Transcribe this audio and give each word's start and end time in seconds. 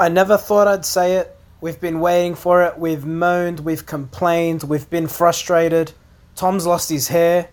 I 0.00 0.08
never 0.08 0.38
thought 0.38 0.66
I'd 0.66 0.86
say 0.86 1.16
it. 1.16 1.36
We've 1.60 1.78
been 1.78 2.00
waiting 2.00 2.34
for 2.34 2.62
it. 2.62 2.78
We've 2.78 3.04
moaned, 3.04 3.60
we've 3.60 3.84
complained, 3.84 4.62
we've 4.62 4.88
been 4.88 5.06
frustrated. 5.06 5.92
Tom's 6.34 6.64
lost 6.64 6.88
his 6.88 7.08
hair. 7.08 7.50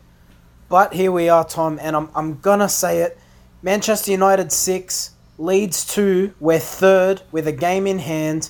But 0.69 0.93
here 0.93 1.11
we 1.11 1.27
are, 1.27 1.43
Tom, 1.43 1.77
and 1.81 1.93
I'm, 1.93 2.09
I'm 2.15 2.39
gonna 2.39 2.69
say 2.69 3.01
it. 3.01 3.17
Manchester 3.61 4.11
United 4.11 4.53
6, 4.53 5.11
Leeds 5.37 5.85
2, 5.93 6.35
we're 6.39 6.57
third 6.57 7.21
with 7.33 7.47
a 7.47 7.51
game 7.51 7.85
in 7.85 7.99
hand. 7.99 8.49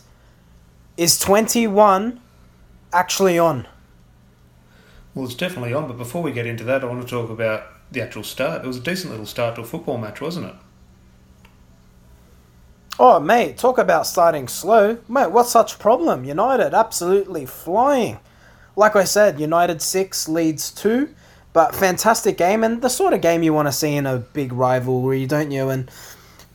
Is 0.95 1.17
21 1.17 2.21
actually 2.93 3.39
on? 3.39 3.67
Well, 5.15 5.25
it's 5.25 5.33
definitely 5.33 5.73
on, 5.73 5.87
but 5.87 5.97
before 5.97 6.21
we 6.21 6.31
get 6.31 6.45
into 6.45 6.63
that, 6.65 6.83
I 6.83 6.85
want 6.85 7.01
to 7.01 7.07
talk 7.07 7.31
about 7.31 7.63
the 7.91 8.03
actual 8.03 8.21
start. 8.21 8.63
It 8.63 8.67
was 8.67 8.77
a 8.77 8.81
decent 8.81 9.09
little 9.09 9.25
start 9.25 9.55
to 9.55 9.61
a 9.61 9.65
football 9.65 9.97
match, 9.97 10.21
wasn't 10.21 10.45
it? 10.45 10.55
Oh, 12.99 13.19
mate, 13.19 13.59
talk 13.59 13.77
about 13.77 14.07
starting 14.07 14.47
slow. 14.47 14.97
Mate, 15.07 15.29
what's 15.29 15.51
such 15.51 15.77
problem? 15.77 16.23
United 16.23 16.73
absolutely 16.73 17.45
flying. 17.45 18.19
Like 18.75 18.95
I 18.95 19.03
said, 19.03 19.39
United 19.39 19.83
6 19.83 20.27
Leeds 20.27 20.71
2, 20.71 21.13
but 21.53 21.75
fantastic 21.75 22.37
game 22.37 22.63
and 22.63 22.81
the 22.81 22.89
sort 22.89 23.13
of 23.13 23.21
game 23.21 23.43
you 23.43 23.53
want 23.53 23.67
to 23.67 23.71
see 23.71 23.95
in 23.95 24.07
a 24.07 24.17
big 24.17 24.51
rivalry, 24.51 25.27
don't 25.27 25.51
you? 25.51 25.69
And, 25.69 25.91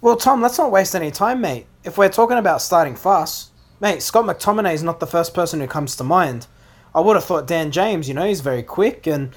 well, 0.00 0.16
Tom, 0.16 0.42
let's 0.42 0.58
not 0.58 0.72
waste 0.72 0.96
any 0.96 1.12
time, 1.12 1.40
mate. 1.40 1.66
If 1.84 1.96
we're 1.96 2.08
talking 2.08 2.38
about 2.38 2.60
starting 2.60 2.96
fast, 2.96 3.50
mate, 3.80 4.02
Scott 4.02 4.24
McTominay 4.24 4.74
is 4.74 4.82
not 4.82 4.98
the 4.98 5.06
first 5.06 5.34
person 5.34 5.60
who 5.60 5.68
comes 5.68 5.94
to 5.94 6.04
mind. 6.04 6.48
I 6.92 7.00
would 7.00 7.14
have 7.14 7.24
thought 7.24 7.46
Dan 7.46 7.70
James, 7.70 8.08
you 8.08 8.14
know, 8.14 8.26
he's 8.26 8.40
very 8.40 8.64
quick 8.64 9.06
and 9.06 9.32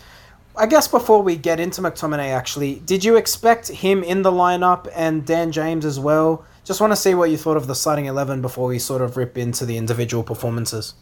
I 0.58 0.66
guess 0.68 0.88
before 0.88 1.22
we 1.22 1.36
get 1.36 1.60
into 1.60 1.82
McTominay, 1.82 2.30
actually, 2.30 2.76
did 2.76 3.04
you 3.04 3.18
expect 3.18 3.68
him 3.68 4.04
in 4.04 4.22
the 4.22 4.32
lineup 4.32 4.88
and 4.96 5.26
Dan 5.26 5.52
James 5.52 5.86
as 5.86 6.00
well? 6.00 6.46
Just 6.66 6.82
want 6.82 6.92
to 6.92 6.98
see 6.98 7.14
what 7.14 7.30
you 7.30 7.38
thought 7.38 7.58
of 7.58 7.68
the 7.68 7.76
starting 7.76 8.06
11 8.06 8.42
before 8.42 8.70
we 8.70 8.80
sort 8.80 9.04
of 9.04 9.18
rip 9.18 9.38
into 9.38 9.68
the 9.68 9.78
individual 9.78 10.24
performances. 10.24 10.96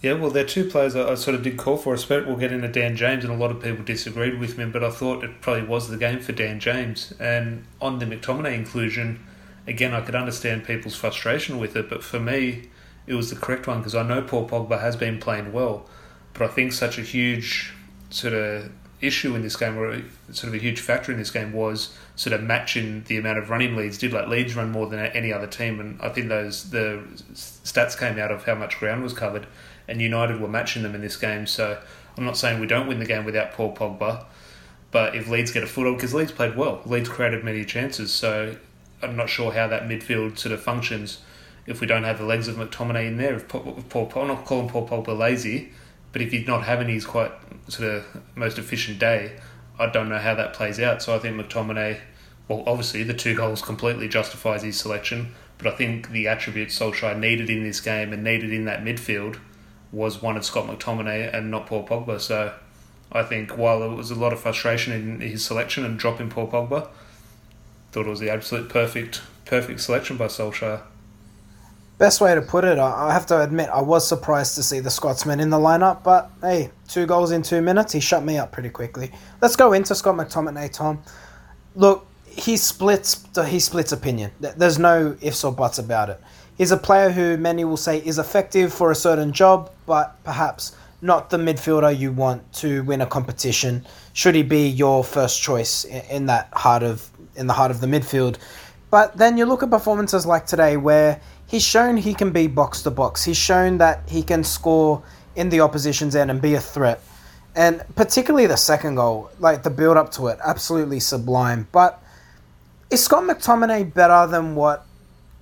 Yeah, 0.00 0.12
well, 0.12 0.30
there 0.30 0.44
are 0.44 0.48
two 0.48 0.70
players 0.70 0.94
I, 0.94 1.16
sort 1.16 1.34
of 1.34 1.42
did 1.42 1.56
call 1.56 1.76
for. 1.76 1.90
I 1.90 1.94
expect 1.94 2.28
we'll 2.28 2.36
get 2.36 2.52
into 2.52 2.68
Dan 2.68 2.94
James, 2.94 3.24
and 3.24 3.32
a 3.32 3.36
lot 3.36 3.50
of 3.50 3.60
people 3.60 3.84
disagreed 3.84 4.38
with 4.38 4.56
me, 4.56 4.66
but 4.66 4.84
I 4.84 4.90
thought 4.90 5.24
it 5.24 5.40
probably 5.40 5.64
was 5.64 5.88
the 5.88 5.96
game 5.96 6.20
for 6.20 6.30
Dan 6.30 6.60
James. 6.60 7.12
And 7.18 7.66
on 7.80 7.98
the 7.98 8.06
McTominay 8.06 8.54
inclusion, 8.54 9.26
again, 9.66 9.92
I 9.92 10.00
could 10.00 10.14
understand 10.14 10.62
people's 10.62 10.94
frustration 10.94 11.58
with 11.58 11.74
it, 11.74 11.90
but 11.90 12.04
for 12.04 12.20
me, 12.20 12.68
it 13.08 13.14
was 13.14 13.30
the 13.30 13.36
correct 13.36 13.66
one 13.66 13.78
because 13.78 13.96
I 13.96 14.04
know 14.04 14.22
Paul 14.22 14.48
Pogba 14.48 14.80
has 14.80 14.94
been 14.94 15.18
playing 15.18 15.52
well, 15.52 15.88
but 16.34 16.42
I 16.42 16.46
think 16.54 16.72
such 16.72 16.98
a 16.98 17.02
huge 17.02 17.74
sort 18.10 18.34
of 18.34 18.70
issue 19.00 19.34
in 19.34 19.42
this 19.42 19.56
game, 19.56 19.78
or 19.78 20.02
sort 20.32 20.48
of 20.48 20.54
a 20.54 20.58
huge 20.58 20.80
factor 20.80 21.12
in 21.12 21.18
this 21.18 21.30
game, 21.30 21.52
was 21.52 21.94
sort 22.16 22.32
of 22.32 22.42
matching 22.42 23.04
the 23.06 23.16
amount 23.16 23.38
of 23.38 23.50
running 23.50 23.76
Leeds 23.76 23.98
did. 23.98 24.12
Like 24.12 24.28
Leeds 24.28 24.56
run 24.56 24.70
more 24.70 24.86
than 24.88 24.98
any 24.98 25.32
other 25.32 25.46
team, 25.46 25.80
and 25.80 26.00
I 26.00 26.08
think 26.08 26.28
those 26.28 26.70
the 26.70 27.02
stats 27.32 27.98
came 27.98 28.18
out 28.18 28.30
of 28.30 28.44
how 28.44 28.54
much 28.54 28.78
ground 28.78 29.02
was 29.02 29.12
covered, 29.12 29.46
and 29.86 30.00
United 30.00 30.40
were 30.40 30.48
matching 30.48 30.82
them 30.82 30.94
in 30.94 31.00
this 31.00 31.16
game. 31.16 31.46
So 31.46 31.80
I'm 32.16 32.24
not 32.24 32.36
saying 32.36 32.60
we 32.60 32.66
don't 32.66 32.86
win 32.86 32.98
the 32.98 33.06
game 33.06 33.24
without 33.24 33.52
Paul 33.52 33.74
Pogba, 33.74 34.24
but 34.90 35.14
if 35.14 35.28
Leeds 35.28 35.52
get 35.52 35.62
a 35.62 35.66
foot 35.66 35.86
on, 35.86 35.94
because 35.94 36.14
Leeds 36.14 36.32
played 36.32 36.56
well, 36.56 36.80
Leeds 36.84 37.08
created 37.08 37.44
many 37.44 37.64
chances. 37.64 38.12
So 38.12 38.56
I'm 39.02 39.16
not 39.16 39.28
sure 39.28 39.52
how 39.52 39.68
that 39.68 39.84
midfield 39.84 40.38
sort 40.38 40.52
of 40.52 40.60
functions 40.60 41.20
if 41.66 41.80
we 41.80 41.86
don't 41.86 42.04
have 42.04 42.18
the 42.18 42.24
legs 42.24 42.48
of 42.48 42.56
McTominay 42.56 43.06
in 43.06 43.16
there. 43.18 43.34
If 43.34 43.46
Paul, 43.46 43.84
Paul 43.88 44.10
I'm 44.16 44.28
not 44.28 44.44
calling 44.44 44.68
Paul 44.68 44.88
Pogba 44.88 45.16
lazy 45.16 45.70
but 46.12 46.22
if 46.22 46.32
he's 46.32 46.46
not 46.46 46.64
having 46.64 46.88
his 46.88 47.04
quite 47.04 47.32
sort 47.68 47.88
of 47.88 48.04
most 48.34 48.58
efficient 48.58 48.98
day, 48.98 49.38
I 49.78 49.86
don't 49.86 50.08
know 50.08 50.18
how 50.18 50.34
that 50.34 50.54
plays 50.54 50.80
out. 50.80 51.02
So 51.02 51.14
I 51.14 51.18
think 51.18 51.36
McTominay, 51.36 52.00
well, 52.48 52.64
obviously 52.66 53.02
the 53.02 53.14
two 53.14 53.34
goals 53.34 53.62
completely 53.62 54.08
justifies 54.08 54.62
his 54.62 54.78
selection, 54.78 55.34
but 55.58 55.66
I 55.66 55.76
think 55.76 56.10
the 56.10 56.28
attributes 56.28 56.78
Solskjaer 56.78 57.18
needed 57.18 57.50
in 57.50 57.62
this 57.62 57.80
game 57.80 58.12
and 58.12 58.24
needed 58.24 58.52
in 58.52 58.64
that 58.64 58.82
midfield 58.82 59.38
was 59.92 60.20
one 60.20 60.36
of 60.36 60.44
Scott 60.44 60.66
McTominay 60.66 61.32
and 61.34 61.50
not 61.50 61.66
Paul 61.66 61.86
Pogba. 61.86 62.20
So 62.20 62.54
I 63.10 63.22
think 63.22 63.56
while 63.56 63.80
there 63.80 63.90
was 63.90 64.10
a 64.10 64.14
lot 64.14 64.32
of 64.32 64.40
frustration 64.40 64.92
in 64.92 65.20
his 65.20 65.44
selection 65.44 65.84
and 65.84 65.98
dropping 65.98 66.30
Paul 66.30 66.48
Pogba, 66.48 66.88
thought 67.92 68.06
it 68.06 68.10
was 68.10 68.20
the 68.20 68.30
absolute 68.30 68.68
perfect 68.68 69.22
perfect 69.46 69.80
selection 69.80 70.18
by 70.18 70.26
Solskjaer. 70.26 70.82
Best 71.98 72.20
way 72.20 72.32
to 72.32 72.40
put 72.40 72.64
it, 72.64 72.78
I 72.78 73.12
have 73.12 73.26
to 73.26 73.42
admit, 73.42 73.70
I 73.70 73.82
was 73.82 74.06
surprised 74.06 74.54
to 74.54 74.62
see 74.62 74.78
the 74.78 74.90
Scotsman 74.90 75.40
in 75.40 75.50
the 75.50 75.56
lineup, 75.56 76.04
but 76.04 76.30
hey, 76.40 76.70
two 76.86 77.06
goals 77.06 77.32
in 77.32 77.42
two 77.42 77.60
minutes, 77.60 77.92
he 77.92 77.98
shut 77.98 78.24
me 78.24 78.38
up 78.38 78.52
pretty 78.52 78.70
quickly. 78.70 79.10
Let's 79.42 79.56
go 79.56 79.72
into 79.72 79.96
Scott 79.96 80.14
McTominay, 80.14 80.72
Tom. 80.72 81.02
Look, 81.74 82.06
he 82.24 82.56
splits 82.56 83.24
he 83.48 83.58
splits 83.58 83.90
opinion. 83.90 84.30
There's 84.38 84.78
no 84.78 85.16
ifs 85.20 85.42
or 85.42 85.52
buts 85.52 85.78
about 85.78 86.08
it. 86.08 86.20
He's 86.56 86.70
a 86.70 86.76
player 86.76 87.10
who 87.10 87.36
many 87.36 87.64
will 87.64 87.76
say 87.76 87.98
is 87.98 88.18
effective 88.18 88.72
for 88.72 88.92
a 88.92 88.94
certain 88.94 89.32
job, 89.32 89.72
but 89.84 90.22
perhaps 90.22 90.76
not 91.02 91.30
the 91.30 91.36
midfielder 91.36 91.96
you 91.96 92.12
want 92.12 92.52
to 92.54 92.84
win 92.84 93.00
a 93.00 93.06
competition. 93.06 93.84
Should 94.12 94.36
he 94.36 94.42
be 94.42 94.68
your 94.68 95.02
first 95.02 95.42
choice 95.42 95.84
in 95.84 96.26
that 96.26 96.48
heart 96.52 96.84
of 96.84 97.10
in 97.34 97.48
the 97.48 97.54
heart 97.54 97.72
of 97.72 97.80
the 97.80 97.88
midfield? 97.88 98.38
But 98.90 99.16
then 99.16 99.36
you 99.36 99.44
look 99.44 99.62
at 99.62 99.70
performances 99.70 100.24
like 100.24 100.46
today 100.46 100.76
where 100.76 101.20
he's 101.46 101.62
shown 101.62 101.96
he 101.96 102.14
can 102.14 102.30
be 102.30 102.46
box 102.46 102.82
to 102.82 102.90
box. 102.90 103.24
He's 103.24 103.36
shown 103.36 103.78
that 103.78 104.08
he 104.08 104.22
can 104.22 104.44
score 104.44 105.02
in 105.36 105.50
the 105.50 105.60
opposition's 105.60 106.16
end 106.16 106.30
and 106.30 106.40
be 106.40 106.54
a 106.54 106.60
threat. 106.60 107.02
And 107.54 107.84
particularly 107.96 108.46
the 108.46 108.56
second 108.56 108.94
goal, 108.94 109.30
like 109.40 109.62
the 109.62 109.70
build 109.70 109.96
up 109.96 110.10
to 110.12 110.28
it, 110.28 110.38
absolutely 110.44 111.00
sublime. 111.00 111.68
But 111.72 112.02
is 112.90 113.04
Scott 113.04 113.24
McTominay 113.24 113.92
better 113.92 114.30
than 114.30 114.54
what 114.54 114.86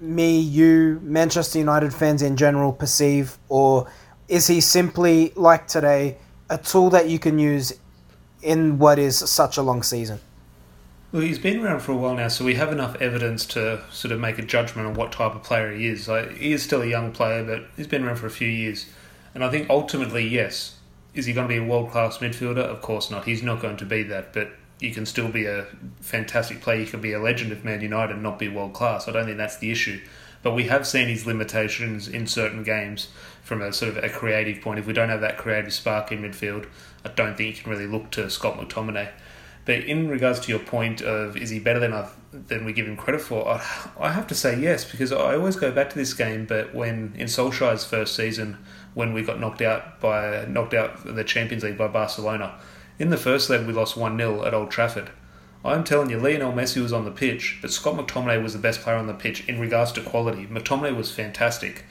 me, 0.00 0.40
you, 0.40 1.00
Manchester 1.02 1.58
United 1.58 1.94
fans 1.94 2.22
in 2.22 2.36
general 2.36 2.72
perceive? 2.72 3.38
Or 3.48 3.90
is 4.28 4.46
he 4.46 4.60
simply, 4.60 5.32
like 5.36 5.68
today, 5.68 6.18
a 6.50 6.58
tool 6.58 6.90
that 6.90 7.08
you 7.08 7.18
can 7.18 7.38
use 7.38 7.72
in 8.42 8.78
what 8.78 8.98
is 8.98 9.18
such 9.18 9.56
a 9.56 9.62
long 9.62 9.82
season? 9.82 10.20
Well, 11.16 11.24
he's 11.24 11.38
been 11.38 11.64
around 11.64 11.80
for 11.80 11.92
a 11.92 11.96
while 11.96 12.14
now, 12.14 12.28
so 12.28 12.44
we 12.44 12.56
have 12.56 12.70
enough 12.70 13.00
evidence 13.00 13.46
to 13.46 13.82
sort 13.90 14.12
of 14.12 14.20
make 14.20 14.38
a 14.38 14.42
judgment 14.42 14.86
on 14.86 14.92
what 14.92 15.12
type 15.12 15.34
of 15.34 15.42
player 15.42 15.72
he 15.72 15.86
is. 15.86 16.08
Like, 16.08 16.36
he 16.36 16.52
is 16.52 16.62
still 16.62 16.82
a 16.82 16.86
young 16.86 17.10
player, 17.10 17.42
but 17.42 17.70
he's 17.74 17.86
been 17.86 18.04
around 18.04 18.16
for 18.16 18.26
a 18.26 18.30
few 18.30 18.48
years. 18.48 18.84
And 19.34 19.42
I 19.42 19.48
think 19.48 19.70
ultimately, 19.70 20.28
yes. 20.28 20.76
Is 21.14 21.24
he 21.24 21.32
going 21.32 21.48
to 21.48 21.54
be 21.54 21.56
a 21.56 21.64
world 21.64 21.90
class 21.90 22.18
midfielder? 22.18 22.58
Of 22.58 22.82
course 22.82 23.10
not. 23.10 23.24
He's 23.24 23.42
not 23.42 23.62
going 23.62 23.78
to 23.78 23.86
be 23.86 24.02
that, 24.02 24.34
but 24.34 24.50
you 24.78 24.92
can 24.92 25.06
still 25.06 25.30
be 25.30 25.46
a 25.46 25.64
fantastic 26.02 26.60
player. 26.60 26.80
You 26.80 26.86
can 26.86 27.00
be 27.00 27.14
a 27.14 27.18
legend 27.18 27.50
of 27.50 27.64
Man 27.64 27.80
United 27.80 28.12
and 28.12 28.22
not 28.22 28.38
be 28.38 28.48
world 28.48 28.74
class. 28.74 29.08
I 29.08 29.12
don't 29.12 29.24
think 29.24 29.38
that's 29.38 29.56
the 29.56 29.70
issue. 29.70 30.02
But 30.42 30.52
we 30.52 30.64
have 30.64 30.86
seen 30.86 31.08
his 31.08 31.24
limitations 31.24 32.08
in 32.08 32.26
certain 32.26 32.62
games 32.62 33.08
from 33.42 33.62
a 33.62 33.72
sort 33.72 33.96
of 33.96 34.04
a 34.04 34.10
creative 34.10 34.60
point. 34.60 34.80
If 34.80 34.86
we 34.86 34.92
don't 34.92 35.08
have 35.08 35.22
that 35.22 35.38
creative 35.38 35.72
spark 35.72 36.12
in 36.12 36.20
midfield, 36.20 36.66
I 37.06 37.08
don't 37.08 37.38
think 37.38 37.56
you 37.56 37.62
can 37.62 37.72
really 37.72 37.86
look 37.86 38.10
to 38.10 38.28
Scott 38.28 38.58
McTominay. 38.58 39.12
But 39.66 39.80
in 39.80 40.08
regards 40.08 40.38
to 40.40 40.48
your 40.50 40.60
point 40.60 41.02
of 41.02 41.36
is 41.36 41.50
he 41.50 41.58
better 41.58 41.80
than 41.80 41.92
I, 41.92 42.08
than 42.32 42.64
we 42.64 42.72
give 42.72 42.86
him 42.86 42.96
credit 42.96 43.20
for, 43.20 43.46
I, 43.48 43.90
I 43.98 44.12
have 44.12 44.28
to 44.28 44.34
say 44.34 44.58
yes 44.58 44.88
because 44.90 45.10
I 45.12 45.34
always 45.34 45.56
go 45.56 45.72
back 45.72 45.90
to 45.90 45.96
this 45.96 46.14
game. 46.14 46.46
But 46.46 46.72
when 46.72 47.12
in 47.18 47.26
Solskjaer's 47.26 47.84
first 47.84 48.14
season, 48.14 48.58
when 48.94 49.12
we 49.12 49.22
got 49.22 49.40
knocked 49.40 49.60
out 49.60 50.00
by 50.00 50.46
knocked 50.46 50.72
out 50.72 51.04
the 51.04 51.24
Champions 51.24 51.64
League 51.64 51.76
by 51.76 51.88
Barcelona, 51.88 52.58
in 52.98 53.10
the 53.10 53.16
first 53.16 53.50
leg 53.50 53.66
we 53.66 53.72
lost 53.72 53.96
one 53.96 54.16
0 54.16 54.44
at 54.44 54.54
Old 54.54 54.70
Trafford. 54.70 55.10
I'm 55.64 55.82
telling 55.82 56.10
you, 56.10 56.20
Lionel 56.20 56.52
Messi 56.52 56.80
was 56.80 56.92
on 56.92 57.04
the 57.04 57.10
pitch, 57.10 57.58
but 57.60 57.72
Scott 57.72 57.96
McTominay 57.96 58.40
was 58.40 58.52
the 58.52 58.60
best 58.60 58.82
player 58.82 58.96
on 58.96 59.08
the 59.08 59.14
pitch 59.14 59.48
in 59.48 59.58
regards 59.58 59.90
to 59.92 60.00
quality. 60.00 60.46
McTominay 60.46 60.94
was 60.94 61.10
fantastic. 61.10 61.84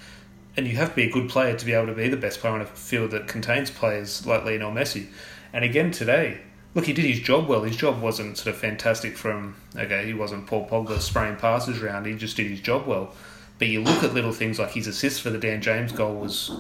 And 0.56 0.66
you 0.66 0.78
have 0.78 0.92
to 0.92 0.96
be 0.96 1.04
a 1.04 1.12
good 1.12 1.28
player 1.28 1.58
to 1.58 1.66
be 1.66 1.74
able 1.74 1.88
to 1.88 1.94
be 1.94 2.08
the 2.08 2.16
best 2.16 2.40
player 2.40 2.54
on 2.54 2.62
a 2.62 2.66
field 2.66 3.12
that 3.12 3.28
contains 3.28 3.70
players 3.70 4.26
like 4.26 4.46
Lionel 4.46 4.72
Messi. 4.72 5.08
And 5.52 5.66
again 5.66 5.92
today, 5.92 6.40
look, 6.76 6.86
he 6.86 6.94
did 6.94 7.06
his 7.06 7.22
job 7.22 7.48
well. 7.48 7.64
His 7.64 7.78
job 7.78 8.02
wasn't 8.02 8.38
sort 8.38 8.54
of 8.54 8.62
fantastic 8.62 9.18
from, 9.18 9.56
okay, 9.76 10.06
he 10.06 10.14
wasn't 10.14 10.46
Paul 10.46 10.68
Pogba 10.68 11.00
spraying 11.00 11.38
passes 11.38 11.82
around, 11.82 12.06
he 12.06 12.14
just 12.14 12.38
did 12.38 12.48
his 12.48 12.60
job 12.60 12.86
well. 12.86 13.14
But 13.58 13.70
you 13.70 13.82
look 13.82 14.04
at 14.04 14.14
little 14.14 14.34
things 14.34 14.60
like 14.60 14.72
his 14.72 14.86
assist 14.86 15.22
for 15.22 15.30
the 15.30 15.38
Dan 15.38 15.62
James 15.62 15.94
goal 15.94 16.16
was 16.16 16.52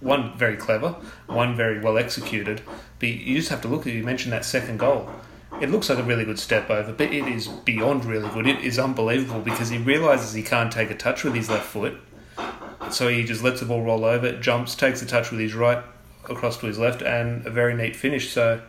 one 0.00 0.36
very 0.36 0.56
clever, 0.56 0.94
one 1.26 1.56
very 1.56 1.80
well 1.80 1.96
executed. 1.96 2.60
But 3.00 3.08
you 3.08 3.36
just 3.36 3.48
have 3.48 3.62
to 3.62 3.68
look 3.68 3.86
at, 3.86 3.94
you 3.94 4.04
mentioned 4.04 4.34
that 4.34 4.44
second 4.44 4.78
goal. 4.78 5.08
It 5.62 5.70
looks 5.70 5.88
like 5.88 5.98
a 5.98 6.02
really 6.02 6.26
good 6.26 6.38
step 6.38 6.68
over, 6.68 6.92
but 6.92 7.10
it 7.10 7.26
is 7.26 7.48
beyond 7.48 8.04
really 8.04 8.28
good. 8.28 8.46
It 8.46 8.60
is 8.60 8.78
unbelievable 8.78 9.40
because 9.40 9.70
he 9.70 9.78
realises 9.78 10.34
he 10.34 10.42
can't 10.42 10.70
take 10.70 10.90
a 10.90 10.94
touch 10.94 11.24
with 11.24 11.34
his 11.34 11.48
left 11.48 11.64
foot. 11.64 11.96
So 12.90 13.08
he 13.08 13.24
just 13.24 13.42
lets 13.42 13.60
the 13.60 13.66
ball 13.66 13.82
roll 13.82 14.04
over, 14.04 14.38
jumps, 14.38 14.74
takes 14.74 15.00
a 15.00 15.06
touch 15.06 15.30
with 15.30 15.40
his 15.40 15.54
right 15.54 15.82
across 16.28 16.58
to 16.58 16.66
his 16.66 16.78
left, 16.78 17.00
and 17.00 17.46
a 17.46 17.50
very 17.50 17.74
neat 17.74 17.96
finish. 17.96 18.30
So 18.30 18.60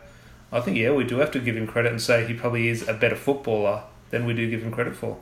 I 0.52 0.62
think 0.62 0.78
yeah, 0.78 0.92
we 0.92 1.04
do 1.04 1.18
have 1.18 1.32
to 1.32 1.40
give 1.40 1.56
him 1.56 1.68
credit 1.68 1.92
and 1.92 2.02
say 2.02 2.26
he 2.26 2.34
probably 2.34 2.70
is 2.70 2.88
a 2.88 2.94
better 2.94 3.16
footballer 3.16 3.84
than 4.10 4.26
we 4.26 4.34
do 4.34 4.50
give 4.50 4.64
him 4.64 4.72
credit 4.72 4.96
for. 4.96 5.18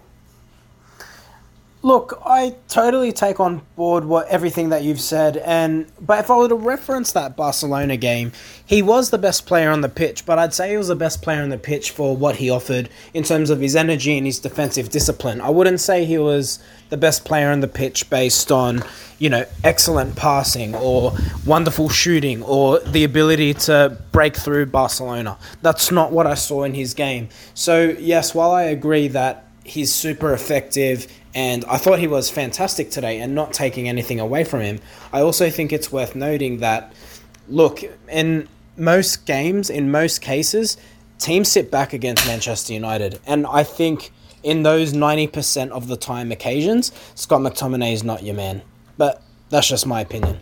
Look, 1.84 2.20
I 2.26 2.56
totally 2.68 3.12
take 3.12 3.40
on 3.40 3.62
board 3.76 4.04
what 4.04 4.28
everything 4.30 4.70
that 4.70 4.84
you've 4.84 5.00
said, 5.00 5.38
and 5.38 5.86
but 6.02 6.20
if 6.20 6.32
I 6.32 6.36
were 6.36 6.50
to 6.50 6.56
reference 6.56 7.12
that 7.12 7.38
Barcelona 7.38 7.98
game, 7.98 8.32
he 8.66 8.82
was 8.82 9.12
the 9.12 9.20
best 9.20 9.46
player 9.46 9.70
on 9.70 9.82
the 9.82 9.90
pitch, 9.90 10.26
but 10.26 10.40
I'd 10.40 10.56
say 10.56 10.72
he 10.72 10.78
was 10.78 10.88
the 10.88 10.96
best 10.96 11.22
player 11.22 11.44
on 11.44 11.50
the 11.50 11.58
pitch 11.58 11.92
for 11.92 12.18
what 12.18 12.38
he 12.38 12.50
offered 12.50 12.90
in 13.14 13.24
terms 13.24 13.52
of 13.52 13.62
his 13.62 13.76
energy 13.76 14.18
and 14.18 14.26
his 14.26 14.40
defensive 14.40 14.90
discipline. 14.90 15.40
I 15.40 15.52
wouldn't 15.52 15.80
say 15.80 16.04
he 16.04 16.18
was 16.18 16.58
the 16.90 16.98
best 16.98 17.26
player 17.26 17.52
on 17.52 17.60
the 17.60 17.68
pitch 17.68 18.10
based 18.10 18.52
on 18.52 18.84
you 19.20 19.30
know 19.30 19.46
excellent 19.64 20.16
passing 20.16 20.74
or 20.74 21.16
wonderful 21.46 21.90
shooting 21.90 22.42
or 22.42 22.80
the 22.80 23.04
ability 23.04 23.54
to 23.54 23.96
break 24.12 24.36
through 24.36 24.66
Barcelona. 24.66 25.38
That's 25.62 25.92
not 25.92 26.12
what 26.12 26.26
I 26.26 26.34
saw 26.34 26.64
in 26.64 26.74
his 26.74 26.96
game. 26.96 27.30
So 27.54 27.96
yes, 28.00 28.34
while 28.34 28.50
I 28.50 28.64
agree 28.64 29.10
that 29.10 29.44
he's 29.68 29.94
super 29.94 30.34
effective 30.34 31.08
and 31.36 31.66
I 31.66 31.78
thought 31.78 32.00
he 32.00 32.08
was 32.08 32.30
fantastic 32.30 32.90
today 32.90 33.20
and 33.20 33.36
not 33.36 33.54
taking 33.54 33.88
anything 33.88 34.20
away 34.20 34.44
from 34.44 34.62
him. 34.62 34.80
I 35.14 35.22
also 35.22 35.50
think 35.50 35.72
it's 35.72 35.92
worth 35.92 36.16
noting 36.16 36.60
that, 36.60 36.94
look, 37.48 37.82
in 38.10 38.48
most 38.76 39.26
games, 39.26 39.70
in 39.70 39.92
most 39.92 40.22
cases, 40.22 40.78
teams 41.20 41.52
sit 41.52 41.70
back 41.72 41.94
against 41.94 42.26
Manchester 42.28 42.74
United. 42.74 43.20
And 43.26 43.46
I 43.48 43.64
think 43.64 44.12
in 44.44 44.64
those 44.64 44.94
90% 44.94 45.70
of 45.72 45.88
the 45.88 45.98
time 45.98 46.32
occasions, 46.32 46.92
Scott 47.16 47.42
McTominay 47.42 47.94
is 47.94 48.04
not 48.04 48.24
your 48.24 48.36
man. 48.36 48.62
But 48.98 49.22
that's 49.50 49.68
just 49.68 49.86
my 49.86 50.02
opinion. 50.02 50.40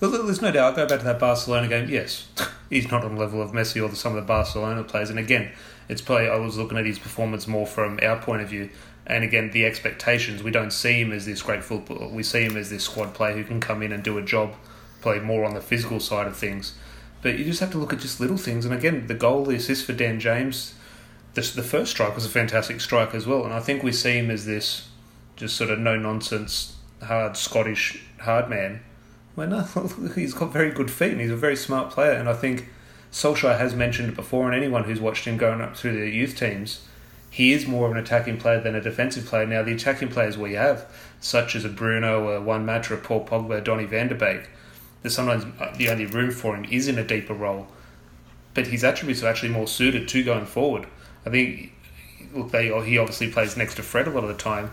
Well, 0.00 0.10
there's 0.10 0.42
no 0.42 0.52
doubt. 0.52 0.70
I'll 0.70 0.76
go 0.76 0.86
back 0.86 0.98
to 0.98 1.04
that 1.06 1.18
Barcelona 1.18 1.68
game. 1.68 1.88
Yes, 1.88 2.28
he's 2.70 2.90
not 2.90 3.04
on 3.04 3.14
the 3.14 3.20
level 3.20 3.40
of 3.40 3.52
Messi 3.52 3.82
or 3.82 3.94
some 3.94 4.12
of 4.12 4.22
the 4.22 4.26
Barcelona 4.26 4.84
players. 4.84 5.10
And 5.10 5.18
again, 5.18 5.52
it's 5.88 6.02
probably 6.02 6.28
I 6.28 6.36
was 6.36 6.58
looking 6.58 6.76
at 6.76 6.84
his 6.84 6.98
performance 6.98 7.46
more 7.46 7.66
from 7.66 7.98
our 8.02 8.20
point 8.20 8.42
of 8.42 8.48
view. 8.48 8.70
And 9.06 9.22
again, 9.22 9.50
the 9.52 9.64
expectations, 9.64 10.42
we 10.42 10.50
don't 10.50 10.72
see 10.72 11.00
him 11.00 11.12
as 11.12 11.26
this 11.26 11.42
great 11.42 11.62
footballer. 11.62 12.08
We 12.08 12.24
see 12.24 12.42
him 12.42 12.56
as 12.56 12.70
this 12.70 12.84
squad 12.84 13.14
player 13.14 13.34
who 13.34 13.44
can 13.44 13.60
come 13.60 13.82
in 13.82 13.92
and 13.92 14.02
do 14.02 14.18
a 14.18 14.22
job, 14.22 14.54
play 15.00 15.20
more 15.20 15.44
on 15.44 15.54
the 15.54 15.60
physical 15.60 16.00
side 16.00 16.26
of 16.26 16.36
things. 16.36 16.74
But 17.22 17.38
you 17.38 17.44
just 17.44 17.60
have 17.60 17.70
to 17.72 17.78
look 17.78 17.92
at 17.92 18.00
just 18.00 18.20
little 18.20 18.36
things. 18.36 18.64
And 18.64 18.74
again, 18.74 19.06
the 19.06 19.14
goal, 19.14 19.44
the 19.44 19.54
assist 19.54 19.86
for 19.86 19.92
Dan 19.92 20.18
James, 20.18 20.74
the, 21.34 21.40
the 21.40 21.62
first 21.62 21.92
strike 21.92 22.16
was 22.16 22.26
a 22.26 22.28
fantastic 22.28 22.80
strike 22.80 23.14
as 23.14 23.26
well. 23.26 23.44
And 23.44 23.54
I 23.54 23.60
think 23.60 23.82
we 23.82 23.92
see 23.92 24.18
him 24.18 24.30
as 24.30 24.44
this 24.44 24.88
just 25.36 25.56
sort 25.56 25.70
of 25.70 25.78
no 25.78 25.96
nonsense, 25.96 26.76
hard 27.02 27.36
Scottish 27.36 28.02
hard 28.20 28.50
man. 28.50 28.80
Well, 29.36 29.54
uh, 29.54 29.68
no, 29.76 30.08
he's 30.14 30.34
got 30.34 30.52
very 30.52 30.70
good 30.72 30.90
feet 30.90 31.12
and 31.12 31.20
he's 31.20 31.30
a 31.30 31.36
very 31.36 31.56
smart 31.56 31.90
player. 31.90 32.12
And 32.12 32.28
I 32.28 32.34
think 32.34 32.68
Solskjaer 33.12 33.58
has 33.58 33.74
mentioned 33.74 34.08
it 34.08 34.16
before, 34.16 34.46
and 34.46 34.54
anyone 34.54 34.84
who's 34.84 35.00
watched 35.00 35.26
him 35.26 35.36
going 35.36 35.60
up 35.60 35.76
through 35.76 35.98
the 35.98 36.10
youth 36.10 36.36
teams 36.36 36.86
he 37.36 37.52
is 37.52 37.66
more 37.66 37.84
of 37.84 37.92
an 37.92 37.98
attacking 37.98 38.38
player 38.38 38.58
than 38.58 38.74
a 38.74 38.80
defensive 38.80 39.26
player. 39.26 39.44
Now, 39.44 39.62
the 39.62 39.74
attacking 39.74 40.08
players 40.08 40.38
we 40.38 40.54
have, 40.54 40.90
such 41.20 41.54
as 41.54 41.66
a 41.66 41.68
Bruno, 41.68 42.30
a 42.30 42.40
Juan 42.40 42.64
Mata, 42.64 42.94
a 42.94 42.96
Paul 42.96 43.26
Pogba, 43.26 43.62
Donny 43.62 43.84
van 43.84 44.08
de 44.08 44.14
Beek, 44.14 44.48
that 45.02 45.10
sometimes 45.10 45.44
uh, 45.60 45.70
the 45.76 45.90
only 45.90 46.06
room 46.06 46.30
for 46.30 46.56
him 46.56 46.64
is 46.70 46.88
in 46.88 46.96
a 46.96 47.04
deeper 47.04 47.34
role. 47.34 47.66
But 48.54 48.68
his 48.68 48.82
attributes 48.82 49.22
are 49.22 49.26
actually 49.26 49.50
more 49.50 49.66
suited 49.66 50.08
to 50.08 50.24
going 50.24 50.46
forward. 50.46 50.86
I 51.26 51.28
think 51.28 51.74
look, 52.32 52.52
they, 52.52 52.68
he 52.86 52.96
obviously 52.96 53.30
plays 53.30 53.54
next 53.54 53.74
to 53.74 53.82
Fred 53.82 54.08
a 54.08 54.10
lot 54.12 54.24
of 54.24 54.28
the 54.28 54.42
time. 54.42 54.70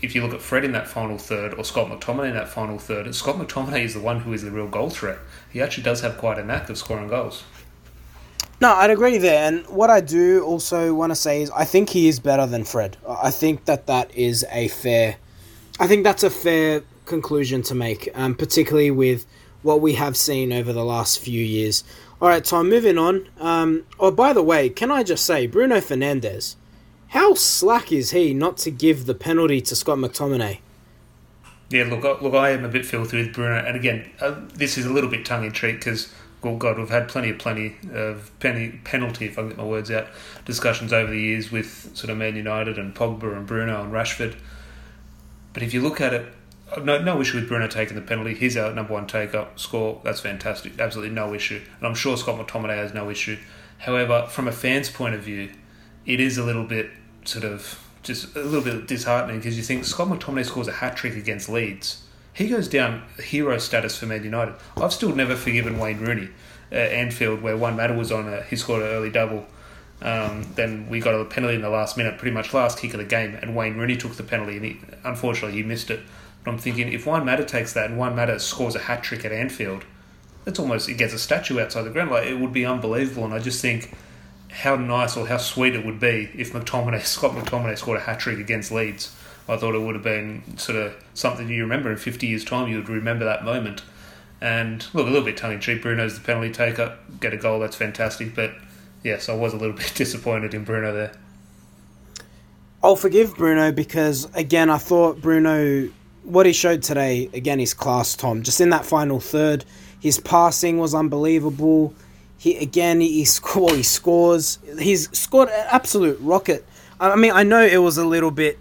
If 0.00 0.14
you 0.14 0.22
look 0.22 0.32
at 0.34 0.40
Fred 0.40 0.64
in 0.64 0.70
that 0.70 0.86
final 0.86 1.18
third 1.18 1.54
or 1.54 1.64
Scott 1.64 1.90
McTominay 1.90 2.28
in 2.28 2.34
that 2.34 2.48
final 2.48 2.78
third, 2.78 3.12
Scott 3.12 3.38
McTominay 3.38 3.82
is 3.82 3.94
the 3.94 4.00
one 4.00 4.20
who 4.20 4.32
is 4.32 4.42
the 4.42 4.52
real 4.52 4.68
goal 4.68 4.90
threat. 4.90 5.18
He 5.50 5.60
actually 5.60 5.82
does 5.82 6.02
have 6.02 6.16
quite 6.16 6.38
a 6.38 6.44
knack 6.44 6.70
of 6.70 6.78
scoring 6.78 7.08
goals. 7.08 7.42
No, 8.60 8.74
I'd 8.74 8.90
agree 8.90 9.18
there. 9.18 9.46
And 9.46 9.66
what 9.68 9.88
I 9.88 10.00
do 10.00 10.42
also 10.42 10.92
want 10.92 11.10
to 11.10 11.16
say 11.16 11.42
is 11.42 11.50
I 11.52 11.64
think 11.64 11.90
he 11.90 12.08
is 12.08 12.18
better 12.18 12.46
than 12.46 12.64
Fred. 12.64 12.96
I 13.06 13.30
think 13.30 13.66
that 13.66 13.86
that 13.86 14.12
is 14.14 14.44
a 14.50 14.68
fair. 14.68 15.16
I 15.78 15.86
think 15.86 16.02
that's 16.02 16.24
a 16.24 16.30
fair 16.30 16.82
conclusion 17.06 17.62
to 17.62 17.74
make, 17.74 18.08
um, 18.14 18.34
particularly 18.34 18.90
with 18.90 19.26
what 19.62 19.80
we 19.80 19.94
have 19.94 20.16
seen 20.16 20.52
over 20.52 20.72
the 20.72 20.84
last 20.84 21.20
few 21.20 21.42
years. 21.42 21.84
All 22.20 22.28
right, 22.28 22.44
Tom, 22.44 22.68
moving 22.68 22.98
on. 22.98 23.28
Um, 23.38 23.84
oh, 24.00 24.10
by 24.10 24.32
the 24.32 24.42
way, 24.42 24.68
can 24.68 24.90
I 24.90 25.04
just 25.04 25.24
say, 25.24 25.46
Bruno 25.46 25.76
Fernandes, 25.76 26.56
how 27.08 27.34
slack 27.34 27.92
is 27.92 28.10
he 28.10 28.34
not 28.34 28.56
to 28.58 28.70
give 28.72 29.06
the 29.06 29.14
penalty 29.14 29.60
to 29.62 29.76
Scott 29.76 29.98
McTominay? 29.98 30.58
Yeah, 31.70 31.84
look, 31.84 32.22
look, 32.22 32.34
I 32.34 32.50
am 32.50 32.64
a 32.64 32.68
bit 32.68 32.86
filthy 32.86 33.18
with 33.18 33.34
Bruno, 33.34 33.56
and 33.58 33.76
again, 33.76 34.10
uh, 34.20 34.34
this 34.54 34.78
is 34.78 34.86
a 34.86 34.92
little 34.92 35.10
bit 35.10 35.24
tongue 35.24 35.44
in 35.44 35.52
cheek 35.52 35.76
because 35.76 36.12
well, 36.42 36.56
God, 36.56 36.78
we've 36.78 36.88
had 36.88 37.08
plenty 37.08 37.30
of 37.30 37.38
plenty 37.38 37.76
of 37.92 38.30
penny, 38.38 38.80
penalty, 38.84 39.26
if 39.26 39.38
I 39.38 39.42
can 39.42 39.48
get 39.48 39.58
my 39.58 39.64
words 39.64 39.90
out, 39.90 40.06
discussions 40.44 40.92
over 40.92 41.10
the 41.10 41.18
years 41.18 41.50
with 41.50 41.96
sort 41.96 42.10
of 42.10 42.16
Man 42.16 42.36
United 42.36 42.78
and 42.78 42.94
Pogba 42.94 43.36
and 43.36 43.46
Bruno 43.46 43.82
and 43.82 43.92
Rashford. 43.92 44.36
But 45.52 45.62
if 45.62 45.74
you 45.74 45.80
look 45.80 46.00
at 46.00 46.14
it, 46.14 46.26
no, 46.82 47.00
no 47.00 47.20
issue 47.20 47.38
with 47.38 47.48
Bruno 47.48 47.66
taking 47.66 47.96
the 47.96 48.02
penalty. 48.02 48.34
He's 48.34 48.56
our 48.56 48.72
number 48.72 48.92
one 48.92 49.06
take 49.06 49.34
up 49.34 49.58
score. 49.58 50.00
That's 50.04 50.20
fantastic. 50.20 50.78
Absolutely 50.78 51.14
no 51.14 51.34
issue. 51.34 51.60
And 51.78 51.86
I'm 51.86 51.94
sure 51.94 52.16
Scott 52.16 52.38
McTominay 52.38 52.76
has 52.76 52.94
no 52.94 53.10
issue. 53.10 53.38
However, 53.78 54.26
from 54.28 54.46
a 54.46 54.52
fan's 54.52 54.90
point 54.90 55.14
of 55.14 55.22
view, 55.22 55.50
it 56.04 56.20
is 56.20 56.38
a 56.38 56.44
little 56.44 56.64
bit 56.64 56.90
sort 57.24 57.44
of 57.44 57.84
just 58.02 58.36
a 58.36 58.42
little 58.42 58.62
bit 58.62 58.86
disheartening 58.86 59.38
because 59.38 59.56
you 59.56 59.62
think 59.62 59.84
Scott 59.84 60.08
McTominay 60.08 60.44
scores 60.44 60.68
a 60.68 60.72
hat 60.72 60.96
trick 60.96 61.16
against 61.16 61.48
Leeds 61.48 62.04
he 62.38 62.46
goes 62.46 62.68
down 62.68 63.02
hero 63.18 63.58
status 63.58 63.98
for 63.98 64.06
Man 64.06 64.22
United. 64.22 64.54
I've 64.76 64.92
still 64.92 65.12
never 65.12 65.34
forgiven 65.34 65.76
Wayne 65.76 65.98
Rooney 65.98 66.28
at 66.70 66.92
Anfield, 66.92 67.42
where 67.42 67.56
Juan 67.56 67.76
Mata 67.76 67.94
was 67.94 68.12
on 68.12 68.32
a, 68.32 68.44
he 68.44 68.54
scored 68.54 68.82
an 68.82 68.88
early 68.90 69.10
double. 69.10 69.44
Um, 70.00 70.44
then 70.54 70.88
we 70.88 71.00
got 71.00 71.16
a 71.16 71.24
penalty 71.24 71.56
in 71.56 71.62
the 71.62 71.68
last 71.68 71.96
minute, 71.96 72.16
pretty 72.16 72.32
much 72.32 72.54
last 72.54 72.78
kick 72.78 72.94
of 72.94 72.98
the 72.98 73.04
game, 73.04 73.36
and 73.42 73.56
Wayne 73.56 73.76
Rooney 73.76 73.96
took 73.96 74.14
the 74.14 74.22
penalty, 74.22 74.56
and 74.56 74.64
he, 74.64 74.80
unfortunately 75.02 75.60
he 75.60 75.64
missed 75.64 75.90
it. 75.90 75.98
But 76.44 76.52
I'm 76.52 76.58
thinking 76.58 76.92
if 76.92 77.06
Juan 77.06 77.26
Mata 77.26 77.44
takes 77.44 77.72
that 77.72 77.90
and 77.90 77.98
Juan 77.98 78.14
Mata 78.14 78.38
scores 78.38 78.76
a 78.76 78.78
hat 78.78 79.02
trick 79.02 79.24
at 79.24 79.32
Anfield, 79.32 79.84
it's 80.46 80.60
almost 80.60 80.88
it 80.88 80.94
gets 80.94 81.14
a 81.14 81.18
statue 81.18 81.58
outside 81.58 81.82
the 81.82 81.90
ground. 81.90 82.12
Like 82.12 82.28
it 82.28 82.38
would 82.38 82.52
be 82.52 82.64
unbelievable, 82.64 83.24
and 83.24 83.34
I 83.34 83.40
just 83.40 83.60
think 83.60 83.92
how 84.50 84.76
nice 84.76 85.16
or 85.16 85.26
how 85.26 85.38
sweet 85.38 85.74
it 85.74 85.84
would 85.84 85.98
be 85.98 86.30
if 86.36 86.52
McTominay, 86.52 87.00
Scott 87.04 87.32
McTominay, 87.32 87.76
scored 87.76 87.98
a 87.98 88.02
hat 88.02 88.20
trick 88.20 88.38
against 88.38 88.70
Leeds. 88.70 89.12
I 89.48 89.56
thought 89.56 89.74
it 89.74 89.80
would 89.80 89.94
have 89.94 90.04
been 90.04 90.58
sort 90.58 90.78
of 90.78 90.94
something 91.14 91.48
you 91.48 91.62
remember 91.62 91.90
in 91.90 91.96
50 91.96 92.26
years' 92.26 92.44
time. 92.44 92.68
You 92.68 92.76
would 92.76 92.88
remember 92.88 93.24
that 93.24 93.44
moment. 93.44 93.82
And 94.40 94.86
look, 94.92 95.06
a 95.06 95.10
little 95.10 95.24
bit 95.24 95.36
tongue 95.36 95.54
in 95.54 95.60
cheek. 95.60 95.82
Bruno's 95.82 96.14
the 96.18 96.24
penalty 96.24 96.52
taker, 96.52 96.96
get 97.20 97.32
a 97.32 97.36
goal, 97.36 97.58
that's 97.58 97.76
fantastic. 97.76 98.34
But 98.34 98.52
yes, 99.02 99.28
I 99.28 99.34
was 99.34 99.54
a 99.54 99.56
little 99.56 99.76
bit 99.76 99.92
disappointed 99.94 100.54
in 100.54 100.64
Bruno 100.64 100.92
there. 100.92 101.12
I'll 102.82 102.96
forgive 102.96 103.36
Bruno 103.36 103.72
because, 103.72 104.28
again, 104.34 104.70
I 104.70 104.78
thought 104.78 105.20
Bruno, 105.20 105.88
what 106.22 106.46
he 106.46 106.52
showed 106.52 106.82
today, 106.82 107.28
again, 107.32 107.58
his 107.58 107.74
class, 107.74 108.14
Tom. 108.14 108.44
Just 108.44 108.60
in 108.60 108.70
that 108.70 108.84
final 108.84 109.18
third, 109.18 109.64
his 109.98 110.20
passing 110.20 110.78
was 110.78 110.94
unbelievable. 110.94 111.94
He 112.36 112.56
again, 112.58 113.00
he, 113.00 113.24
score, 113.24 113.74
he 113.74 113.82
scores. 113.82 114.60
He's 114.78 115.10
scored 115.18 115.48
an 115.48 115.66
absolute 115.70 116.18
rocket. 116.20 116.64
I 117.00 117.16
mean, 117.16 117.32
I 117.32 117.42
know 117.42 117.64
it 117.64 117.78
was 117.78 117.98
a 117.98 118.06
little 118.06 118.30
bit 118.30 118.58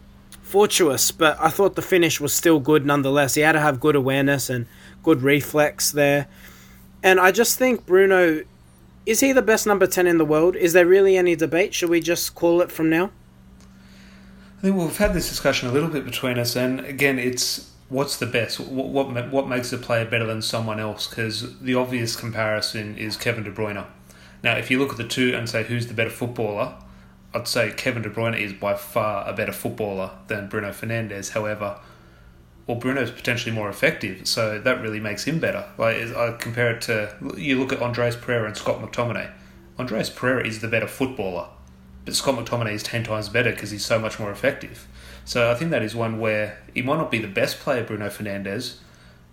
fortuitous, 0.47 1.11
but 1.11 1.37
I 1.41 1.49
thought 1.49 1.75
the 1.75 1.81
finish 1.81 2.21
was 2.21 2.33
still 2.33 2.59
good 2.59 2.85
nonetheless. 2.85 3.35
He 3.35 3.41
had 3.41 3.51
to 3.51 3.59
have 3.59 3.81
good 3.81 3.95
awareness 3.95 4.49
and 4.49 4.65
good 5.03 5.21
reflex 5.21 5.91
there. 5.91 6.27
And 7.03 7.19
I 7.19 7.31
just 7.31 7.57
think 7.57 7.85
Bruno 7.85 8.43
is 9.05 9.21
he 9.21 9.31
the 9.31 9.41
best 9.41 9.65
number 9.65 9.87
10 9.87 10.05
in 10.05 10.17
the 10.17 10.25
world? 10.25 10.57
Is 10.57 10.73
there 10.73 10.85
really 10.85 11.15
any 11.15 11.35
debate? 11.35 11.73
Should 11.73 11.89
we 11.89 12.01
just 12.01 12.35
call 12.35 12.61
it 12.61 12.71
from 12.71 12.89
now? 12.89 13.11
I 14.57 14.61
think 14.61 14.75
we've 14.75 14.97
had 14.97 15.13
this 15.13 15.29
discussion 15.29 15.69
a 15.69 15.71
little 15.71 15.89
bit 15.89 16.03
between 16.03 16.37
us, 16.37 16.55
and 16.55 16.81
again, 16.81 17.19
it's 17.19 17.71
what's 17.89 18.17
the 18.17 18.25
best? 18.25 18.59
What 18.59 18.87
what, 18.87 19.31
what 19.31 19.47
makes 19.47 19.71
a 19.71 19.77
player 19.77 20.03
better 20.03 20.25
than 20.25 20.41
someone 20.41 20.79
else? 20.79 21.07
Because 21.07 21.57
the 21.59 21.75
obvious 21.75 22.15
comparison 22.15 22.97
is 22.97 23.15
Kevin 23.15 23.43
De 23.43 23.51
Bruyne. 23.51 23.85
Now, 24.43 24.57
if 24.57 24.69
you 24.69 24.79
look 24.79 24.91
at 24.91 24.97
the 24.97 25.07
two 25.07 25.35
and 25.35 25.49
say 25.49 25.63
who's 25.63 25.87
the 25.87 25.93
better 25.93 26.09
footballer, 26.09 26.75
I'd 27.37 27.47
say 27.47 27.71
Kevin 27.71 28.01
De 28.01 28.09
Bruyne 28.09 28.39
is 28.39 28.51
by 28.53 28.73
far 28.73 29.27
a 29.29 29.33
better 29.33 29.51
footballer 29.51 30.09
than 30.27 30.47
Bruno 30.47 30.71
Fernandes. 30.71 31.31
However, 31.31 31.79
well, 32.65 32.77
Bruno's 32.77 33.11
potentially 33.11 33.53
more 33.53 33.69
effective, 33.69 34.27
so 34.27 34.59
that 34.59 34.81
really 34.81 34.99
makes 34.99 35.25
him 35.25 35.39
better. 35.39 35.65
Like 35.77 35.97
I 36.15 36.31
compare 36.33 36.71
it 36.71 36.81
to 36.83 37.15
you 37.37 37.59
look 37.59 37.71
at 37.71 37.81
Andreas 37.81 38.15
Pereira 38.15 38.47
and 38.47 38.57
Scott 38.57 38.81
McTominay. 38.81 39.31
Andreas 39.77 40.09
Pereira 40.09 40.45
is 40.45 40.61
the 40.61 40.67
better 40.67 40.87
footballer, 40.87 41.47
but 42.05 42.15
Scott 42.15 42.43
McTominay 42.43 42.73
is 42.73 42.81
ten 42.81 43.03
times 43.03 43.29
better 43.29 43.51
because 43.51 43.69
he's 43.69 43.85
so 43.85 43.99
much 43.99 44.19
more 44.19 44.31
effective. 44.31 44.87
So 45.23 45.51
I 45.51 45.55
think 45.55 45.69
that 45.71 45.83
is 45.83 45.95
one 45.95 46.19
where 46.19 46.57
he 46.73 46.81
might 46.81 46.97
not 46.97 47.11
be 47.11 47.19
the 47.19 47.27
best 47.27 47.59
player, 47.59 47.83
Bruno 47.83 48.09
Fernandes, 48.09 48.77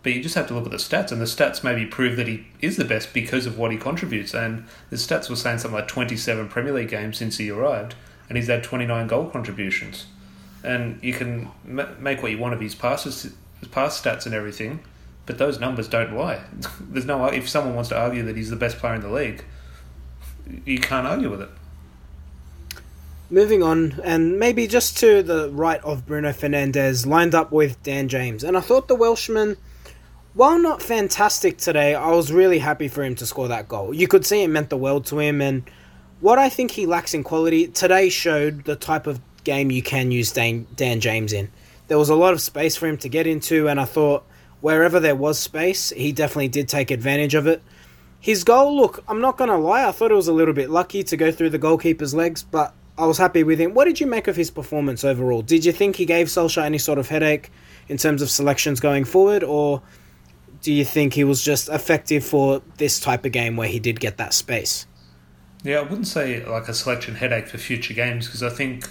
but 0.05 0.13
you 0.13 0.23
just 0.23 0.35
have 0.35 0.47
to 0.49 0.55
look 0.55 0.67
at 0.67 0.71
the 0.71 0.77
stats, 0.77 1.11
and 1.11 1.21
the 1.21 1.25
stats 1.25 1.65
maybe 1.65 1.87
prove 1.87 2.17
that 2.17 2.29
he 2.29 2.47
is 2.61 2.77
the 2.77 2.85
best 2.85 3.15
because 3.15 3.47
of 3.47 3.59
what 3.59 3.73
he 3.73 3.79
contributes. 3.79 4.35
And 4.35 4.67
the 4.91 4.97
stats 4.97 5.31
were 5.31 5.37
saying 5.37 5.59
something 5.59 5.81
like 5.81 5.89
27 5.89 6.49
Premier 6.49 6.75
League 6.75 6.91
games 6.91 7.17
since 7.17 7.39
he 7.39 7.51
arrived, 7.51 7.95
and 8.29 8.37
he's 8.37 8.49
had 8.49 8.63
29 8.63 9.07
goal 9.07 9.31
contributions. 9.31 10.07
And 10.63 11.03
you 11.03 11.15
can 11.15 11.51
make 11.65 12.23
what 12.23 12.31
you 12.31 12.39
want 12.39 12.53
of 12.53 12.61
his 12.61 12.75
passes, 12.75 13.35
his 13.61 13.69
pass 13.69 14.01
stats 14.01 14.27
and 14.27 14.35
everything, 14.35 14.81
but 15.25 15.39
those 15.39 15.59
numbers 15.59 15.89
don't 15.89 16.15
lie. 16.15 16.43
There's 16.81 17.07
no 17.07 17.25
if 17.27 17.49
someone 17.49 17.75
wants 17.75 17.89
to 17.89 17.99
argue 17.99 18.23
that 18.25 18.37
he's 18.37 18.51
the 18.51 18.57
best 18.57 18.77
player 18.77 18.95
in 18.95 19.01
the 19.01 19.11
league, 19.11 19.43
you 20.67 20.79
can't 20.79 21.07
argue 21.07 21.31
with 21.31 21.41
it. 21.41 21.51
moving 23.31 23.63
on, 23.63 24.01
and 24.05 24.39
maybe 24.39 24.67
just 24.67 24.99
to 24.99 25.23
the 25.23 25.49
right 25.51 25.83
of 25.83 26.05
Bruno 26.05 26.31
Fernandes, 26.31 27.07
lined 27.07 27.35
up 27.35 27.51
with 27.51 27.83
Dan 27.83 28.09
James. 28.09 28.45
And 28.45 28.55
I 28.55 28.61
thought 28.61 28.87
the 28.87 28.95
Welshman, 28.95 29.57
while 30.35 30.59
not 30.59 30.83
fantastic 30.83 31.59
today, 31.59 31.95
I 31.95 32.11
was 32.11 32.33
really 32.33 32.59
happy 32.59 32.89
for 32.89 33.05
him 33.05 33.15
to 33.17 33.27
score 33.27 33.49
that 33.49 33.69
goal. 33.69 33.95
You 33.95 34.09
could 34.09 34.27
see 34.27 34.43
it 34.43 34.49
meant 34.49 34.69
the 34.69 34.77
world 34.77 35.07
to 35.07 35.21
him, 35.21 35.41
and 35.41 35.63
what 36.21 36.39
I 36.39 36.49
think 36.49 36.73
he 36.73 36.87
lacks 36.87 37.15
in 37.15 37.23
quality 37.23 37.69
today 37.69 38.09
showed 38.09 38.65
the 38.65 38.77
type 38.77 39.07
of 39.07 39.21
game 39.45 39.71
you 39.71 39.83
can 39.83 40.11
use 40.11 40.33
Dan, 40.33 40.67
Dan 40.75 41.01
James 41.01 41.33
in. 41.33 41.51
There 41.87 41.99
was 41.99 42.09
a 42.09 42.17
lot 42.17 42.33
of 42.33 42.41
space 42.41 42.77
for 42.77 42.87
him 42.87 42.99
to 42.99 43.09
get 43.09 43.27
into, 43.27 43.69
and 43.69 43.81
I 43.81 43.85
thought 43.85 44.25
wherever 44.61 44.99
there 44.99 45.15
was 45.15 45.39
space, 45.39 45.91
he 45.91 46.11
definitely 46.11 46.49
did 46.49 46.69
take 46.69 46.91
advantage 46.91 47.35
of 47.35 47.47
it. 47.47 47.63
His 48.19 48.43
goal, 48.43 48.75
look, 48.75 49.05
I'm 49.07 49.21
not 49.21 49.37
going 49.37 49.51
to 49.51 49.57
lie, 49.57 49.87
I 49.87 49.93
thought 49.93 50.11
it 50.11 50.15
was 50.15 50.29
a 50.29 50.33
little 50.33 50.55
bit 50.55 50.71
lucky 50.71 51.05
to 51.05 51.17
go 51.17 51.31
through 51.31 51.51
the 51.51 51.59
goalkeeper's 51.59 52.15
legs, 52.15 52.43
but 52.43 52.75
I 52.97 53.07
was 53.07 53.19
happy 53.19 53.45
with 53.45 53.61
him. 53.61 53.75
What 53.75 53.85
did 53.85 54.01
you 54.01 54.07
make 54.07 54.27
of 54.27 54.35
his 54.35 54.51
performance 54.51 55.05
overall? 55.05 55.43
Did 55.43 55.65
you 55.65 55.73
think 55.73 55.97
he 55.97 56.07
gave 56.07 56.29
Solskjaer 56.29 56.65
any 56.65 56.79
sort 56.79 56.99
of 56.99 57.09
headache 57.09 57.53
in 57.89 57.99
terms 57.99 58.23
of 58.23 58.31
selections 58.31 58.81
going 58.81 59.05
forward, 59.05 59.45
or 59.45 59.83
do 60.65 60.73
you 60.73 60.85
think 60.85 61.13
he 61.13 61.25
was 61.25 61.45
just 61.45 61.69
effective 61.69 62.25
for 62.25 62.63
this 62.79 62.99
type 62.99 63.27
of 63.27 63.33
game 63.33 63.55
where 63.55 63.69
he 63.69 63.79
did 63.79 64.01
get 64.01 64.17
that 64.17 64.33
space? 64.33 64.87
Yeah, 65.63 65.81
I 65.81 65.83
wouldn't 65.83 66.07
say 66.07 66.43
like 66.45 66.69
a 66.69 66.75
selection 66.75 67.17
headache 67.17 67.49
for 67.49 67.59
future 67.59 67.93
games 67.93 68.27
because 68.27 68.43
I 68.43 68.49
think 68.49 68.89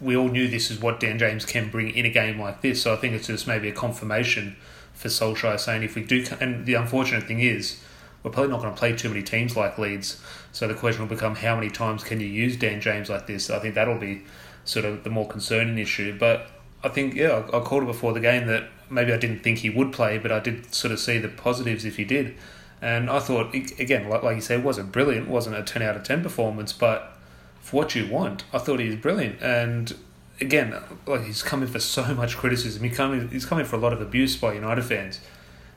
we 0.00 0.16
all 0.16 0.28
knew 0.28 0.48
this 0.48 0.70
is 0.70 0.80
what 0.80 0.98
Dan 0.98 1.18
James 1.18 1.44
can 1.44 1.68
bring 1.68 1.90
in 1.90 2.06
a 2.06 2.10
game 2.10 2.40
like 2.40 2.62
this. 2.62 2.80
So 2.82 2.94
I 2.94 2.96
think 2.96 3.12
it's 3.12 3.26
just 3.26 3.46
maybe 3.46 3.68
a 3.68 3.72
confirmation 3.72 4.56
for 4.94 5.08
Solskjaer 5.08 5.60
saying 5.60 5.82
if 5.82 5.96
we 5.96 6.02
do, 6.02 6.24
and 6.40 6.64
the 6.64 6.74
unfortunate 6.74 7.24
thing 7.24 7.40
is 7.40 7.78
we're 8.22 8.30
probably 8.30 8.50
not 8.50 8.62
going 8.62 8.72
to 8.72 8.78
play 8.78 8.96
too 8.96 9.10
many 9.10 9.22
teams 9.22 9.54
like 9.54 9.76
Leeds. 9.76 10.18
So 10.52 10.66
the 10.66 10.72
question 10.72 11.02
will 11.02 11.14
become 11.14 11.36
how 11.36 11.56
many 11.56 11.68
times 11.68 12.04
can 12.04 12.20
you 12.20 12.26
use 12.26 12.56
Dan 12.56 12.80
James 12.80 13.10
like 13.10 13.26
this? 13.26 13.50
I 13.50 13.58
think 13.58 13.74
that'll 13.74 13.98
be 13.98 14.24
sort 14.64 14.86
of 14.86 15.04
the 15.04 15.10
more 15.10 15.28
concerning 15.28 15.76
issue. 15.76 16.18
But 16.18 16.50
I 16.86 16.88
think, 16.88 17.14
yeah, 17.14 17.42
I, 17.52 17.60
called 17.60 17.82
it 17.82 17.86
before 17.86 18.12
the 18.12 18.20
game 18.20 18.46
that 18.46 18.68
maybe 18.88 19.12
I 19.12 19.16
didn't 19.16 19.40
think 19.40 19.58
he 19.58 19.70
would 19.70 19.92
play, 19.92 20.18
but 20.18 20.30
I 20.30 20.38
did 20.38 20.72
sort 20.72 20.92
of 20.92 21.00
see 21.00 21.18
the 21.18 21.28
positives 21.28 21.84
if 21.84 21.96
he 21.96 22.04
did. 22.04 22.36
And 22.80 23.10
I 23.10 23.18
thought, 23.18 23.52
again, 23.54 24.08
like, 24.08 24.22
like 24.22 24.36
you 24.36 24.40
said, 24.40 24.60
it 24.60 24.64
wasn't 24.64 24.92
brilliant, 24.92 25.28
wasn't 25.28 25.56
a 25.56 25.64
10 25.64 25.82
out 25.82 25.96
of 25.96 26.04
10 26.04 26.22
performance, 26.22 26.72
but 26.72 27.12
for 27.60 27.78
what 27.78 27.94
you 27.96 28.06
want, 28.06 28.44
I 28.52 28.58
thought 28.58 28.78
he 28.78 28.86
was 28.86 28.94
brilliant. 28.94 29.42
And 29.42 29.96
again, 30.40 30.76
like 31.06 31.24
he's 31.24 31.42
coming 31.42 31.68
for 31.68 31.80
so 31.80 32.14
much 32.14 32.36
criticism. 32.36 32.84
He 32.84 32.90
coming, 32.90 33.30
he's 33.30 33.46
coming 33.46 33.64
for 33.64 33.74
a 33.74 33.80
lot 33.80 33.92
of 33.92 34.00
abuse 34.00 34.36
by 34.36 34.54
United 34.54 34.84
fans. 34.84 35.18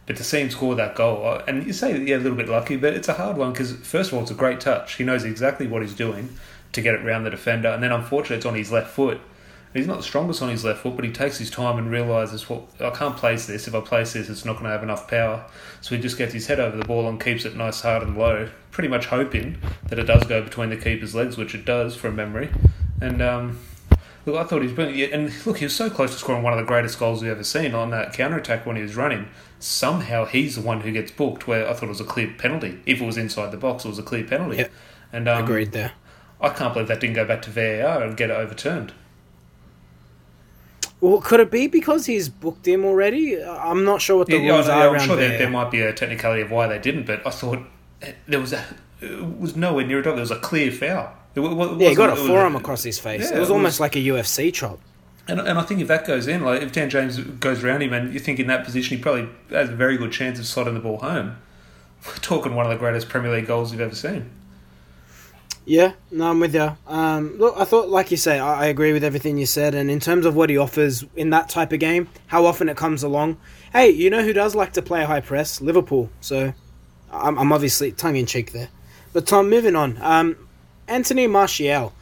But 0.06 0.16
to 0.18 0.24
see 0.24 0.42
him 0.42 0.52
score 0.52 0.76
that 0.76 0.96
goal, 0.96 1.42
and 1.48 1.66
you 1.66 1.74
say, 1.74 2.00
yeah, 2.04 2.18
a 2.18 2.20
little 2.20 2.38
bit 2.38 2.50
lucky, 2.50 2.76
but 2.76 2.94
it's 2.94 3.08
a 3.08 3.14
hard 3.14 3.38
one 3.38 3.52
because, 3.52 3.74
first 3.74 4.12
of 4.12 4.16
all, 4.16 4.22
it's 4.22 4.32
a 4.32 4.36
great 4.36 4.60
touch. 4.60 4.96
He 4.96 5.04
knows 5.04 5.24
exactly 5.24 5.66
what 5.66 5.82
he's 5.82 5.96
doing 5.96 6.30
to 6.74 6.82
get 6.82 6.94
it 6.94 7.04
round 7.04 7.26
the 7.26 7.32
defender. 7.32 7.70
And 7.70 7.82
then, 7.82 7.92
unfortunately, 7.92 8.38
it's 8.38 8.46
on 8.46 8.56
his 8.56 8.72
left 8.72 8.90
foot. 8.90 9.22
He's 9.74 9.86
not 9.86 9.98
the 9.98 10.04
strongest 10.04 10.42
on 10.42 10.50
his 10.50 10.64
left 10.64 10.82
foot, 10.82 10.96
but 10.96 11.06
he 11.06 11.12
takes 11.12 11.38
his 11.38 11.52
time 11.52 11.78
and 11.78 11.92
realises, 11.92 12.50
well, 12.50 12.68
I 12.80 12.90
can't 12.90 13.16
place 13.16 13.46
this. 13.46 13.68
If 13.68 13.76
I 13.76 13.82
place 13.82 14.14
this, 14.14 14.28
it's 14.28 14.44
not 14.44 14.54
going 14.54 14.66
to 14.66 14.72
have 14.72 14.82
enough 14.82 15.08
power. 15.08 15.46
So 15.82 15.96
he 15.96 16.02
just 16.02 16.18
gets 16.18 16.34
his 16.34 16.48
head 16.48 16.60
over 16.60 16.76
the 16.76 16.86
ball 16.86 17.08
and 17.08 17.22
keeps 17.22 17.46
it 17.46 17.56
nice, 17.56 17.82
hard, 17.82 18.02
and 18.02 18.18
low, 18.18 18.50
pretty 18.72 18.88
much 18.88 19.06
hoping 19.08 19.60
that 19.88 20.00
it 20.00 20.06
does 20.06 20.26
go 20.26 20.42
between 20.42 20.70
the 20.70 20.78
keeper's 20.78 21.14
legs, 21.14 21.38
which 21.38 21.54
it 21.54 21.66
does 21.66 21.96
from 21.96 22.16
memory. 22.16 22.50
And 23.00 23.22
um, 23.22 23.60
look, 24.26 24.38
I 24.38 24.44
thought 24.44 24.62
he 24.62 24.68
was 24.68 24.74
brilliant. 24.74 25.14
And 25.14 25.46
look, 25.46 25.60
he 25.60 25.66
was 25.66 25.76
so 25.76 25.90
close 25.90 26.12
to 26.14 26.18
scoring 26.18 26.42
one 26.42 26.54
of 26.54 26.60
the 26.60 26.66
greatest 26.66 26.98
goals 26.98 27.22
we've 27.22 27.32
ever 27.32 27.44
seen 27.44 27.76
on 27.76 27.92
that 27.92 28.12
counter 28.14 28.38
attack 28.38 28.66
when 28.66 28.76
he 28.76 28.82
was 28.82 28.96
running 28.96 29.28
somehow 29.60 30.26
he's 30.26 30.56
the 30.56 30.62
one 30.62 30.82
who 30.82 30.92
gets 30.92 31.12
booked. 31.12 31.48
Where 31.48 31.70
I 31.70 31.74
thought 31.74 31.84
it 31.84 31.90
was 31.90 32.02
a 32.02 32.06
clear 32.06 32.34
penalty. 32.38 32.80
If 32.86 33.02
it 33.02 33.06
was 33.06 33.18
inside 33.18 33.52
the 33.52 33.58
box, 33.58 33.86
it 33.86 33.90
was 33.90 34.00
a 34.00 34.04
clear 34.04 34.24
penalty. 34.24 34.58
Yep. 34.58 34.72
And 35.14 35.28
um, 35.28 35.44
agreed 35.44 35.72
there. 35.72 35.92
I 36.42 36.50
can't 36.50 36.74
believe 36.74 36.88
that 36.88 37.02
didn't 37.02 37.16
go 37.16 37.26
back 37.26 37.42
to 37.44 37.50
VAR 37.52 38.02
and 38.02 38.16
get 38.16 38.30
it 38.30 38.34
overturned. 38.34 38.94
Well, 41.02 41.22
could 41.22 41.40
it 41.40 41.50
be 41.50 41.68
because 41.68 42.06
he's 42.06 42.28
booked 42.28 42.68
him 42.68 42.84
already? 42.84 43.42
I'm 43.42 43.86
not 43.86 44.02
sure 44.02 44.18
what 44.18 44.28
the 44.28 44.38
yeah, 44.38 44.54
rules 44.54 44.68
yeah, 44.68 44.88
are. 44.88 44.96
I'm 44.96 45.00
sure 45.00 45.16
there, 45.16 45.38
there 45.38 45.50
might 45.50 45.72
be 45.72 45.82
a 45.82 45.94
technicality 45.94 46.42
of 46.42 46.52
why 46.52 46.68
they 46.68 46.80
didn't, 46.80 47.06
but 47.06 47.26
I 47.26 47.30
thought 47.30 47.60
there 48.28 48.40
was 48.40 48.54
a 48.54 48.66
it 49.02 49.40
was 49.40 49.56
nowhere 49.56 49.86
near 49.86 50.00
it. 50.00 50.04
There 50.04 50.14
was 50.14 50.32
a 50.32 50.40
clear 50.40 50.72
foul. 50.72 51.14
It, 51.36 51.42
it 51.42 51.82
yeah, 51.82 51.90
he 51.90 51.96
got 51.96 52.10
a 52.10 52.16
forearm 52.16 52.56
across 52.56 52.84
his 52.84 53.00
face. 53.00 53.30
Yeah, 53.32 53.38
it 53.38 53.40
was 53.40 53.50
almost 53.50 53.76
was, 53.76 53.80
like 53.80 53.96
a 53.96 54.00
UFC 54.00 54.54
chop. 54.54 54.80
And, 55.28 55.40
and 55.40 55.60
I 55.60 55.62
think 55.62 55.80
if 55.80 55.88
that 55.88 56.06
goes 56.06 56.28
in, 56.28 56.44
like 56.44 56.62
if 56.62 56.72
Dan 56.72 56.90
James 56.90 57.18
goes 57.20 57.64
around 57.64 57.84
him 57.84 57.94
and 57.94 58.14
you 58.14 58.20
think 58.20 58.40
in 58.40 58.48
that 58.48 58.66
position 58.66 58.98
he 58.98 59.04
probably 59.04 59.30
has 59.52 59.70
a 59.70 59.76
very 59.76 59.96
good 59.96 60.12
chance 60.12 60.40
of 60.40 60.46
slotting 60.46 60.74
the 60.74 60.80
ball 60.80 60.98
home, 60.98 61.38
we're 62.06 62.16
talking 62.16 62.56
one 62.56 62.66
of 62.66 62.72
the 62.72 62.78
greatest 62.78 63.10
Premier 63.10 63.32
League 63.32 63.48
goals 63.48 63.72
you've 63.72 63.82
ever 63.82 63.96
seen. 63.96 64.30
Yeah, 65.70 65.94
no, 66.10 66.32
I'm 66.32 66.40
with 66.40 66.56
you. 66.56 66.76
Um, 66.88 67.38
look, 67.38 67.54
I 67.56 67.64
thought, 67.64 67.90
like 67.90 68.10
you 68.10 68.18
say, 68.18 68.40
I, 68.40 68.64
I, 68.64 68.66
agree 68.66 68.92
with 68.92 69.04
everything 69.04 69.38
you 69.38 69.46
said. 69.46 69.76
And 69.76 69.92
in 69.92 70.00
terms 70.00 70.26
of 70.26 70.36
what 70.36 70.50
he 70.50 70.58
offers 70.58 71.06
in 71.16 71.30
that 71.30 71.48
type 71.48 71.72
of 71.72 71.80
game, 71.80 72.10
how 72.26 72.48
often 72.48 72.70
it 72.70 72.76
comes 72.76 73.04
along, 73.04 73.38
hey, 73.72 73.92
you 73.92 74.10
know 74.10 74.24
who 74.24 74.34
does 74.34 74.56
like 74.56 74.74
to 74.74 74.82
play 74.82 75.06
high 75.06 75.22
press? 75.22 75.62
Liverpool. 75.62 76.10
So 76.22 76.56
I'm, 77.12 77.38
I'm 77.38 77.52
obviously 77.54 77.92
tongue 77.92 78.16
in 78.16 78.26
cheek 78.26 78.52
there. 78.52 78.70
But 79.14 79.28
Tom, 79.28 79.48
moving 79.48 79.76
on. 79.76 80.00
Um, 80.02 80.48
Anthony 80.88 81.28
Martial 81.28 81.94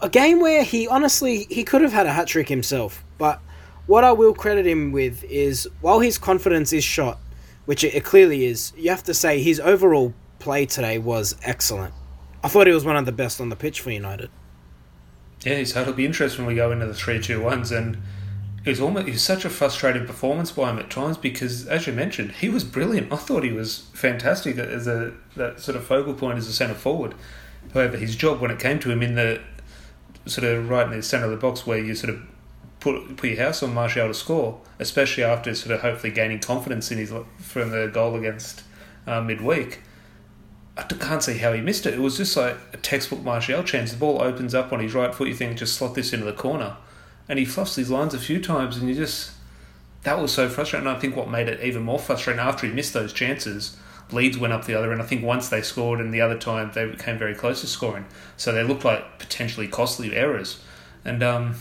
a 0.00 0.08
game 0.08 0.40
where 0.40 0.64
he 0.64 0.88
honestly 0.88 1.46
he 1.50 1.64
could 1.64 1.82
have 1.82 1.92
had 1.92 2.06
a 2.06 2.12
hat 2.14 2.28
trick 2.28 2.48
himself. 2.48 3.04
But 3.18 3.38
what 3.86 4.02
I 4.02 4.12
will 4.12 4.32
credit 4.32 4.66
him 4.66 4.92
with 4.92 5.24
is 5.24 5.68
while 5.82 6.00
his 6.00 6.16
confidence 6.16 6.72
is 6.72 6.84
shot, 6.84 7.18
which 7.66 7.84
it, 7.84 7.94
it 7.94 8.04
clearly 8.04 8.46
is, 8.46 8.72
you 8.78 8.88
have 8.88 9.02
to 9.02 9.12
say 9.12 9.42
his 9.42 9.60
overall 9.60 10.14
play 10.38 10.64
today 10.64 10.96
was 10.96 11.36
excellent. 11.42 11.92
I 12.42 12.48
thought 12.48 12.66
he 12.66 12.72
was 12.72 12.84
one 12.84 12.96
of 12.96 13.06
the 13.06 13.12
best 13.12 13.40
on 13.40 13.48
the 13.48 13.56
pitch 13.56 13.80
for 13.80 13.90
United. 13.90 14.30
Yeah, 15.44 15.62
so 15.64 15.82
it'll 15.82 15.92
be 15.92 16.06
interesting 16.06 16.44
when 16.44 16.54
we 16.54 16.56
go 16.56 16.72
into 16.72 16.86
the 16.86 16.94
three 16.94 17.20
two 17.20 17.42
ones 17.42 17.70
and 17.70 17.98
it 18.64 18.70
was 18.70 18.80
almost 18.80 19.08
it 19.08 19.12
was 19.12 19.22
such 19.22 19.44
a 19.44 19.50
frustrating 19.50 20.06
performance 20.06 20.50
by 20.50 20.70
him 20.70 20.78
at 20.78 20.90
times 20.90 21.16
because 21.16 21.66
as 21.66 21.86
you 21.86 21.92
mentioned, 21.92 22.32
he 22.32 22.48
was 22.48 22.64
brilliant. 22.64 23.12
I 23.12 23.16
thought 23.16 23.44
he 23.44 23.52
was 23.52 23.88
fantastic 23.94 24.58
as 24.58 24.86
a 24.86 25.14
that 25.36 25.60
sort 25.60 25.76
of 25.76 25.84
focal 25.84 26.14
point 26.14 26.38
as 26.38 26.48
a 26.48 26.52
centre 26.52 26.74
forward. 26.74 27.14
However, 27.72 27.96
his 27.96 28.16
job 28.16 28.40
when 28.40 28.50
it 28.50 28.58
came 28.58 28.78
to 28.80 28.90
him 28.90 29.02
in 29.02 29.14
the 29.14 29.40
sort 30.26 30.46
of 30.46 30.68
right 30.68 30.86
in 30.86 30.92
the 30.92 31.02
centre 31.02 31.26
of 31.26 31.30
the 31.30 31.36
box 31.36 31.66
where 31.66 31.78
you 31.78 31.94
sort 31.94 32.14
of 32.14 32.22
put 32.80 33.16
put 33.16 33.30
your 33.30 33.38
house 33.38 33.62
on 33.62 33.74
Martial 33.74 34.08
to 34.08 34.14
score, 34.14 34.60
especially 34.78 35.24
after 35.24 35.54
sort 35.54 35.74
of 35.74 35.80
hopefully 35.80 36.12
gaining 36.12 36.40
confidence 36.40 36.90
in 36.90 36.98
his 36.98 37.12
from 37.38 37.70
the 37.70 37.86
goal 37.86 38.16
against 38.16 38.62
uh, 39.06 39.20
midweek. 39.20 39.80
I 40.78 40.82
can't 40.84 41.22
see 41.22 41.38
how 41.38 41.52
he 41.52 41.60
missed 41.60 41.86
it. 41.86 41.94
It 41.94 42.00
was 42.00 42.16
just 42.16 42.36
like 42.36 42.56
a 42.72 42.76
textbook 42.76 43.22
Martial 43.22 43.62
chance. 43.64 43.92
The 43.92 43.98
ball 43.98 44.22
opens 44.22 44.54
up 44.54 44.72
on 44.72 44.80
his 44.80 44.94
right 44.94 45.14
foot. 45.14 45.28
You 45.28 45.34
think 45.34 45.58
just 45.58 45.74
slot 45.74 45.94
this 45.94 46.12
into 46.12 46.24
the 46.24 46.32
corner, 46.32 46.76
and 47.28 47.38
he 47.38 47.44
fluffs 47.44 47.74
these 47.74 47.90
lines 47.90 48.14
a 48.14 48.18
few 48.18 48.40
times, 48.40 48.76
and 48.76 48.88
you 48.88 48.94
just 48.94 49.32
that 50.04 50.20
was 50.20 50.32
so 50.32 50.48
frustrating. 50.48 50.86
And 50.86 50.96
I 50.96 51.00
think 51.00 51.16
what 51.16 51.28
made 51.28 51.48
it 51.48 51.60
even 51.60 51.82
more 51.82 51.98
frustrating 51.98 52.40
after 52.40 52.66
he 52.66 52.72
missed 52.72 52.92
those 52.92 53.12
chances 53.12 53.76
Leeds 54.12 54.38
went 54.38 54.52
up 54.52 54.64
the 54.64 54.74
other 54.74 54.92
end. 54.92 55.02
I 55.02 55.04
think 55.04 55.22
once 55.22 55.48
they 55.48 55.62
scored, 55.62 56.00
and 56.00 56.12
the 56.12 56.20
other 56.20 56.38
time 56.38 56.70
they 56.74 56.90
came 56.96 57.18
very 57.18 57.34
close 57.34 57.60
to 57.60 57.66
scoring. 57.66 58.06
So 58.36 58.52
they 58.52 58.62
looked 58.62 58.84
like 58.84 59.18
potentially 59.18 59.68
costly 59.68 60.14
errors. 60.14 60.60
And 61.04 61.22
um, 61.22 61.56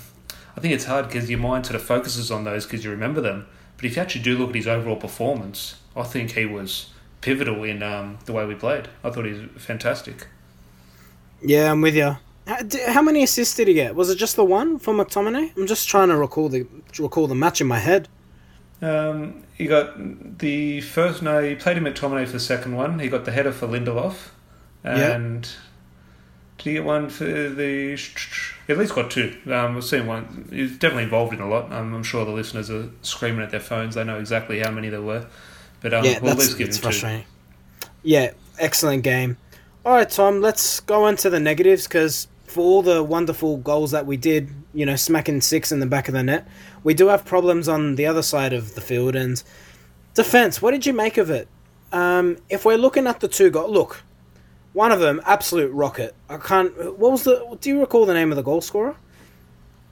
I 0.55 0.61
think 0.61 0.73
it's 0.73 0.85
hard 0.85 1.07
because 1.07 1.29
your 1.29 1.39
mind 1.39 1.65
sort 1.65 1.75
of 1.75 1.83
focuses 1.83 2.31
on 2.31 2.43
those 2.43 2.65
because 2.65 2.83
you 2.83 2.91
remember 2.91 3.21
them. 3.21 3.47
But 3.75 3.85
if 3.85 3.95
you 3.95 4.01
actually 4.01 4.23
do 4.23 4.37
look 4.37 4.49
at 4.49 4.55
his 4.55 4.67
overall 4.67 4.95
performance, 4.95 5.75
I 5.95 6.03
think 6.03 6.31
he 6.31 6.45
was 6.45 6.89
pivotal 7.27 7.61
in 7.65 7.83
um, 7.83 8.17
the 8.23 8.31
way 8.31 8.45
we 8.45 8.55
played. 8.55 8.87
I 9.03 9.09
thought 9.09 9.25
he 9.25 9.33
was 9.33 9.41
fantastic. 9.57 10.27
Yeah, 11.41 11.71
I'm 11.71 11.81
with 11.81 11.95
you. 11.95 12.15
How 12.87 13.01
many 13.01 13.23
assists 13.23 13.55
did 13.55 13.67
he 13.67 13.73
get? 13.73 13.93
Was 13.95 14.09
it 14.09 14.15
just 14.15 14.37
the 14.37 14.45
one 14.45 14.79
for 14.79 14.93
McTominay? 14.93 15.57
I'm 15.57 15.67
just 15.67 15.89
trying 15.89 16.07
to 16.07 16.15
recall 16.15 16.47
the 16.47 16.65
recall 16.97 17.27
the 17.27 17.35
match 17.35 17.59
in 17.59 17.67
my 17.67 17.79
head. 17.79 18.07
Um, 18.81 19.43
he 19.55 19.65
got 19.65 20.39
the 20.39 20.79
first. 20.79 21.21
No, 21.21 21.43
he 21.43 21.55
played 21.55 21.75
him 21.75 21.85
at 21.85 21.95
McTominay 21.95 22.25
for 22.25 22.31
the 22.31 22.39
second 22.39 22.77
one. 22.77 22.99
He 22.99 23.09
got 23.09 23.25
the 23.25 23.33
header 23.33 23.51
for 23.51 23.67
Lindelof, 23.67 24.29
and 24.85 25.45
yeah. 25.45 25.47
did 26.57 26.63
he 26.63 26.73
get 26.73 26.85
one 26.85 27.09
for 27.09 27.25
the? 27.25 27.97
He 28.65 28.71
at 28.73 28.77
least 28.79 28.95
got 28.95 29.11
two. 29.11 29.35
Um, 29.51 29.75
we've 29.75 29.83
seen 29.83 30.07
one. 30.07 30.47
He's 30.49 30.77
definitely 30.77 31.03
involved 31.03 31.33
in 31.33 31.41
a 31.41 31.49
lot. 31.49 31.73
Um, 31.73 31.93
I'm 31.93 32.03
sure 32.03 32.23
the 32.23 32.31
listeners 32.31 32.69
are 32.71 32.89
screaming 33.01 33.41
at 33.41 33.49
their 33.49 33.59
phones. 33.59 33.95
They 33.95 34.05
know 34.05 34.17
exactly 34.17 34.59
how 34.59 34.71
many 34.71 34.87
there 34.87 35.01
were. 35.01 35.27
But 35.81 35.93
um, 35.93 36.05
yeah, 36.05 36.19
we'll 36.19 36.35
that's, 36.35 36.55
that's 36.55 36.77
frustrating. 36.77 37.25
Two. 37.79 37.87
Yeah, 38.03 38.31
excellent 38.59 39.03
game. 39.03 39.37
All 39.85 39.93
right, 39.93 40.09
Tom. 40.09 40.41
Let's 40.41 40.79
go 40.81 41.07
into 41.07 41.29
the 41.29 41.39
negatives 41.39 41.87
because 41.87 42.27
for 42.45 42.61
all 42.61 42.81
the 42.81 43.03
wonderful 43.03 43.57
goals 43.57 43.91
that 43.91 44.05
we 44.05 44.17
did, 44.17 44.49
you 44.73 44.85
know, 44.85 44.95
smacking 44.95 45.41
six 45.41 45.71
in 45.71 45.79
the 45.79 45.85
back 45.85 46.07
of 46.07 46.13
the 46.13 46.23
net, 46.23 46.47
we 46.83 46.93
do 46.93 47.07
have 47.07 47.25
problems 47.25 47.67
on 47.67 47.95
the 47.95 48.05
other 48.05 48.21
side 48.21 48.53
of 48.53 48.75
the 48.75 48.81
field. 48.81 49.15
And 49.15 49.41
defense, 50.13 50.61
what 50.61 50.71
did 50.71 50.85
you 50.85 50.93
make 50.93 51.17
of 51.17 51.29
it? 51.29 51.47
Um, 51.91 52.37
if 52.49 52.65
we're 52.65 52.77
looking 52.77 53.07
at 53.07 53.19
the 53.19 53.27
two 53.27 53.49
goals, 53.49 53.71
look, 53.71 54.03
one 54.73 54.91
of 54.91 54.99
them 54.99 55.21
absolute 55.25 55.71
rocket. 55.71 56.15
I 56.29 56.37
can't. 56.37 56.73
What 56.97 57.11
was 57.11 57.23
the? 57.23 57.57
Do 57.61 57.69
you 57.69 57.79
recall 57.79 58.05
the 58.05 58.13
name 58.13 58.31
of 58.31 58.35
the 58.35 58.43
goal 58.43 58.61
scorer? 58.61 58.95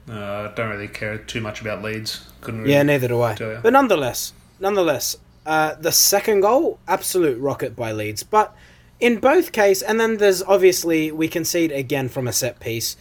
Uh, 0.10 0.50
I 0.50 0.54
don't 0.56 0.70
really 0.70 0.88
care 0.88 1.18
too 1.18 1.42
much 1.42 1.62
about 1.62 1.82
Leeds. 1.82 2.26
Couldn't. 2.42 2.62
Really 2.62 2.74
yeah, 2.74 2.84
neither 2.84 3.08
do 3.08 3.22
I. 3.22 3.36
But 3.36 3.74
nonetheless, 3.74 4.34
nonetheless, 4.60 5.18
uh, 5.46 5.76
the 5.76 5.92
second 5.92 6.42
goal, 6.42 6.80
absolute 6.88 7.40
rocket 7.40 7.76
by 7.76 7.92
Leeds. 7.92 8.24
But 8.24 8.56
in 9.00 9.20
both 9.20 9.52
case, 9.52 9.82
and 9.82 10.00
then 10.00 10.18
there's 10.18 10.42
obviously 10.44 11.12
we 11.12 11.28
concede 11.28 11.72
again 11.72 12.10
from 12.10 12.28
a 12.28 12.34
set 12.34 12.60
piece. 12.60 12.98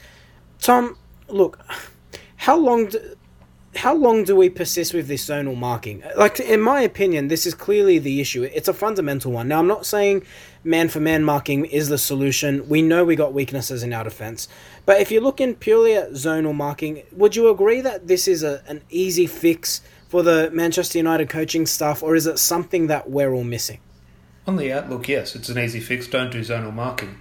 Tom, 0.61 0.97
look, 1.29 1.59
how 2.37 2.57
long 2.57 2.87
do, 2.87 3.17
how 3.77 3.95
long 3.95 4.25
do 4.25 4.37
we 4.37 4.49
persist 4.49 4.95
with 4.95 5.09
this 5.09 5.27
zonal 5.29 5.57
marking? 5.57 6.03
Like, 6.17 6.39
in 6.41 6.61
my 6.61 6.81
opinion, 6.81 7.29
this 7.29 7.47
is 7.47 7.55
clearly 7.55 7.99
the 7.99 8.21
issue. 8.21 8.43
It's 8.43 8.69
a 8.69 8.75
fundamental 8.75 9.33
one. 9.33 9.49
Now, 9.49 9.59
I'm 9.59 9.67
not 9.67 9.87
saying 9.87 10.25
man 10.63 10.89
for 10.89 11.01
man 11.01 11.25
marking 11.25 11.65
is 11.65 11.89
the 11.89 11.99
solution. 11.99 12.69
We 12.69 12.83
know 12.83 13.05
we 13.05 13.17
got 13.17 13.33
weaknesses 13.33 13.83
in 13.83 13.93
our 13.93 14.05
defense. 14.05 14.49
But 14.87 15.01
if 15.01 15.11
you're 15.11 15.23
looking 15.23 15.55
purely 15.55 15.95
at 15.95 16.11
zonal 16.13 16.55
marking, 16.55 17.03
would 17.13 17.37
you 17.37 17.49
agree 17.49 17.81
that 17.81 18.07
this 18.07 18.29
is 18.29 18.43
a, 18.43 18.63
an 18.69 18.83
easy 18.91 19.27
fix 19.27 19.81
for 20.09 20.23
the 20.23 20.51
Manchester 20.53 20.99
United 20.99 21.29
coaching 21.29 21.67
staff, 21.67 22.03
or 22.03 22.15
is 22.15 22.27
it 22.27 22.39
something 22.39 22.87
that 22.89 23.11
we're 23.11 23.33
all 23.33 23.45
missing? 23.45 23.81
On 24.47 24.57
the 24.57 24.73
outlook, 24.73 25.09
yes, 25.09 25.35
it's 25.35 25.49
an 25.49 25.59
easy 25.59 25.81
fix. 25.81 26.07
Don't 26.07 26.31
do 26.31 26.41
zonal 26.41 26.73
marking. 26.73 27.19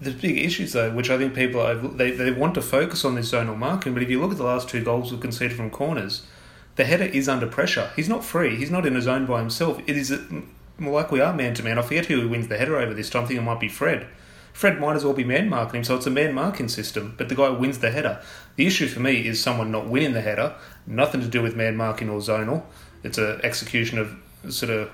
The 0.00 0.12
big 0.12 0.38
issues, 0.38 0.72
though, 0.72 0.92
which 0.92 1.10
I 1.10 1.18
think 1.18 1.34
people 1.34 1.60
are, 1.60 1.74
they, 1.74 2.10
they 2.10 2.30
want 2.30 2.54
to 2.54 2.62
focus 2.62 3.04
on 3.04 3.14
this 3.14 3.32
zonal 3.32 3.56
marking, 3.56 3.94
but 3.94 4.02
if 4.02 4.10
you 4.10 4.20
look 4.20 4.32
at 4.32 4.36
the 4.36 4.44
last 4.44 4.68
two 4.68 4.84
goals 4.84 5.10
we've 5.10 5.20
conceded 5.20 5.56
from 5.56 5.70
corners, 5.70 6.26
the 6.76 6.84
header 6.84 7.04
is 7.04 7.28
under 7.28 7.46
pressure. 7.46 7.90
He's 7.96 8.08
not 8.08 8.24
free. 8.24 8.56
He's 8.56 8.70
not 8.70 8.86
in 8.86 8.94
a 8.94 9.02
zone 9.02 9.26
by 9.26 9.40
himself. 9.40 9.80
It 9.86 9.96
is 9.96 10.14
like 10.78 11.10
we 11.10 11.20
are 11.20 11.32
man 11.32 11.54
to 11.54 11.62
man. 11.62 11.78
I 11.78 11.82
forget 11.82 12.06
who 12.06 12.28
wins 12.28 12.48
the 12.48 12.58
header 12.58 12.76
over 12.76 12.92
this 12.92 13.08
time. 13.08 13.24
I 13.24 13.26
think 13.26 13.40
it 13.40 13.42
might 13.42 13.60
be 13.60 13.68
Fred. 13.68 14.06
Fred 14.52 14.80
might 14.80 14.96
as 14.96 15.04
well 15.04 15.14
be 15.14 15.24
man 15.24 15.48
marking 15.48 15.78
him, 15.78 15.84
so 15.84 15.96
it's 15.96 16.06
a 16.06 16.10
man 16.10 16.32
marking 16.32 16.68
system, 16.68 17.14
but 17.18 17.28
the 17.28 17.34
guy 17.34 17.50
wins 17.50 17.78
the 17.78 17.90
header. 17.90 18.22
The 18.56 18.66
issue 18.66 18.88
for 18.88 19.00
me 19.00 19.26
is 19.26 19.42
someone 19.42 19.70
not 19.70 19.88
winning 19.88 20.12
the 20.12 20.22
header, 20.22 20.54
nothing 20.86 21.20
to 21.20 21.28
do 21.28 21.42
with 21.42 21.56
man 21.56 21.76
marking 21.76 22.08
or 22.08 22.20
zonal. 22.20 22.64
It's 23.02 23.18
an 23.18 23.40
execution 23.42 23.98
of 23.98 24.16
sort 24.52 24.70
of 24.70 24.90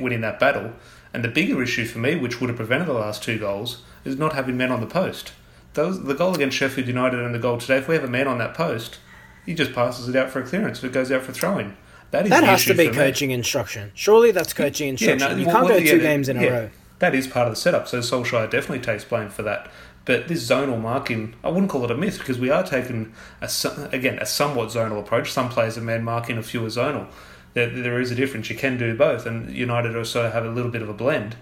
winning 0.00 0.20
that 0.20 0.38
battle. 0.38 0.72
And 1.14 1.22
the 1.22 1.28
bigger 1.28 1.62
issue 1.62 1.84
for 1.84 1.98
me, 1.98 2.16
which 2.16 2.40
would 2.40 2.48
have 2.48 2.56
prevented 2.56 2.88
the 2.88 2.94
last 2.94 3.22
two 3.22 3.38
goals, 3.38 3.82
is 4.04 4.16
not 4.16 4.34
having 4.34 4.56
men 4.56 4.70
on 4.70 4.80
the 4.80 4.86
post. 4.86 5.32
Those, 5.74 6.02
the 6.02 6.14
goal 6.14 6.34
against 6.34 6.56
Sheffield 6.56 6.86
United 6.86 7.20
and 7.20 7.34
the 7.34 7.38
goal 7.38 7.58
today, 7.58 7.78
if 7.78 7.88
we 7.88 7.94
have 7.94 8.04
a 8.04 8.08
man 8.08 8.28
on 8.28 8.38
that 8.38 8.54
post, 8.54 8.98
he 9.44 9.54
just 9.54 9.72
passes 9.72 10.08
it 10.08 10.16
out 10.16 10.30
for 10.30 10.40
a 10.40 10.46
clearance. 10.46 10.82
It 10.82 10.92
goes 10.92 11.10
out 11.10 11.22
for 11.22 11.32
throwing. 11.32 11.76
That, 12.10 12.24
is 12.26 12.30
that 12.30 12.44
has 12.44 12.64
to 12.66 12.74
be 12.74 12.88
coaching 12.88 13.28
me. 13.28 13.34
instruction. 13.34 13.90
Surely 13.94 14.32
that's 14.32 14.52
coaching 14.52 14.88
instruction. 14.88 15.18
Yeah, 15.18 15.34
no, 15.34 15.38
you 15.38 15.46
can't 15.46 15.64
well, 15.64 15.78
go 15.78 15.78
yeah, 15.78 15.92
two 15.92 16.00
games 16.00 16.28
in 16.28 16.36
yeah, 16.36 16.42
a 16.42 16.50
row. 16.50 16.70
That 16.98 17.14
is 17.14 17.26
part 17.26 17.48
of 17.48 17.54
the 17.54 17.60
setup. 17.60 17.88
So 17.88 18.00
Solskjaer 18.00 18.50
definitely 18.50 18.80
takes 18.80 19.02
blame 19.04 19.30
for 19.30 19.42
that. 19.42 19.70
But 20.04 20.28
this 20.28 20.48
zonal 20.48 20.80
marking, 20.80 21.34
I 21.44 21.48
wouldn't 21.48 21.70
call 21.70 21.84
it 21.84 21.90
a 21.90 21.96
myth 21.96 22.18
because 22.18 22.38
we 22.38 22.50
are 22.50 22.64
taking 22.64 23.12
a, 23.40 23.50
again 23.92 24.18
a 24.18 24.26
somewhat 24.26 24.68
zonal 24.70 24.98
approach. 24.98 25.30
Some 25.30 25.48
players 25.48 25.78
are 25.78 25.82
man 25.82 26.02
marking, 26.02 26.38
a 26.38 26.42
few 26.42 26.64
are 26.64 26.68
zonal. 26.68 27.06
There, 27.54 27.68
there 27.68 28.00
is 28.00 28.10
a 28.10 28.14
difference. 28.14 28.50
You 28.50 28.56
can 28.56 28.78
do 28.78 28.96
both, 28.96 29.26
and 29.26 29.54
United 29.54 29.96
also 29.96 30.30
have 30.30 30.44
a 30.44 30.50
little 30.50 30.70
bit 30.70 30.82
of 30.82 30.88
a 30.88 30.94
blend. 30.94 31.36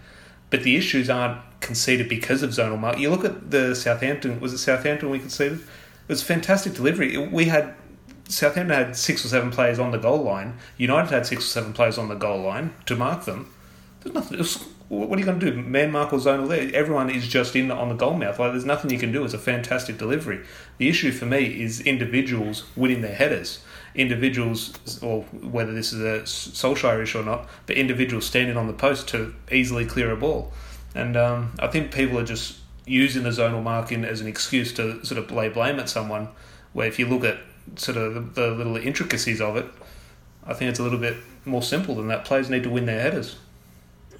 But 0.50 0.64
the 0.64 0.76
issues 0.76 1.08
aren't 1.08 1.40
conceded 1.60 2.08
because 2.08 2.42
of 2.42 2.50
zonal 2.50 2.78
mark. 2.78 2.98
You 2.98 3.10
look 3.10 3.24
at 3.24 3.50
the 3.50 3.74
Southampton. 3.74 4.40
Was 4.40 4.52
it 4.52 4.58
Southampton 4.58 5.08
we 5.08 5.20
conceded? 5.20 5.60
It 5.60 6.08
was 6.08 6.22
fantastic 6.22 6.74
delivery. 6.74 7.16
We 7.16 7.44
had 7.46 7.74
Southampton 8.28 8.76
had 8.76 8.96
six 8.96 9.24
or 9.24 9.28
seven 9.28 9.50
players 9.50 9.78
on 9.78 9.90
the 9.92 9.98
goal 9.98 10.22
line. 10.22 10.58
United 10.76 11.10
had 11.10 11.26
six 11.26 11.44
or 11.44 11.48
seven 11.48 11.72
players 11.72 11.98
on 11.98 12.08
the 12.08 12.14
goal 12.14 12.42
line 12.42 12.74
to 12.86 12.96
mark 12.96 13.24
them. 13.24 13.52
There's 14.00 14.14
nothing. 14.14 14.38
Was, 14.38 14.64
what 14.90 15.16
are 15.16 15.20
you 15.20 15.24
going 15.24 15.40
to 15.40 15.50
do? 15.50 15.62
Man 15.62 15.90
mark 15.92 16.12
or 16.12 16.18
zonal 16.18 16.48
there? 16.48 16.70
Everyone 16.74 17.10
is 17.10 17.26
just 17.28 17.56
in 17.56 17.70
on 17.70 17.88
the 17.88 17.94
goal 17.94 18.14
mouth. 18.14 18.38
Like 18.38 18.52
there's 18.52 18.64
nothing 18.64 18.90
you 18.90 18.98
can 18.98 19.12
do. 19.12 19.24
It's 19.24 19.34
a 19.34 19.38
fantastic 19.38 19.98
delivery. 19.98 20.44
The 20.78 20.88
issue 20.88 21.12
for 21.12 21.26
me 21.26 21.62
is 21.62 21.80
individuals 21.80 22.64
winning 22.76 23.00
their 23.00 23.14
headers 23.14 23.60
individuals, 23.94 24.72
or 25.02 25.22
whether 25.32 25.72
this 25.72 25.92
is 25.92 26.00
a 26.00 26.22
Solskjaer 26.22 27.02
issue 27.02 27.20
or 27.20 27.24
not, 27.24 27.48
but 27.66 27.76
individuals 27.76 28.26
standing 28.26 28.56
on 28.56 28.66
the 28.66 28.72
post 28.72 29.08
to 29.08 29.34
easily 29.50 29.84
clear 29.84 30.10
a 30.10 30.16
ball. 30.16 30.52
And 30.94 31.16
um, 31.16 31.54
I 31.58 31.66
think 31.66 31.92
people 31.92 32.18
are 32.18 32.24
just 32.24 32.58
using 32.86 33.22
the 33.22 33.30
zonal 33.30 33.62
marking 33.62 34.04
as 34.04 34.20
an 34.20 34.26
excuse 34.26 34.72
to 34.74 35.04
sort 35.04 35.22
of 35.22 35.30
lay 35.30 35.48
blame 35.48 35.78
at 35.78 35.88
someone. 35.88 36.28
Where 36.72 36.86
if 36.86 36.98
you 36.98 37.06
look 37.06 37.24
at 37.24 37.38
sort 37.76 37.98
of 37.98 38.34
the, 38.34 38.42
the 38.42 38.54
little 38.56 38.76
intricacies 38.76 39.40
of 39.40 39.56
it, 39.56 39.66
I 40.44 40.54
think 40.54 40.70
it's 40.70 40.78
a 40.78 40.82
little 40.82 40.98
bit 40.98 41.16
more 41.44 41.62
simple 41.62 41.96
than 41.96 42.08
that. 42.08 42.24
Players 42.24 42.48
need 42.48 42.62
to 42.62 42.70
win 42.70 42.86
their 42.86 43.00
headers. 43.00 43.36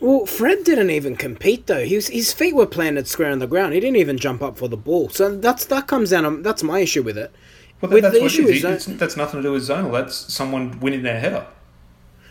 Well, 0.00 0.24
Fred 0.24 0.64
didn't 0.64 0.90
even 0.90 1.14
compete 1.14 1.66
though. 1.66 1.84
He 1.84 1.96
was, 1.96 2.08
his 2.08 2.32
feet 2.32 2.54
were 2.54 2.66
planted 2.66 3.06
square 3.06 3.30
on 3.30 3.38
the 3.38 3.46
ground. 3.46 3.74
He 3.74 3.80
didn't 3.80 3.96
even 3.96 4.16
jump 4.16 4.42
up 4.42 4.56
for 4.56 4.66
the 4.66 4.76
ball. 4.76 5.10
So 5.10 5.36
that's 5.36 5.66
that 5.66 5.86
comes 5.86 6.10
down. 6.10 6.42
That's 6.42 6.62
my 6.62 6.80
issue 6.80 7.02
with 7.02 7.18
it. 7.18 7.30
Well, 7.80 7.90
that, 7.90 8.02
that's 8.02 8.14
the 8.14 8.24
issue 8.24 8.46
is, 8.46 8.64
is 8.64 8.98
that's 8.98 9.16
nothing 9.16 9.42
to 9.42 9.48
do 9.48 9.52
with 9.52 9.62
zonal. 9.62 9.92
That's 9.92 10.14
someone 10.32 10.80
winning 10.80 11.02
their 11.02 11.20
header. 11.20 11.46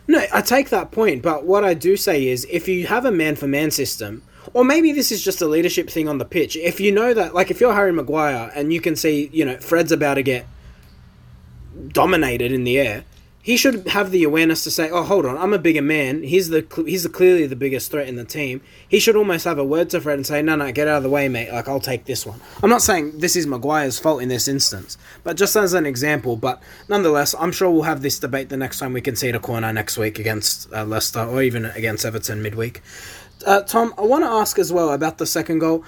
No, 0.08 0.26
I 0.34 0.42
take 0.42 0.70
that 0.70 0.92
point, 0.92 1.22
but 1.22 1.46
what 1.46 1.64
I 1.64 1.76
do 1.76 1.96
say 1.96 2.28
is 2.28 2.48
if 2.50 2.68
you 2.68 2.88
have 2.88 3.06
a 3.06 3.12
man 3.12 3.36
for 3.36 3.48
man 3.48 3.70
system, 3.70 4.24
or 4.54 4.64
maybe 4.66 4.92
this 4.92 5.12
is 5.12 5.24
just 5.24 5.40
a 5.40 5.46
leadership 5.46 5.88
thing 5.88 6.08
on 6.08 6.18
the 6.18 6.26
pitch, 6.26 6.56
if 6.56 6.80
you 6.80 6.92
know 6.92 7.14
that, 7.14 7.36
like 7.36 7.52
if 7.52 7.62
you're 7.62 7.76
Harry 7.76 7.94
Maguire 7.94 8.52
and 8.56 8.74
you 8.74 8.82
can 8.82 8.96
see, 8.96 9.30
you 9.32 9.46
know, 9.46 9.58
Fred's 9.58 9.92
about 9.92 10.16
to 10.16 10.24
get 10.24 10.48
dominated 11.90 12.52
in 12.52 12.64
the 12.64 12.80
air, 12.80 13.04
he 13.42 13.56
should 13.56 13.88
have 13.88 14.12
the 14.12 14.24
awareness 14.24 14.64
to 14.66 14.72
say, 14.72 14.90
"Oh, 14.90 15.04
hold 15.04 15.26
on, 15.26 15.38
I'm 15.38 15.54
a 15.54 15.60
bigger 15.60 15.82
man. 15.82 16.24
He's 16.24 16.50
the 16.50 16.66
he's 16.86 17.04
the, 17.04 17.10
clearly 17.10 17.48
the 17.48 17.56
biggest 17.56 17.90
threat 17.90 18.08
in 18.08 18.16
the 18.16 18.26
team." 18.26 18.62
He 18.88 19.00
should 19.00 19.16
almost 19.16 19.46
have 19.46 19.58
a 19.58 19.64
word 19.64 19.90
to 19.92 20.02
Fred 20.02 20.16
and 20.18 20.28
say, 20.28 20.42
"No, 20.42 20.56
no, 20.56 20.72
get 20.72 20.88
out 20.88 20.98
of 20.98 21.04
the 21.04 21.10
way, 21.10 21.30
mate. 21.30 21.52
Like 21.52 21.68
I'll 21.68 21.80
take 21.80 22.06
this 22.06 22.26
one." 22.26 22.42
I'm 22.62 22.70
not 22.70 22.82
saying 22.82 23.20
this 23.20 23.36
is 23.36 23.48
Maguire's 23.48 23.98
fault 23.98 24.22
in 24.22 24.28
this 24.28 24.48
instance, 24.48 24.98
but 25.24 25.38
just 25.38 25.56
as 25.56 25.74
an 25.74 25.86
example. 25.86 26.36
But 26.36 26.62
nonetheless, 26.90 27.34
I'm 27.40 27.54
sure 27.54 27.72
we'll 27.72 27.84
have 27.84 28.02
this 28.02 28.20
debate 28.20 28.50
the 28.50 28.58
next 28.58 28.80
time 28.80 28.92
we 28.92 29.02
can 29.02 29.16
see 29.16 29.30
a 29.30 29.40
corner 29.40 29.72
next 29.72 29.98
week 29.98 30.20
against 30.20 30.72
uh, 30.74 30.84
Leicester 30.84 31.22
or 31.22 31.42
even 31.42 31.66
against 31.66 32.06
Everton 32.06 32.42
midweek. 32.42 32.82
Uh, 33.46 33.62
Tom, 33.62 33.94
I 33.98 34.02
want 34.02 34.26
to 34.26 34.30
ask 34.30 34.60
as 34.60 34.74
well 34.74 34.92
about 34.92 35.18
the 35.18 35.26
second 35.26 35.60
goal. 35.60 35.86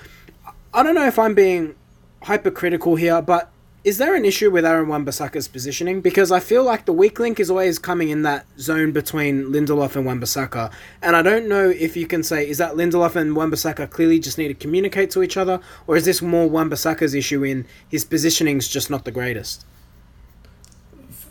I 0.73 0.83
don't 0.83 0.95
know 0.95 1.05
if 1.05 1.19
I'm 1.19 1.33
being 1.33 1.75
hypercritical 2.23 2.95
here, 2.95 3.21
but 3.21 3.50
is 3.83 3.97
there 3.97 4.13
an 4.13 4.25
issue 4.25 4.51
with 4.51 4.63
Aaron 4.63 4.87
Wan-Bissaka's 4.87 5.47
positioning? 5.47 6.01
Because 6.01 6.31
I 6.31 6.39
feel 6.39 6.63
like 6.63 6.85
the 6.85 6.93
weak 6.93 7.19
link 7.19 7.39
is 7.39 7.49
always 7.49 7.79
coming 7.79 8.09
in 8.09 8.21
that 8.21 8.45
zone 8.59 8.91
between 8.91 9.45
Lindelof 9.45 9.95
and 9.95 10.05
Wan-Bissaka. 10.05 10.71
And 11.01 11.15
I 11.15 11.23
don't 11.23 11.49
know 11.49 11.67
if 11.69 11.97
you 11.97 12.05
can 12.05 12.21
say, 12.21 12.47
is 12.47 12.59
that 12.59 12.75
Lindelof 12.75 13.15
and 13.15 13.35
Wan-Bissaka 13.35 13.89
clearly 13.89 14.19
just 14.19 14.37
need 14.37 14.49
to 14.49 14.53
communicate 14.53 15.09
to 15.11 15.23
each 15.23 15.35
other? 15.35 15.59
Or 15.87 15.95
is 15.95 16.05
this 16.05 16.21
more 16.21 16.47
Wan-Bissaka's 16.47 17.15
issue 17.15 17.43
in 17.43 17.65
his 17.89 18.05
positioning's 18.05 18.67
just 18.67 18.91
not 18.91 19.03
the 19.03 19.11
greatest? 19.11 19.65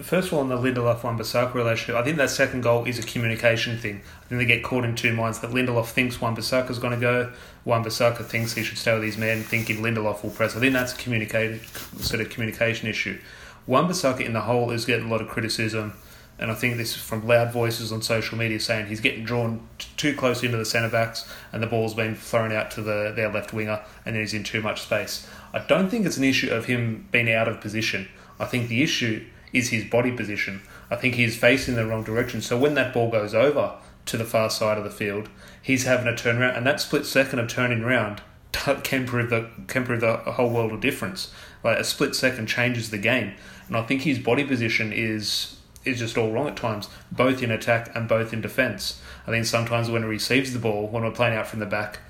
First 0.03 0.29
of 0.29 0.35
all, 0.35 0.41
on 0.41 0.49
the 0.49 0.57
Lindelof 0.57 1.03
Wan-Bissaka 1.03 1.55
relationship, 1.55 1.95
I 1.97 2.03
think 2.03 2.17
that 2.17 2.31
second 2.31 2.63
goal 2.63 2.85
is 2.85 2.99
a 2.99 3.03
communication 3.03 3.79
thing. 3.79 4.03
I 4.23 4.27
think 4.27 4.39
they 4.39 4.45
get 4.45 4.63
caught 4.63 4.85
in 4.85 4.95
two 4.95 5.13
minds 5.13 5.41
that 5.41 5.51
Lindelof 5.51 5.87
thinks 5.87 6.21
Wan-Bissaka 6.21 6.71
is 6.71 6.79
going 6.79 6.95
to 6.95 7.01
go, 7.01 7.33
Wan-Bissaka 7.65 8.25
thinks 8.25 8.55
he 8.55 8.63
should 8.63 8.79
stay 8.79 8.95
with 8.95 9.03
his 9.03 9.19
men, 9.19 9.43
thinking 9.43 9.79
Lindelof 9.79 10.23
will 10.23 10.31
press. 10.31 10.57
I 10.57 10.61
think 10.61 10.73
that's 10.73 10.95
a 10.95 10.97
communicated 10.97 11.65
sort 11.99 12.21
of 12.21 12.31
communication 12.31 12.89
issue. 12.89 13.19
Wan-Bissaka 13.67 14.21
in 14.21 14.33
the 14.33 14.41
whole 14.41 14.71
is 14.71 14.85
getting 14.85 15.07
a 15.07 15.11
lot 15.11 15.21
of 15.21 15.29
criticism, 15.29 15.93
and 16.39 16.51
I 16.51 16.55
think 16.55 16.79
this 16.79 16.97
is 16.97 17.03
from 17.03 17.27
loud 17.27 17.53
voices 17.53 17.93
on 17.93 18.01
social 18.01 18.39
media 18.39 18.59
saying 18.59 18.87
he's 18.87 19.01
getting 19.01 19.25
drawn 19.25 19.69
t- 19.79 19.89
too 19.99 20.17
close 20.17 20.43
into 20.43 20.57
the 20.57 20.65
centre 20.65 20.89
backs, 20.89 21.31
and 21.53 21.63
the 21.63 21.67
ball's 21.67 21.95
been 21.95 22.15
thrown 22.15 22.51
out 22.51 22.71
to 22.73 22.83
the 22.83 23.13
their 23.15 23.31
left 23.31 23.53
winger, 23.53 23.83
and 24.07 24.15
then 24.15 24.23
he's 24.23 24.33
in 24.33 24.43
too 24.43 24.63
much 24.63 24.81
space. 24.81 25.29
I 25.53 25.59
don't 25.59 25.91
think 25.91 26.07
it's 26.07 26.17
an 26.17 26.25
issue 26.25 26.51
of 26.51 26.65
him 26.65 27.09
being 27.13 27.31
out 27.31 27.47
of 27.47 27.61
position. 27.61 28.09
I 28.39 28.47
think 28.47 28.69
the 28.69 28.83
issue 28.83 29.27
is 29.53 29.71
his 29.71 29.85
body 29.85 30.13
position. 30.13 30.63
I 30.91 30.97
think 30.97 31.15
he's 31.15 31.37
facing 31.37 31.75
the 31.75 31.87
wrong 31.87 32.05
direction. 32.05 32.41
So 32.43 32.59
when 32.59 32.75
that 32.75 32.93
ball 32.93 33.11
goes 33.11 33.35
over 33.35 33.75
to 34.07 34.17
the 34.17 34.25
far 34.25 34.51
side 34.51 34.79
of 34.79 34.85
the 34.85 34.91
field, 34.91 35.29
he's 35.61 35.85
having 35.85 36.07
a 36.07 36.17
turn 36.17 36.39
around, 36.39 36.57
and 36.57 36.67
that 36.67 36.81
split 36.81 37.07
second 37.07 37.39
of 37.39 37.49
turning 37.49 37.83
around 37.83 38.23
can 38.83 39.07
prove 39.07 39.31
the 39.31 39.49
can 39.67 39.85
prove 39.85 40.01
the 40.01 40.17
whole 40.17 40.51
world 40.51 40.73
of 40.73 40.81
difference. 40.81 41.33
Like 41.63 41.79
a 41.79 41.85
split 41.85 42.15
second 42.15 42.47
changes 42.47 42.91
the 42.91 42.99
game, 42.99 43.35
and 43.69 43.77
I 43.77 43.83
think 43.83 44.03
his 44.03 44.19
body 44.19 44.45
position 44.45 44.93
is 44.93 45.57
is 45.85 45.99
just 45.99 46.19
all 46.19 46.31
wrong 46.31 46.49
at 46.49 46.57
times, 46.57 46.89
both 47.11 47.43
in 47.43 47.51
attack 47.51 47.95
and 47.95 48.09
both 48.09 48.33
in 48.33 48.41
defence. 48.41 49.01
I 49.27 49.31
think 49.31 49.47
sometimes 49.47 49.91
when 49.91 50.03
he 50.03 50.09
receives 50.09 50.53
the 50.53 50.59
ball, 50.59 50.89
when 50.89 51.03
we're 51.03 51.11
playing 51.11 51.37
out 51.37 51.47
from 51.47 51.61
the 51.61 51.67
back, 51.67 52.01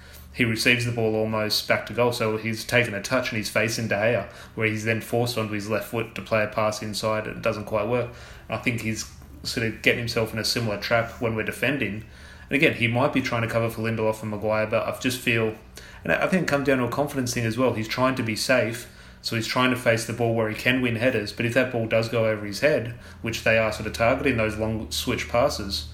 he 0.40 0.46
receives 0.46 0.86
the 0.86 0.90
ball 0.90 1.16
almost 1.16 1.68
back 1.68 1.84
to 1.84 1.92
goal. 1.92 2.12
So 2.12 2.38
he's 2.38 2.64
taken 2.64 2.94
a 2.94 3.02
touch 3.02 3.28
and 3.28 3.36
he's 3.36 3.50
facing 3.50 3.88
De 3.88 3.94
Gea, 3.94 4.26
where 4.54 4.68
he's 4.68 4.86
then 4.86 5.02
forced 5.02 5.36
onto 5.36 5.52
his 5.52 5.68
left 5.68 5.88
foot 5.88 6.14
to 6.14 6.22
play 6.22 6.42
a 6.42 6.46
pass 6.46 6.80
inside 6.80 7.26
and 7.26 7.36
it 7.36 7.42
doesn't 7.42 7.66
quite 7.66 7.86
work. 7.86 8.08
I 8.48 8.56
think 8.56 8.80
he's 8.80 9.12
sort 9.42 9.66
of 9.66 9.82
getting 9.82 9.98
himself 9.98 10.32
in 10.32 10.38
a 10.38 10.44
similar 10.46 10.78
trap 10.78 11.20
when 11.20 11.36
we're 11.36 11.42
defending. 11.42 12.04
And 12.48 12.56
again, 12.56 12.72
he 12.72 12.88
might 12.88 13.12
be 13.12 13.20
trying 13.20 13.42
to 13.42 13.48
cover 13.48 13.68
for 13.68 13.82
Lindelof 13.82 14.22
and 14.22 14.30
Maguire, 14.30 14.66
but 14.66 14.88
I 14.88 14.98
just 14.98 15.20
feel, 15.20 15.56
and 16.04 16.10
I 16.10 16.26
think 16.26 16.44
it 16.44 16.48
comes 16.48 16.66
down 16.66 16.78
to 16.78 16.84
a 16.84 16.88
confidence 16.88 17.34
thing 17.34 17.44
as 17.44 17.58
well. 17.58 17.74
He's 17.74 17.86
trying 17.86 18.14
to 18.14 18.22
be 18.22 18.34
safe, 18.34 18.90
so 19.20 19.36
he's 19.36 19.46
trying 19.46 19.68
to 19.72 19.76
face 19.76 20.06
the 20.06 20.14
ball 20.14 20.34
where 20.34 20.48
he 20.48 20.54
can 20.54 20.80
win 20.80 20.96
headers. 20.96 21.34
But 21.34 21.44
if 21.44 21.52
that 21.52 21.70
ball 21.70 21.86
does 21.86 22.08
go 22.08 22.24
over 22.24 22.46
his 22.46 22.60
head, 22.60 22.94
which 23.20 23.44
they 23.44 23.58
are 23.58 23.72
sort 23.72 23.88
of 23.88 23.92
targeting 23.92 24.38
those 24.38 24.56
long 24.56 24.90
switch 24.90 25.28
passes, 25.28 25.88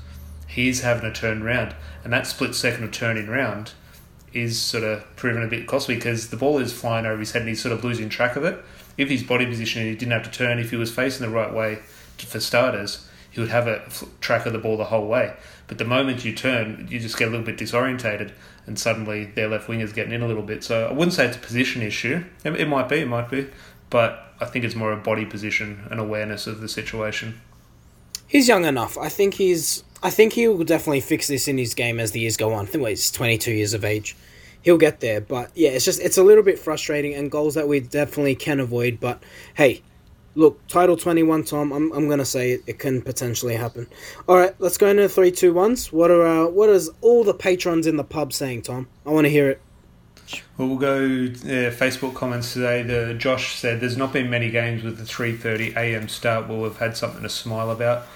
he's 0.47 0.83
having 0.83 1.13
to 1.13 1.21
turn 1.21 1.43
round, 1.43 1.75
and 2.05 2.13
that 2.13 2.29
split 2.29 2.55
second 2.55 2.85
of 2.85 2.93
turning 2.93 3.27
round 3.27 3.73
is 4.37 4.61
sort 4.61 4.85
of 4.85 5.05
proven 5.17 5.43
a 5.43 5.47
bit 5.47 5.67
costly 5.67 5.95
because 5.95 6.29
the 6.29 6.37
ball 6.37 6.59
is 6.59 6.73
flying 6.73 7.07
over 7.07 7.19
his 7.19 7.33
head 7.33 7.43
and 7.43 7.49
he's 7.49 7.63
sort 7.63 7.73
of 7.73 7.83
losing 7.83 8.09
track 8.09 8.37
of 8.37 8.45
it. 8.45 8.63
If 8.97 9.09
his 9.09 9.23
body 9.23 9.47
position, 9.47 9.83
he 9.83 9.95
didn't 9.95 10.13
have 10.13 10.25
to 10.25 10.31
turn, 10.31 10.59
if 10.59 10.71
he 10.71 10.77
was 10.77 10.93
facing 10.93 11.27
the 11.27 11.33
right 11.33 11.53
way 11.53 11.77
for 12.19 12.41
starters, 12.41 13.09
he 13.31 13.41
would 13.41 13.51
have 13.51 13.67
a 13.67 13.83
track 14.21 14.47
of 14.47 14.53
the 14.53 14.59
ball 14.59 14.77
the 14.77 14.85
whole 14.85 15.07
way. 15.07 15.35
But 15.67 15.79
the 15.79 15.85
moment 15.85 16.25
you 16.25 16.35
turn, 16.35 16.87
you 16.91 16.99
just 16.99 17.19
get 17.19 17.29
a 17.29 17.31
little 17.31 17.45
bit 17.45 17.59
disorientated, 17.59 18.33
and 18.67 18.79
suddenly 18.79 19.27
their 19.27 19.49
left 19.49 19.69
wing 19.69 19.81
is 19.81 19.93
getting 19.93 20.13
in 20.13 20.23
a 20.23 20.27
little 20.27 20.43
bit. 20.43 20.65
So 20.65 20.87
I 20.87 20.93
wouldn't 20.93 21.13
say 21.13 21.27
it's 21.27 21.37
a 21.37 21.41
position 21.41 21.83
issue. 21.83 22.25
It 22.45 22.69
might 22.69 22.89
be, 22.89 23.01
it 23.01 23.09
might 23.09 23.31
be, 23.31 23.49
but 23.91 24.33
I 24.41 24.47
think 24.47 24.65
it's 24.65 24.75
more 24.75 24.93
a 24.93 24.97
body 24.97 25.27
position 25.27 25.87
and 25.91 26.01
awareness 26.01 26.47
of 26.47 26.61
the 26.61 26.69
situation. 26.69 27.41
He's 28.27 28.49
young 28.49 28.65
enough. 28.65 28.97
I 28.97 29.09
think 29.09 29.35
he's. 29.35 29.85
I 30.03 30.11
think 30.11 30.35
he 30.35 30.47
will 30.49 30.65
definitely 30.65 31.01
fix 31.01 31.29
this 31.29 31.49
in 31.49 31.59
his 31.59 31.75
game 31.75 31.99
as 31.99 32.13
the 32.13 32.21
years 32.21 32.37
go 32.37 32.53
on. 32.53 32.67
I 32.67 32.69
think 32.69 32.83
well, 32.83 32.91
he's 32.91 33.11
22 33.11 33.53
years 33.53 33.75
of 33.75 33.85
age. 33.85 34.17
He'll 34.63 34.79
get 34.79 35.01
there, 35.01 35.21
but 35.21 35.51
yeah, 35.55 35.71
it's 35.71 35.85
just 35.85 36.01
it's 36.01 36.19
a 36.19 36.25
little 36.25 36.43
bit 36.43 36.59
frustrating 36.59 37.15
and 37.15 37.31
goals 37.31 37.55
that 37.55 37.69
we 37.69 37.81
definitely 37.81 38.35
can 38.35 38.59
avoid. 38.59 38.99
But 38.99 39.23
hey, 39.55 39.83
look, 40.35 40.65
title 40.67 40.97
21, 40.97 41.45
Tom. 41.45 41.73
I'm, 41.73 41.93
I'm 41.93 42.09
gonna 42.09 42.25
say 42.25 42.53
it, 42.53 42.63
it 42.67 42.79
can 42.79 43.01
potentially 43.01 43.55
happen. 43.55 43.87
All 44.29 44.37
right, 44.37 44.55
let's 44.59 44.77
go 44.77 44.89
into 44.89 45.03
the 45.03 45.09
three, 45.09 45.31
two, 45.31 45.53
ones. 45.53 45.93
What 45.93 46.11
are 46.11 46.27
uh, 46.27 46.49
what 46.49 46.69
is 46.69 46.91
all 47.01 47.23
the 47.25 47.35
patrons 47.35 47.87
in 47.87 47.97
the 47.97 48.05
pub 48.05 48.33
saying, 48.33 48.63
Tom? 48.63 48.89
I 49.05 49.11
want 49.11 49.25
to 49.25 49.31
hear 49.31 49.51
it. 49.51 49.61
Well, 50.59 50.69
we'll 50.69 50.79
go 50.79 50.97
uh, 51.05 51.71
Facebook 51.71 52.15
comments 52.15 52.53
today. 52.53 52.83
The 52.83 53.15
Josh 53.15 53.55
said 53.55 53.81
there's 53.81 53.97
not 53.97 54.13
been 54.13 54.29
many 54.29 54.51
games 54.51 54.83
with 54.83 54.99
the 54.99 55.05
3:30 55.05 55.77
a.m. 55.77 56.09
start 56.09 56.49
where 56.49 56.59
we've 56.59 56.77
had 56.77 56.97
something 56.97 57.23
to 57.23 57.29
smile 57.29 57.71
about. 57.71 58.07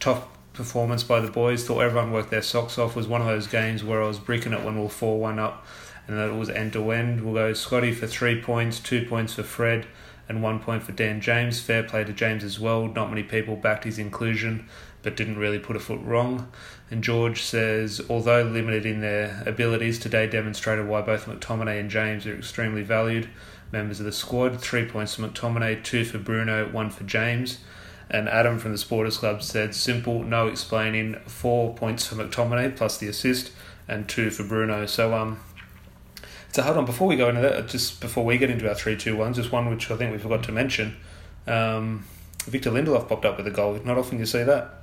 Top 0.00 0.28
performance 0.60 1.02
by 1.02 1.20
the 1.20 1.30
boys. 1.30 1.66
Thought 1.66 1.80
everyone 1.80 2.12
worked 2.12 2.30
their 2.30 2.42
socks 2.42 2.78
off. 2.78 2.94
Was 2.94 3.08
one 3.08 3.22
of 3.22 3.26
those 3.26 3.46
games 3.46 3.82
where 3.82 4.02
I 4.02 4.06
was 4.06 4.18
bricking 4.18 4.52
it 4.52 4.62
when 4.62 4.76
we 4.76 4.82
were 4.82 4.88
four 4.88 5.18
one 5.18 5.38
up, 5.38 5.66
and 6.06 6.18
that 6.18 6.28
it 6.28 6.36
was 6.36 6.50
end 6.50 6.74
to 6.74 6.90
end. 6.90 7.22
We'll 7.22 7.34
go 7.34 7.52
Scotty 7.54 7.92
for 7.92 8.06
three 8.06 8.40
points, 8.40 8.78
two 8.78 9.06
points 9.06 9.34
for 9.34 9.42
Fred, 9.42 9.86
and 10.28 10.42
one 10.42 10.60
point 10.60 10.82
for 10.82 10.92
Dan 10.92 11.20
James. 11.20 11.60
Fair 11.60 11.82
play 11.82 12.04
to 12.04 12.12
James 12.12 12.44
as 12.44 12.60
well. 12.60 12.86
Not 12.86 13.08
many 13.08 13.22
people 13.22 13.56
backed 13.56 13.84
his 13.84 13.98
inclusion, 13.98 14.68
but 15.02 15.16
didn't 15.16 15.38
really 15.38 15.58
put 15.58 15.76
a 15.76 15.80
foot 15.80 16.00
wrong. 16.02 16.52
And 16.90 17.02
George 17.02 17.40
says, 17.42 18.02
although 18.10 18.42
limited 18.42 18.84
in 18.84 19.00
their 19.00 19.42
abilities, 19.46 19.98
today 19.98 20.26
demonstrated 20.26 20.86
why 20.86 21.00
both 21.00 21.26
McTominay 21.26 21.80
and 21.80 21.88
James 21.88 22.26
are 22.26 22.36
extremely 22.36 22.82
valued 22.82 23.28
members 23.72 24.00
of 24.00 24.06
the 24.06 24.12
squad. 24.12 24.60
Three 24.60 24.84
points 24.84 25.14
for 25.14 25.22
McTominay, 25.22 25.82
two 25.82 26.04
for 26.04 26.18
Bruno, 26.18 26.68
one 26.70 26.90
for 26.90 27.04
James. 27.04 27.60
And 28.10 28.28
Adam 28.28 28.58
from 28.58 28.72
the 28.72 28.78
Supporters 28.78 29.18
Club 29.18 29.42
said, 29.42 29.74
simple, 29.74 30.24
no 30.24 30.48
explaining. 30.48 31.14
Four 31.26 31.74
points 31.74 32.06
for 32.06 32.16
McTominay 32.16 32.76
plus 32.76 32.98
the 32.98 33.06
assist, 33.06 33.52
and 33.86 34.08
two 34.08 34.30
for 34.30 34.42
Bruno. 34.42 34.86
So 34.86 35.14
um, 35.14 35.38
so 36.52 36.62
hold 36.62 36.76
on. 36.76 36.84
Before 36.84 37.06
we 37.06 37.16
go 37.16 37.28
into 37.28 37.40
that, 37.40 37.68
just 37.68 38.00
before 38.00 38.24
we 38.24 38.36
get 38.36 38.50
into 38.50 38.68
our 38.68 38.74
three 38.74 38.96
two 38.96 39.16
ones, 39.16 39.36
just 39.36 39.52
one 39.52 39.70
which 39.70 39.90
I 39.90 39.96
think 39.96 40.12
we 40.12 40.18
forgot 40.18 40.42
to 40.44 40.52
mention. 40.52 40.96
Um, 41.46 42.04
Victor 42.44 42.70
Lindelof 42.70 43.08
popped 43.08 43.24
up 43.24 43.36
with 43.36 43.46
a 43.46 43.50
goal. 43.50 43.78
Not 43.84 43.96
often 43.98 44.18
you 44.18 44.26
see 44.26 44.42
that. 44.42 44.74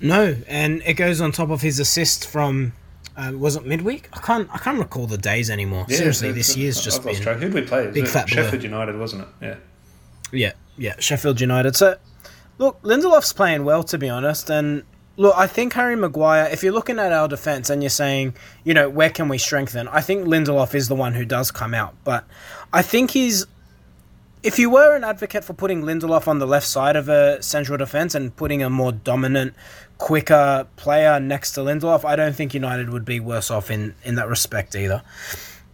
No, 0.00 0.36
and 0.46 0.82
it 0.84 0.94
goes 0.94 1.20
on 1.20 1.32
top 1.32 1.50
of 1.50 1.62
his 1.62 1.78
assist 1.80 2.28
from 2.28 2.72
uh, 3.16 3.32
was 3.34 3.56
it 3.56 3.64
midweek? 3.64 4.08
I 4.12 4.20
can't 4.20 4.48
I 4.52 4.58
can't 4.58 4.78
recall 4.78 5.06
the 5.06 5.18
days 5.18 5.50
anymore. 5.50 5.86
Yeah, 5.88 5.98
Seriously, 5.98 6.32
this 6.32 6.56
year's 6.56 6.80
just 6.80 7.06
I've 7.06 7.22
been. 7.22 7.38
Who'd 7.38 7.54
we 7.54 7.62
play? 7.62 7.90
Big 7.90 8.06
fat 8.06 8.28
Sheffield. 8.28 8.62
United, 8.62 8.98
wasn't 8.98 9.22
it? 9.22 9.28
Yeah. 9.40 9.56
Yeah, 10.32 10.52
yeah, 10.76 10.94
Sheffield 10.98 11.40
United. 11.40 11.76
So, 11.76 11.96
look, 12.58 12.80
Lindelof's 12.82 13.32
playing 13.32 13.64
well 13.64 13.82
to 13.84 13.98
be 13.98 14.08
honest, 14.08 14.50
and 14.50 14.84
look, 15.16 15.34
I 15.36 15.46
think 15.46 15.72
Harry 15.74 15.96
Maguire. 15.96 16.48
If 16.50 16.62
you're 16.62 16.72
looking 16.72 16.98
at 16.98 17.12
our 17.12 17.28
defense 17.28 17.70
and 17.70 17.82
you're 17.82 17.90
saying, 17.90 18.34
you 18.64 18.74
know, 18.74 18.88
where 18.88 19.10
can 19.10 19.28
we 19.28 19.38
strengthen? 19.38 19.88
I 19.88 20.00
think 20.00 20.26
Lindelof 20.26 20.74
is 20.74 20.88
the 20.88 20.94
one 20.94 21.14
who 21.14 21.24
does 21.24 21.50
come 21.50 21.74
out, 21.74 21.94
but 22.04 22.24
I 22.72 22.82
think 22.82 23.12
he's 23.12 23.46
if 24.44 24.58
you 24.58 24.68
were 24.68 24.94
an 24.94 25.04
advocate 25.04 25.42
for 25.42 25.54
putting 25.54 25.82
Lindelof 25.82 26.28
on 26.28 26.38
the 26.38 26.46
left 26.46 26.66
side 26.66 26.96
of 26.96 27.08
a 27.08 27.42
central 27.42 27.78
defence 27.78 28.14
and 28.14 28.36
putting 28.36 28.62
a 28.62 28.68
more 28.68 28.92
dominant, 28.92 29.54
quicker 29.96 30.66
player 30.76 31.18
next 31.18 31.52
to 31.52 31.60
Lindelof, 31.60 32.04
I 32.04 32.14
don't 32.14 32.36
think 32.36 32.52
United 32.52 32.90
would 32.90 33.06
be 33.06 33.20
worse 33.20 33.50
off 33.50 33.70
in, 33.70 33.94
in 34.04 34.16
that 34.16 34.28
respect 34.28 34.76
either. 34.76 35.02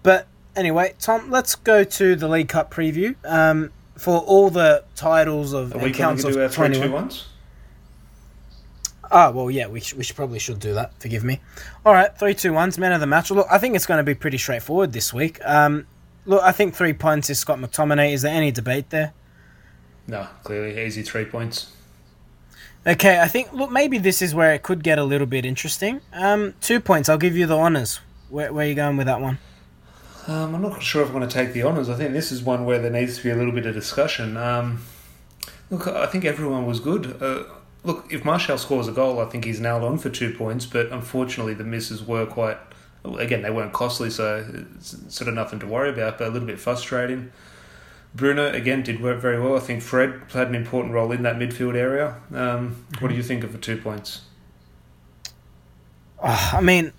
But 0.04 0.28
anyway, 0.54 0.94
Tom, 1.00 1.32
let's 1.32 1.56
go 1.56 1.82
to 1.82 2.14
the 2.14 2.28
League 2.28 2.48
Cup 2.48 2.72
preview. 2.72 3.16
Um, 3.24 3.72
for 4.00 4.18
all 4.18 4.50
the 4.50 4.84
titles 4.94 5.52
of 5.52 5.74
Are 5.74 5.78
we 5.78 5.92
going 5.92 6.16
to 6.16 6.32
do 6.32 6.40
our 6.40 6.48
21 6.48 6.90
ones? 6.90 7.26
Ah, 9.12 9.30
well, 9.30 9.50
yeah, 9.50 9.66
we, 9.66 9.80
sh- 9.80 9.94
we 9.94 10.04
should 10.04 10.16
probably 10.16 10.38
should 10.38 10.60
do 10.60 10.74
that. 10.74 10.92
Forgive 11.00 11.24
me. 11.24 11.40
All 11.84 11.92
right, 11.92 12.16
three, 12.16 12.32
two, 12.32 12.52
one's 12.52 12.78
man 12.78 12.92
of 12.92 13.00
the 13.00 13.06
match. 13.06 13.30
Look, 13.30 13.46
I 13.50 13.58
think 13.58 13.74
it's 13.74 13.86
going 13.86 13.98
to 13.98 14.04
be 14.04 14.14
pretty 14.14 14.38
straightforward 14.38 14.92
this 14.92 15.12
week. 15.12 15.38
Um, 15.44 15.86
Look, 16.26 16.42
I 16.42 16.52
think 16.52 16.74
three 16.74 16.92
points 16.92 17.30
is 17.30 17.38
Scott 17.38 17.58
McTominay. 17.58 18.12
Is 18.12 18.22
there 18.22 18.34
any 18.34 18.50
debate 18.50 18.90
there? 18.90 19.12
No, 20.06 20.28
clearly 20.44 20.80
easy 20.84 21.02
three 21.02 21.24
points. 21.24 21.72
Okay, 22.86 23.20
I 23.20 23.28
think 23.28 23.52
look 23.52 23.70
maybe 23.70 23.98
this 23.98 24.22
is 24.22 24.34
where 24.34 24.54
it 24.54 24.62
could 24.62 24.82
get 24.82 24.98
a 24.98 25.04
little 25.04 25.26
bit 25.26 25.44
interesting. 25.44 26.00
Um, 26.12 26.54
two 26.60 26.80
points. 26.80 27.08
I'll 27.08 27.18
give 27.18 27.36
you 27.36 27.46
the 27.46 27.56
honours. 27.56 28.00
Where, 28.28 28.52
where 28.52 28.64
are 28.64 28.68
you 28.68 28.74
going 28.74 28.96
with 28.96 29.06
that 29.06 29.20
one? 29.20 29.38
Um, 30.26 30.54
I'm 30.54 30.62
not 30.62 30.82
sure 30.82 31.02
if 31.02 31.08
I'm 31.08 31.14
going 31.14 31.28
to 31.28 31.32
take 31.32 31.52
the 31.52 31.62
honours. 31.62 31.88
I 31.88 31.94
think 31.94 32.12
this 32.12 32.30
is 32.30 32.42
one 32.42 32.64
where 32.64 32.78
there 32.78 32.90
needs 32.90 33.16
to 33.18 33.22
be 33.22 33.30
a 33.30 33.34
little 33.34 33.52
bit 33.52 33.66
of 33.66 33.74
discussion. 33.74 34.36
Um, 34.36 34.82
look, 35.70 35.86
I 35.86 36.06
think 36.06 36.24
everyone 36.24 36.66
was 36.66 36.80
good. 36.80 37.22
Uh, 37.22 37.44
look, 37.84 38.06
if 38.10 38.24
Martial 38.24 38.58
scores 38.58 38.86
a 38.86 38.92
goal, 38.92 39.20
I 39.20 39.26
think 39.26 39.44
he's 39.44 39.60
nailed 39.60 39.82
on 39.82 39.98
for 39.98 40.10
two 40.10 40.32
points. 40.34 40.66
But 40.66 40.92
unfortunately, 40.92 41.54
the 41.54 41.64
misses 41.64 42.04
were 42.04 42.26
quite 42.26 42.58
Again, 43.04 43.42
they 43.42 43.50
weren't 43.50 43.72
costly, 43.72 44.10
so 44.10 44.44
it's 44.76 44.94
sort 45.08 45.28
of 45.28 45.34
nothing 45.34 45.58
to 45.60 45.66
worry 45.66 45.88
about, 45.88 46.18
but 46.18 46.28
a 46.28 46.30
little 46.30 46.46
bit 46.46 46.60
frustrating. 46.60 47.32
Bruno 48.14 48.52
again 48.52 48.82
did 48.82 49.00
work 49.00 49.20
very 49.20 49.40
well. 49.40 49.56
I 49.56 49.60
think 49.60 49.82
Fred 49.82 50.28
played 50.28 50.48
an 50.48 50.54
important 50.54 50.92
role 50.92 51.10
in 51.12 51.22
that 51.22 51.36
midfield 51.36 51.76
area. 51.76 52.16
Um, 52.34 52.84
what 52.98 53.08
do 53.08 53.14
you 53.14 53.22
think 53.22 53.42
of 53.42 53.52
the 53.52 53.58
two 53.58 53.78
points? 53.78 54.22
Oh, 56.22 56.50
I 56.52 56.60
mean, 56.60 56.92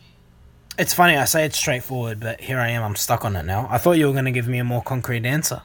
it's 0.77 0.93
funny. 0.93 1.17
I 1.17 1.25
say 1.25 1.45
it's 1.45 1.57
straightforward, 1.57 2.19
but 2.19 2.41
here 2.41 2.59
I 2.59 2.69
am. 2.69 2.83
I'm 2.83 2.95
stuck 2.95 3.25
on 3.25 3.35
it 3.35 3.43
now. 3.43 3.67
I 3.69 3.77
thought 3.77 3.93
you 3.93 4.07
were 4.07 4.13
going 4.13 4.25
to 4.25 4.31
give 4.31 4.47
me 4.47 4.57
a 4.59 4.63
more 4.63 4.81
concrete 4.81 5.25
answer. 5.25 5.61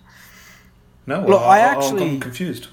No, 1.06 1.20
well, 1.20 1.30
Look, 1.30 1.42
I, 1.42 1.44
I 1.44 1.58
actually 1.60 2.10
I'm 2.10 2.20
confused. 2.20 2.68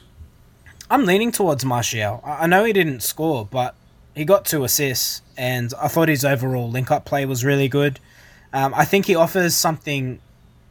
I'm 0.90 1.06
leaning 1.06 1.32
towards 1.32 1.64
Martial. 1.64 2.22
I 2.26 2.48
know 2.48 2.64
he 2.64 2.74
didn't 2.74 3.02
score, 3.02 3.46
but 3.46 3.76
he 4.16 4.26
got 4.26 4.46
two 4.46 4.64
assists, 4.64 5.22
and 5.38 5.74
I 5.82 5.88
thought 5.88 6.10
his 6.10 6.26
overall 6.26 6.70
link 6.70 6.92
up 6.92 7.06
play 7.06 7.26
was 7.26 7.44
really 7.44 7.68
good. 7.68 8.00
Um, 8.52 8.74
I 8.76 8.86
think 8.86 9.06
he 9.06 9.16
offers 9.16 9.56
something. 9.56 10.20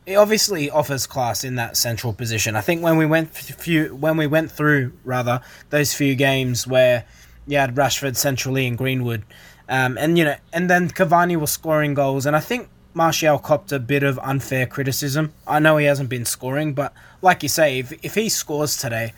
He 0.06 0.16
obviously 0.16 0.70
offers 0.70 1.06
class 1.06 1.44
in 1.44 1.56
that 1.56 1.76
central 1.76 2.12
position. 2.12 2.56
I 2.56 2.60
think 2.60 2.82
when 2.82 2.96
we 2.96 3.06
went 3.06 3.34
few 3.34 3.94
when 3.94 4.16
we 4.16 4.26
went 4.26 4.50
through 4.50 4.92
rather 5.04 5.40
those 5.70 5.94
few 5.94 6.14
games 6.14 6.66
where 6.66 7.04
you 7.46 7.58
had 7.58 7.74
Rashford 7.74 8.16
centrally 8.16 8.66
and 8.66 8.78
Greenwood, 8.78 9.24
um, 9.68 9.96
and 9.98 10.18
you 10.18 10.24
know, 10.24 10.36
and 10.52 10.68
then 10.68 10.88
Cavani 10.88 11.36
was 11.36 11.50
scoring 11.50 11.94
goals, 11.94 12.26
and 12.26 12.36
I 12.36 12.40
think 12.40 12.68
Martial 12.94 13.38
copped 13.38 13.72
a 13.72 13.78
bit 13.78 14.02
of 14.02 14.18
unfair 14.20 14.66
criticism. 14.66 15.32
I 15.46 15.58
know 15.58 15.76
he 15.76 15.86
hasn't 15.86 16.08
been 16.08 16.24
scoring, 16.24 16.74
but 16.74 16.92
like 17.20 17.42
you 17.42 17.48
say, 17.48 17.78
if 17.78 17.92
if 18.04 18.14
he 18.14 18.28
scores 18.28 18.76
today, 18.76 19.12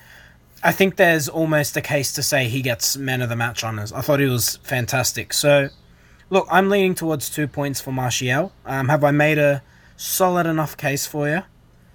I 0.63 0.73
think 0.73 0.97
there's 0.97 1.29
almost 1.29 1.77
a 1.77 1.81
case 1.81 2.13
to 2.15 2.23
say 2.23 2.49
he 2.49 2.63
gets 2.63 2.97
man 2.97 3.21
of 3.21 3.29
the 3.29 3.37
match 3.37 3.65
honors. 3.65 3.93
I 3.93 4.01
thought 4.01 4.21
he 4.21 4.27
was 4.27 4.57
fantastic. 4.63 5.33
So, 5.33 5.69
look, 6.31 6.47
I'm 6.51 6.71
leaning 6.71 6.95
towards 6.95 7.29
two 7.29 7.47
points 7.47 7.81
for 7.81 7.93
Martial. 7.93 8.53
Um, 8.65 8.89
have 8.89 9.05
I 9.05 9.11
made 9.11 9.39
a 9.39 9.63
solid 9.97 10.47
enough 10.47 10.77
case 10.77 11.07
for 11.07 11.29
you? 11.29 11.43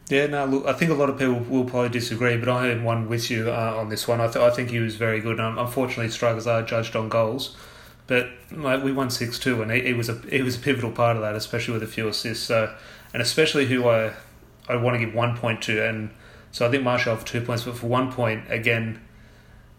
Yeah, 0.09 0.25
no, 0.25 0.45
look, 0.45 0.65
I 0.65 0.73
think 0.73 0.89
a 0.89 0.95
lot 0.95 1.09
of 1.09 1.19
people 1.19 1.39
will 1.39 1.65
probably 1.65 1.89
disagree, 1.89 2.35
but 2.35 2.49
I 2.49 2.69
am 2.69 2.83
one 2.83 3.07
with 3.07 3.29
you 3.29 3.51
uh, 3.51 3.75
on 3.77 3.89
this 3.89 4.07
one. 4.07 4.19
I, 4.19 4.25
th- 4.25 4.38
I 4.38 4.49
think 4.49 4.71
he 4.71 4.79
was 4.79 4.95
very 4.95 5.19
good. 5.19 5.39
Um, 5.39 5.59
unfortunately, 5.59 6.09
strikers 6.09 6.47
are 6.47 6.63
judged 6.63 6.95
on 6.95 7.09
goals, 7.09 7.55
but 8.10 8.28
like, 8.52 8.84
we 8.84 8.91
won 8.91 9.12
six 9.12 9.38
two, 9.38 9.62
and 9.62 9.72
he, 9.72 9.82
he, 9.82 9.93
was 9.93 10.10
a 10.10 10.15
he 10.30 10.41
was 10.41 10.58
a 10.58 10.60
pivotal 10.60 10.91
part 10.91 11.15
of 11.15 11.22
that, 11.22 11.36
especially 11.36 11.76
with 11.76 11.84
a 11.84 11.88
few 11.88 12.08
assists. 12.08 12.43
So, 12.43 12.76
and 13.13 13.22
especially 13.22 13.67
who 13.67 13.88
I 13.88 14.13
I 14.67 14.78
want 14.78 15.00
to 15.00 15.06
give 15.06 15.13
one 15.13 15.38
point 15.38 15.62
to, 15.63 15.88
and 15.88 16.10
so 16.52 16.67
I 16.67 16.72
think 16.72 16.84
Martial 16.84 17.15
for 17.15 17.26
two 17.26 17.39
points, 17.39 17.65
but 17.65 17.78
for 17.78 17.86
one 17.86 18.12
point, 18.12 18.45
again, 18.50 19.00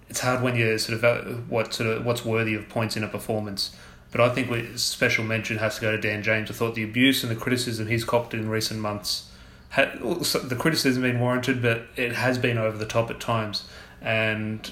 it's 0.09 0.21
hard 0.21 0.43
when 0.43 0.55
you're 0.55 0.79
sort 0.79 1.03
of 1.03 1.05
uh, 1.05 1.33
what 1.49 1.75
sort 1.75 1.91
of 1.91 2.07
what's 2.07 2.25
worthy 2.25 2.55
of 2.55 2.69
points 2.69 2.97
in 2.97 3.03
a 3.03 3.09
performance. 3.09 3.75
But 4.13 4.21
I 4.21 4.29
think 4.29 4.49
we, 4.49 4.77
special 4.77 5.25
mention 5.25 5.59
has 5.59 5.77
to 5.77 5.81
go 5.81 5.91
to 5.91 6.01
Dan 6.01 6.23
James. 6.23 6.53
I 6.53 6.55
thought 6.55 6.77
the 6.77 6.85
abuse 6.85 7.25
and 7.25 7.33
the 7.33 7.37
criticism 7.37 7.89
he's 7.89 8.05
copped 8.05 8.33
in 8.33 8.49
recent 8.49 8.79
months, 8.79 9.29
had, 9.71 9.99
the 10.01 10.57
criticism 10.59 11.03
been 11.03 11.19
warranted, 11.19 11.63
but 11.63 11.83
it 11.97 12.13
has 12.13 12.39
been 12.39 12.59
over 12.59 12.79
the 12.79 12.87
top 12.87 13.11
at 13.11 13.19
times. 13.19 13.69
And 14.01 14.71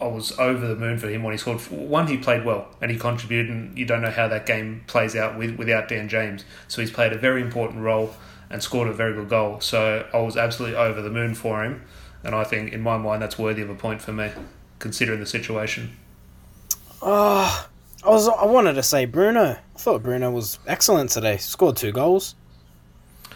I 0.00 0.06
was 0.06 0.38
over 0.38 0.66
the 0.66 0.76
moon 0.76 0.98
for 0.98 1.08
him 1.08 1.22
when 1.22 1.32
he 1.32 1.38
scored. 1.38 1.60
One, 1.70 2.06
he 2.06 2.16
played 2.16 2.44
well 2.44 2.68
and 2.80 2.90
he 2.90 2.98
contributed, 2.98 3.50
and 3.50 3.76
you 3.76 3.84
don't 3.84 4.02
know 4.02 4.10
how 4.10 4.28
that 4.28 4.46
game 4.46 4.84
plays 4.86 5.16
out 5.16 5.36
with, 5.36 5.56
without 5.56 5.88
Dan 5.88 6.08
James. 6.08 6.44
So 6.68 6.80
he's 6.80 6.90
played 6.90 7.12
a 7.12 7.18
very 7.18 7.42
important 7.42 7.82
role 7.82 8.14
and 8.50 8.62
scored 8.62 8.88
a 8.88 8.92
very 8.92 9.12
good 9.12 9.28
goal. 9.28 9.60
So 9.60 10.06
I 10.12 10.18
was 10.18 10.36
absolutely 10.36 10.76
over 10.76 11.02
the 11.02 11.10
moon 11.10 11.34
for 11.34 11.64
him, 11.64 11.84
and 12.24 12.34
I 12.34 12.44
think 12.44 12.72
in 12.72 12.80
my 12.80 12.96
mind 12.96 13.22
that's 13.22 13.38
worthy 13.38 13.62
of 13.62 13.70
a 13.70 13.74
point 13.74 14.00
for 14.00 14.12
me, 14.12 14.30
considering 14.78 15.20
the 15.20 15.26
situation. 15.26 15.96
Oh, 17.02 17.68
I 18.04 18.10
was 18.10 18.28
I 18.28 18.46
wanted 18.46 18.74
to 18.74 18.82
say 18.82 19.04
Bruno. 19.04 19.56
I 19.74 19.78
thought 19.78 20.02
Bruno 20.02 20.30
was 20.30 20.58
excellent 20.66 21.10
today. 21.10 21.36
Scored 21.36 21.76
two 21.76 21.92
goals. 21.92 22.34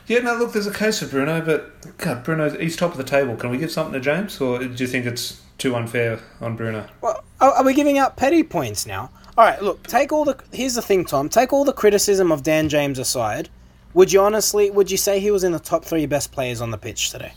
Yeah, 0.06 0.20
no, 0.20 0.34
look, 0.34 0.52
there's 0.52 0.66
a 0.66 0.72
case 0.72 0.98
for 0.98 1.06
Bruno, 1.06 1.40
but 1.40 1.96
God, 1.98 2.24
Bruno, 2.24 2.50
he's 2.50 2.76
top 2.76 2.90
of 2.90 2.96
the 2.96 3.04
table. 3.04 3.36
Can 3.36 3.50
we 3.50 3.58
give 3.58 3.70
something 3.70 3.92
to 3.92 4.00
James, 4.00 4.40
or 4.40 4.58
do 4.58 4.82
you 4.82 4.88
think 4.88 5.06
it's 5.06 5.40
too 5.62 5.74
unfair 5.74 6.20
on 6.40 6.56
Bruno? 6.56 6.86
Well, 7.00 7.24
are 7.40 7.64
we 7.64 7.72
giving 7.72 7.98
out 7.98 8.16
petty 8.16 8.42
points 8.42 8.86
now? 8.86 9.10
All 9.38 9.46
right, 9.46 9.62
look, 9.62 9.86
take 9.86 10.12
all 10.12 10.24
the. 10.24 10.38
Here's 10.52 10.74
the 10.74 10.82
thing, 10.82 11.06
Tom. 11.06 11.28
Take 11.28 11.52
all 11.52 11.64
the 11.64 11.72
criticism 11.72 12.30
of 12.30 12.42
Dan 12.42 12.68
James 12.68 12.98
aside 12.98 13.48
would 13.94 14.12
you 14.12 14.20
honestly, 14.20 14.70
would 14.70 14.90
you 14.90 14.96
say 14.96 15.20
he 15.20 15.30
was 15.30 15.44
in 15.44 15.52
the 15.52 15.58
top 15.58 15.84
three 15.84 16.06
best 16.06 16.32
players 16.32 16.60
on 16.60 16.70
the 16.70 16.78
pitch 16.78 17.10
today? 17.10 17.32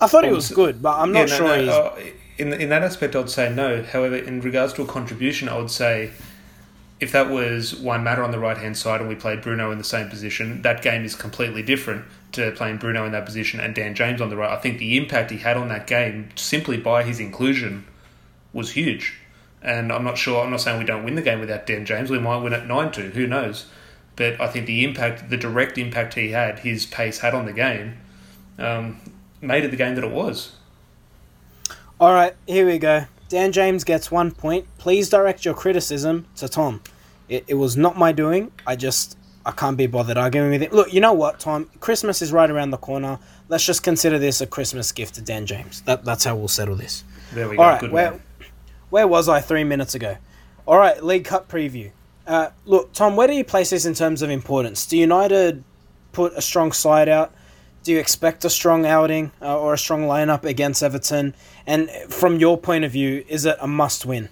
I 0.00 0.06
thought 0.06 0.24
he 0.24 0.32
was 0.32 0.50
good, 0.50 0.82
but 0.82 0.98
I'm 0.98 1.12
not 1.12 1.28
yeah, 1.28 1.38
no, 1.38 1.46
sure 1.46 1.62
no, 1.62 1.72
uh, 1.72 2.00
in 2.38 2.52
in 2.54 2.68
that 2.70 2.82
aspect, 2.82 3.14
I'd 3.14 3.28
say 3.28 3.52
no. 3.52 3.82
However, 3.82 4.16
in 4.16 4.40
regards 4.40 4.72
to 4.74 4.82
a 4.82 4.86
contribution, 4.86 5.48
I 5.48 5.58
would 5.58 5.70
say 5.70 6.10
if 7.00 7.12
that 7.12 7.28
was 7.28 7.74
Juan 7.74 8.04
Mata 8.04 8.22
on 8.22 8.30
the 8.30 8.38
right 8.38 8.56
hand 8.56 8.76
side 8.76 9.00
and 9.00 9.08
we 9.08 9.14
played 9.14 9.42
Bruno 9.42 9.70
in 9.70 9.78
the 9.78 9.84
same 9.84 10.08
position, 10.08 10.62
that 10.62 10.82
game 10.82 11.04
is 11.04 11.14
completely 11.14 11.62
different 11.62 12.04
to 12.32 12.52
playing 12.52 12.78
Bruno 12.78 13.04
in 13.04 13.12
that 13.12 13.26
position 13.26 13.60
and 13.60 13.74
Dan 13.74 13.94
James 13.94 14.20
on 14.20 14.28
the 14.28 14.36
right. 14.36 14.50
I 14.50 14.60
think 14.60 14.78
the 14.78 14.96
impact 14.96 15.30
he 15.30 15.38
had 15.38 15.56
on 15.56 15.68
that 15.68 15.86
game 15.86 16.30
simply 16.36 16.76
by 16.76 17.02
his 17.02 17.20
inclusion 17.20 17.86
was 18.52 18.72
huge. 18.72 19.16
And 19.62 19.92
I'm 19.92 20.04
not 20.04 20.16
sure. 20.16 20.42
I'm 20.42 20.50
not 20.50 20.60
saying 20.60 20.78
we 20.78 20.84
don't 20.84 21.04
win 21.04 21.16
the 21.16 21.22
game 21.22 21.40
without 21.40 21.66
Dan 21.66 21.84
James. 21.84 22.10
We 22.10 22.18
might 22.18 22.38
win 22.38 22.52
at 22.52 22.66
nine 22.66 22.92
two. 22.92 23.10
Who 23.10 23.26
knows? 23.26 23.66
But 24.16 24.40
I 24.40 24.48
think 24.48 24.66
the 24.66 24.84
impact, 24.84 25.30
the 25.30 25.36
direct 25.36 25.78
impact 25.78 26.14
he 26.14 26.30
had, 26.30 26.60
his 26.60 26.86
pace 26.86 27.18
had 27.18 27.34
on 27.34 27.46
the 27.46 27.52
game, 27.52 27.98
um, 28.58 29.00
made 29.40 29.64
it 29.64 29.70
the 29.70 29.76
game 29.76 29.94
that 29.94 30.04
it 30.04 30.10
was. 30.10 30.52
All 31.98 32.12
right, 32.12 32.34
here 32.46 32.66
we 32.66 32.78
go. 32.78 33.04
Dan 33.28 33.52
James 33.52 33.84
gets 33.84 34.10
one 34.10 34.30
point. 34.30 34.66
Please 34.78 35.08
direct 35.08 35.44
your 35.44 35.54
criticism 35.54 36.26
to 36.36 36.48
Tom. 36.48 36.82
It, 37.28 37.44
it 37.46 37.54
was 37.54 37.76
not 37.76 37.96
my 37.96 38.12
doing. 38.12 38.50
I 38.66 38.76
just 38.76 39.16
I 39.50 39.52
can't 39.52 39.76
be 39.76 39.88
bothered 39.88 40.16
arguing 40.16 40.50
with 40.50 40.62
it. 40.62 40.72
Look, 40.72 40.94
you 40.94 41.00
know 41.00 41.12
what, 41.12 41.40
Tom? 41.40 41.68
Christmas 41.80 42.22
is 42.22 42.32
right 42.32 42.48
around 42.48 42.70
the 42.70 42.76
corner. 42.76 43.18
Let's 43.48 43.66
just 43.66 43.82
consider 43.82 44.16
this 44.16 44.40
a 44.40 44.46
Christmas 44.46 44.92
gift 44.92 45.16
to 45.16 45.22
Dan 45.22 45.44
James. 45.44 45.82
That, 45.82 46.04
that's 46.04 46.22
how 46.22 46.36
we'll 46.36 46.46
settle 46.46 46.76
this. 46.76 47.02
There 47.32 47.48
we 47.48 47.56
go. 47.56 47.62
All 47.62 47.68
right, 47.68 47.80
Good 47.80 47.90
where, 47.90 48.20
where 48.90 49.08
was 49.08 49.28
I 49.28 49.40
three 49.40 49.64
minutes 49.64 49.96
ago? 49.96 50.18
All 50.66 50.78
right, 50.78 51.02
League 51.02 51.24
Cup 51.24 51.50
preview. 51.50 51.90
Uh, 52.28 52.50
look, 52.64 52.92
Tom, 52.92 53.16
where 53.16 53.26
do 53.26 53.34
you 53.34 53.42
place 53.42 53.70
this 53.70 53.84
in 53.84 53.94
terms 53.94 54.22
of 54.22 54.30
importance? 54.30 54.86
Do 54.86 54.96
United 54.96 55.64
put 56.12 56.32
a 56.34 56.40
strong 56.40 56.70
side 56.70 57.08
out? 57.08 57.34
Do 57.82 57.90
you 57.90 57.98
expect 57.98 58.44
a 58.44 58.50
strong 58.50 58.86
outing 58.86 59.32
uh, 59.42 59.58
or 59.58 59.74
a 59.74 59.78
strong 59.78 60.02
lineup 60.02 60.44
against 60.44 60.80
Everton? 60.80 61.34
And 61.66 61.90
from 62.08 62.38
your 62.38 62.56
point 62.56 62.84
of 62.84 62.92
view, 62.92 63.24
is 63.26 63.46
it 63.46 63.56
a 63.60 63.66
must 63.66 64.06
win? 64.06 64.28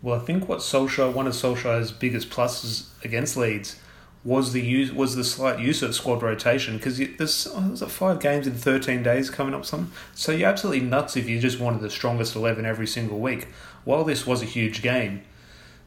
Well, 0.00 0.18
I 0.18 0.24
think 0.24 0.48
what 0.48 0.60
Solskjaer, 0.60 1.12
one 1.12 1.26
of 1.26 1.34
Solskjaer's 1.34 1.92
biggest 1.92 2.30
pluses 2.30 2.86
against 3.04 3.36
Leeds, 3.36 3.78
was 4.22 4.52
the 4.52 4.60
use 4.60 4.92
was 4.92 5.16
the 5.16 5.24
slight 5.24 5.58
use 5.58 5.82
of 5.82 5.94
squad 5.94 6.22
rotation 6.22 6.76
because 6.76 6.98
there's 6.98 7.48
oh, 7.50 7.60
there's 7.68 7.80
like 7.80 7.90
five 7.90 8.20
games 8.20 8.46
in 8.46 8.54
13 8.54 9.02
days 9.02 9.30
coming 9.30 9.54
up 9.54 9.64
some 9.64 9.90
so 10.14 10.30
you're 10.30 10.48
absolutely 10.48 10.86
nuts 10.86 11.16
if 11.16 11.26
you 11.26 11.40
just 11.40 11.58
wanted 11.58 11.80
the 11.80 11.90
strongest 11.90 12.36
11 12.36 12.66
every 12.66 12.86
single 12.86 13.18
week. 13.18 13.48
While 13.84 14.04
this 14.04 14.26
was 14.26 14.42
a 14.42 14.46
huge 14.46 14.82
game 14.82 15.22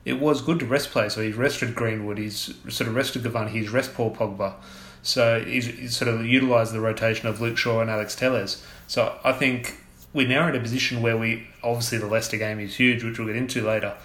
it 0.04 0.20
was 0.20 0.42
good 0.42 0.60
to 0.60 0.66
rest 0.66 0.92
players. 0.92 1.14
So 1.14 1.22
he's 1.22 1.36
rested 1.36 1.76
Greenwood 1.76 2.18
he's 2.18 2.56
sort 2.70 2.88
of 2.88 2.96
rested 2.96 3.22
Cavani 3.22 3.50
he's 3.50 3.70
rest 3.70 3.94
Paul 3.94 4.16
Pogba. 4.16 4.56
So 5.04 5.44
he's, 5.44 5.66
he's 5.66 5.96
sort 5.96 6.10
of 6.10 6.26
utilised 6.26 6.72
the 6.74 6.80
rotation 6.80 7.28
of 7.28 7.40
Luke 7.40 7.58
Shaw 7.58 7.82
and 7.82 7.90
Alex 7.90 8.16
Telles 8.16 8.66
so 8.88 9.16
I 9.24 9.34
think 9.34 9.78
we're 10.12 10.28
now 10.28 10.48
in 10.48 10.56
a 10.56 10.60
position 10.60 11.04
where 11.04 11.18
we 11.18 11.48
obviously 11.62 12.00
the 12.00 12.08
Leicester 12.08 12.38
game 12.38 12.60
is 12.60 12.78
huge 12.78 13.04
which 13.04 13.20
we'll 13.20 13.28
get 13.28 13.36
into 13.36 13.62
later 13.62 13.96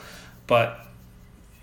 but 0.47 0.88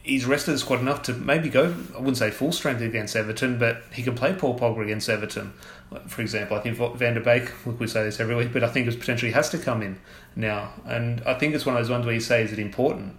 he's 0.06 0.26
rested 0.26 0.52
the 0.52 0.60
squad 0.60 0.80
enough 0.80 1.02
to 1.02 1.14
maybe 1.14 1.50
go, 1.50 1.76
I 1.96 1.98
wouldn't 1.98 2.18
say 2.18 2.30
full 2.30 2.52
strength 2.52 2.82
against 2.82 3.16
Everton, 3.16 3.58
but 3.58 3.82
he 3.92 4.04
can 4.04 4.14
play 4.14 4.34
Paul 4.34 4.58
Pogba 4.58 4.84
against 4.84 5.10
Everton. 5.10 5.54
For 6.08 6.22
example, 6.22 6.56
I 6.56 6.62
think 6.62 6.78
Van 6.78 7.16
de 7.16 7.20
Beek, 7.20 7.52
we 7.80 7.88
say 7.88 8.04
this 8.04 8.20
every 8.20 8.36
week, 8.36 8.54
but 8.54 8.64
I 8.64 8.68
think 8.68 8.88
it 8.88 9.00
potentially 9.00 9.32
has 9.32 9.50
to 9.50 9.58
come 9.58 9.82
in 9.82 10.00
now. 10.36 10.74
And 10.86 11.22
I 11.26 11.34
think 11.34 11.56
it's 11.56 11.66
one 11.66 11.76
of 11.76 11.82
those 11.82 11.90
ones 11.90 12.06
where 12.06 12.14
you 12.14 12.22
say, 12.22 12.44
is 12.44 12.54
it 12.54 12.60
important? 12.60 13.18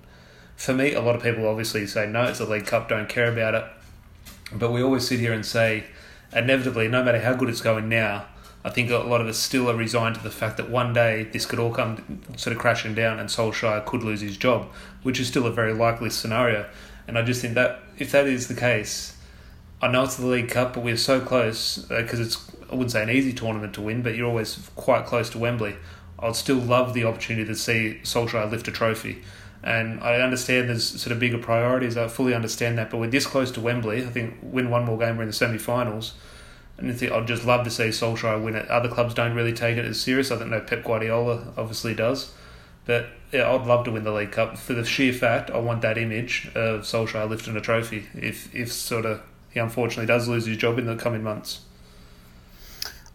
For 0.54 0.72
me, 0.72 0.94
a 0.94 1.00
lot 1.00 1.16
of 1.16 1.22
people 1.22 1.46
obviously 1.48 1.86
say, 1.86 2.06
no, 2.06 2.24
it's 2.24 2.40
a 2.40 2.46
League 2.46 2.66
Cup, 2.66 2.88
don't 2.88 3.08
care 3.08 3.30
about 3.30 3.54
it. 3.54 3.64
But 4.52 4.70
we 4.70 4.80
always 4.80 5.06
sit 5.06 5.18
here 5.18 5.32
and 5.32 5.44
say, 5.44 5.84
inevitably, 6.32 6.86
no 6.86 7.02
matter 7.02 7.20
how 7.20 7.34
good 7.34 7.48
it's 7.48 7.60
going 7.60 7.88
now, 7.88 8.26
I 8.66 8.70
think 8.70 8.90
a 8.90 8.98
lot 8.98 9.20
of 9.20 9.28
us 9.28 9.38
still 9.38 9.70
are 9.70 9.76
resigned 9.76 10.16
to 10.16 10.22
the 10.24 10.30
fact 10.30 10.56
that 10.56 10.68
one 10.68 10.92
day 10.92 11.28
this 11.32 11.46
could 11.46 11.60
all 11.60 11.72
come 11.72 12.20
sort 12.36 12.54
of 12.54 12.60
crashing 12.60 12.96
down 12.96 13.20
and 13.20 13.28
Solskjaer 13.28 13.86
could 13.86 14.02
lose 14.02 14.22
his 14.22 14.36
job, 14.36 14.66
which 15.04 15.20
is 15.20 15.28
still 15.28 15.46
a 15.46 15.52
very 15.52 15.72
likely 15.72 16.10
scenario. 16.10 16.68
And 17.06 17.16
I 17.16 17.22
just 17.22 17.40
think 17.40 17.54
that 17.54 17.78
if 17.96 18.10
that 18.10 18.26
is 18.26 18.48
the 18.48 18.56
case, 18.56 19.16
I 19.80 19.86
know 19.86 20.02
it's 20.02 20.16
the 20.16 20.26
League 20.26 20.48
Cup, 20.48 20.74
but 20.74 20.82
we're 20.82 20.96
so 20.96 21.20
close 21.20 21.78
because 21.78 22.18
uh, 22.18 22.24
it's 22.24 22.52
I 22.68 22.74
wouldn't 22.74 22.90
say 22.90 23.04
an 23.04 23.10
easy 23.10 23.32
tournament 23.32 23.72
to 23.74 23.82
win, 23.82 24.02
but 24.02 24.16
you're 24.16 24.26
always 24.26 24.68
quite 24.74 25.06
close 25.06 25.30
to 25.30 25.38
Wembley. 25.38 25.76
I'd 26.18 26.34
still 26.34 26.56
love 26.56 26.92
the 26.92 27.04
opportunity 27.04 27.46
to 27.46 27.54
see 27.54 28.00
Solskjaer 28.02 28.50
lift 28.50 28.66
a 28.66 28.72
trophy. 28.72 29.22
And 29.62 30.00
I 30.00 30.16
understand 30.16 30.68
there's 30.68 31.00
sort 31.00 31.12
of 31.12 31.20
bigger 31.20 31.38
priorities. 31.38 31.96
I 31.96 32.08
fully 32.08 32.34
understand 32.34 32.78
that. 32.78 32.90
But 32.90 32.98
we're 32.98 33.10
this 33.10 33.26
close 33.26 33.52
to 33.52 33.60
Wembley. 33.60 34.04
I 34.04 34.08
think 34.08 34.38
win 34.42 34.70
one 34.70 34.84
more 34.84 34.98
game, 34.98 35.18
we're 35.18 35.22
in 35.22 35.28
the 35.28 35.32
semi 35.32 35.58
finals. 35.58 36.14
And 36.78 36.90
I'd 36.90 37.26
just 37.26 37.46
love 37.46 37.64
to 37.64 37.70
see 37.70 37.84
Solskjaer 37.84 38.42
win 38.42 38.54
it. 38.54 38.68
Other 38.68 38.88
clubs 38.88 39.14
don't 39.14 39.34
really 39.34 39.54
take 39.54 39.78
it 39.78 39.84
as 39.84 40.00
serious. 40.00 40.30
I 40.30 40.38
don't 40.38 40.50
know 40.50 40.60
Pep 40.60 40.84
Guardiola 40.84 41.52
obviously 41.56 41.94
does. 41.94 42.32
But 42.84 43.08
yeah, 43.32 43.50
I'd 43.50 43.66
love 43.66 43.84
to 43.86 43.90
win 43.90 44.04
the 44.04 44.12
League 44.12 44.32
Cup 44.32 44.56
for 44.56 44.72
the 44.72 44.84
sheer 44.84 45.12
fact 45.12 45.50
I 45.50 45.58
want 45.58 45.82
that 45.82 45.98
image 45.98 46.48
of 46.54 46.82
Solskjaer 46.82 47.28
lifting 47.28 47.56
a 47.56 47.60
trophy. 47.60 48.06
If 48.14 48.54
if 48.54 48.72
sort 48.72 49.06
of 49.06 49.22
he 49.50 49.60
unfortunately 49.60 50.06
does 50.06 50.28
lose 50.28 50.46
his 50.46 50.56
job 50.56 50.78
in 50.78 50.86
the 50.86 50.96
coming 50.96 51.22
months. 51.22 51.60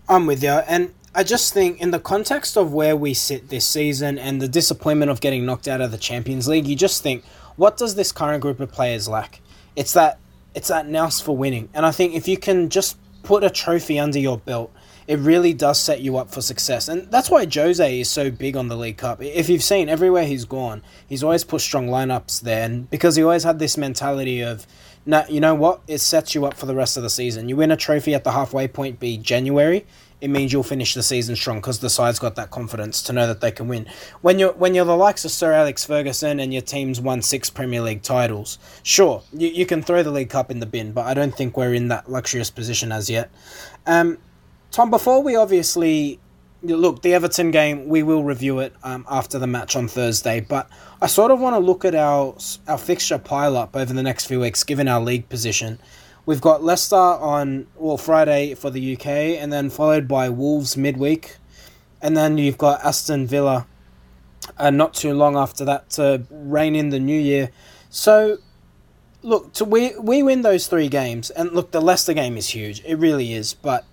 I'm 0.10 0.26
with 0.26 0.43
you, 0.43 0.50
and 0.50 0.93
I 1.15 1.24
just 1.24 1.54
think 1.54 1.80
in 1.80 1.91
the 1.91 2.00
context 2.00 2.58
of 2.58 2.74
where 2.74 2.97
we 2.97 3.13
sit 3.13 3.50
this 3.50 3.65
season 3.65 4.17
and 4.17 4.41
the 4.41 4.47
disappointment 4.47 5.12
of 5.12 5.21
getting 5.21 5.45
knocked 5.45 5.67
out 5.67 5.82
of 5.82 5.91
the 5.91 5.97
Champions 5.97 6.47
League, 6.47 6.67
you 6.67 6.76
just 6.76 7.04
think, 7.04 7.24
what 7.56 7.78
does 7.78 7.95
this 7.95 8.12
current 8.12 8.41
group 8.41 8.60
of 8.60 8.71
players 8.71 9.08
lack? 9.08 9.39
It's 9.76 9.93
that 9.93 10.17
it's 10.54 10.67
that 10.67 10.88
nous 10.88 11.21
for 11.21 11.38
winning, 11.38 11.69
and 11.74 11.86
I 11.86 11.91
think 11.91 12.13
if 12.13 12.28
you 12.28 12.38
can 12.38 12.69
just 12.69 12.97
put 13.23 13.43
a 13.43 13.49
trophy 13.49 13.99
under 13.99 14.19
your 14.19 14.38
belt, 14.38 14.71
it 15.07 15.19
really 15.19 15.53
does 15.53 15.79
set 15.79 16.01
you 16.01 16.17
up 16.17 16.29
for 16.31 16.41
success. 16.41 16.88
And 16.88 17.10
that's 17.12 17.29
why 17.29 17.45
Jose 17.51 17.99
is 17.99 18.10
so 18.10 18.31
big 18.31 18.55
on 18.55 18.67
the 18.67 18.77
League 18.77 18.97
Cup. 18.97 19.21
If 19.21 19.49
you've 19.49 19.63
seen 19.63 19.89
everywhere 19.89 20.25
he's 20.25 20.45
gone, 20.45 20.84
he's 21.07 21.23
always 21.23 21.43
put 21.43 21.62
strong 21.62 21.88
lineups 21.88 22.41
there. 22.41 22.63
And 22.63 22.89
because 22.89 23.15
he 23.15 23.23
always 23.23 23.43
had 23.43 23.60
this 23.60 23.77
mentality 23.77 24.41
of, 24.41 24.65
nah, 25.05 25.23
you 25.27 25.39
know 25.39 25.55
what? 25.55 25.81
It 25.88 25.97
sets 25.99 26.36
you 26.36 26.45
up 26.45 26.53
for 26.53 26.65
the 26.65 26.75
rest 26.75 26.97
of 26.97 27.03
the 27.03 27.10
season. 27.10 27.49
You 27.49 27.57
win 27.57 27.71
a 27.71 27.77
trophy 27.77 28.13
at 28.13 28.23
the 28.23 28.31
halfway 28.31 28.67
point, 28.67 28.99
be 28.99 29.17
January. 29.17 29.86
It 30.21 30.29
means 30.29 30.53
you'll 30.53 30.63
finish 30.63 30.93
the 30.93 31.03
season 31.03 31.36
strong 31.36 31.57
because 31.57 31.79
the 31.79 31.89
side's 31.89 32.19
got 32.19 32.36
that 32.36 32.51
confidence 32.51 33.01
to 33.03 33.13
know 33.13 33.27
that 33.27 33.41
they 33.41 33.51
can 33.51 33.67
win. 33.67 33.88
When 34.21 34.38
you're 34.39 34.53
when 34.53 34.75
you're 34.75 34.86
the 34.86 34.95
likes 34.95 35.25
of 35.25 35.31
Sir 35.31 35.51
Alex 35.51 35.84
Ferguson 35.84 36.39
and 36.39 36.53
your 36.53 36.62
team's 36.62 37.01
won 37.01 37.21
six 37.21 37.49
Premier 37.49 37.81
League 37.81 38.03
titles, 38.03 38.60
sure 38.84 39.23
you, 39.34 39.47
you 39.47 39.65
can 39.65 39.81
throw 39.81 40.03
the 40.03 40.12
League 40.12 40.29
Cup 40.29 40.51
in 40.51 40.60
the 40.60 40.65
bin, 40.65 40.91
but 40.91 41.05
I 41.05 41.13
don't 41.13 41.36
think 41.36 41.57
we're 41.57 41.73
in 41.73 41.88
that 41.88 42.10
luxurious 42.10 42.51
position 42.51 42.91
as 42.91 43.10
yet. 43.10 43.31
Um, 43.88 44.19
Tom, 44.71 44.89
before 44.89 45.21
we 45.21 45.36
obviously 45.36 46.19
look 46.63 47.01
the 47.01 47.13
Everton 47.13 47.51
game, 47.51 47.88
we 47.88 48.03
will 48.03 48.23
review 48.23 48.60
it 48.60 48.73
um, 48.84 49.05
after 49.10 49.39
the 49.39 49.47
match 49.47 49.75
on 49.75 49.88
Thursday. 49.88 50.39
But 50.39 50.69
I 51.01 51.07
sort 51.07 51.31
of 51.31 51.39
want 51.39 51.55
to 51.55 51.60
look 51.60 51.84
at 51.86 51.95
our 51.95 52.36
our 52.67 52.77
fixture 52.77 53.17
pile 53.17 53.57
up 53.57 53.75
over 53.75 53.93
the 53.93 54.03
next 54.03 54.25
few 54.25 54.39
weeks, 54.39 54.63
given 54.63 54.88
our 54.88 55.01
league 55.01 55.27
position. 55.29 55.79
We've 56.25 56.41
got 56.41 56.63
Leicester 56.63 56.95
on 56.95 57.67
well 57.75 57.97
Friday 57.97 58.53
for 58.53 58.69
the 58.69 58.95
UK, 58.95 59.07
and 59.41 59.51
then 59.51 59.69
followed 59.69 60.07
by 60.07 60.29
Wolves 60.29 60.77
midweek, 60.77 61.38
and 62.01 62.15
then 62.15 62.38
you've 62.38 62.60
got 62.60 62.84
Aston 62.86 63.25
Villa, 63.25 63.65
uh, 64.57 64.69
not 64.69 64.93
too 64.93 65.13
long 65.13 65.36
after 65.36 65.65
that 65.65 65.89
to 65.91 66.23
rein 66.29 66.75
in 66.75 66.89
the 66.89 66.99
new 66.99 67.19
year. 67.19 67.49
So, 67.89 68.38
look, 69.23 69.53
to 69.53 69.65
we 69.65 69.97
we 69.97 70.21
win 70.21 70.43
those 70.43 70.67
three 70.67 70.89
games, 70.89 71.31
and 71.31 71.51
look, 71.53 71.71
the 71.71 71.81
Leicester 71.81 72.13
game 72.13 72.38
is 72.38 72.49
huge. 72.49 72.84
It 72.86 72.95
really 72.95 73.34
is. 73.34 73.55
But 73.55 73.86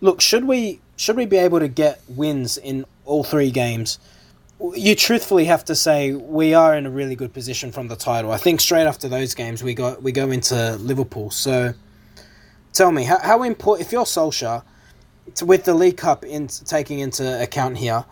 look, 0.00 0.22
should 0.22 0.44
we 0.44 0.80
should 0.96 1.16
we 1.16 1.26
be 1.26 1.36
able 1.36 1.60
to 1.60 1.68
get 1.68 2.00
wins 2.08 2.56
in 2.56 2.86
all 3.04 3.22
three 3.22 3.50
games? 3.50 3.98
You 4.74 4.94
truthfully 4.94 5.46
have 5.46 5.64
to 5.64 5.74
say 5.74 6.12
we 6.12 6.54
are 6.54 6.76
in 6.76 6.86
a 6.86 6.90
really 6.90 7.16
good 7.16 7.32
position 7.32 7.72
from 7.72 7.88
the 7.88 7.96
title. 7.96 8.30
I 8.30 8.36
think 8.36 8.60
straight 8.60 8.86
after 8.86 9.08
those 9.08 9.34
games 9.34 9.62
we 9.62 9.74
go 9.74 9.96
we 10.00 10.12
go 10.12 10.30
into 10.30 10.76
Liverpool. 10.76 11.30
So 11.30 11.74
tell 12.72 12.92
me 12.92 13.04
how, 13.04 13.18
how 13.18 13.42
important 13.42 13.86
if 13.86 13.92
you're 13.92 14.04
Solskjaer 14.04 14.62
with 15.42 15.64
the 15.64 15.74
League 15.74 15.96
Cup 15.96 16.24
in 16.24 16.48
taking 16.48 16.98
into 16.98 17.42
account 17.42 17.78
here, 17.78 18.04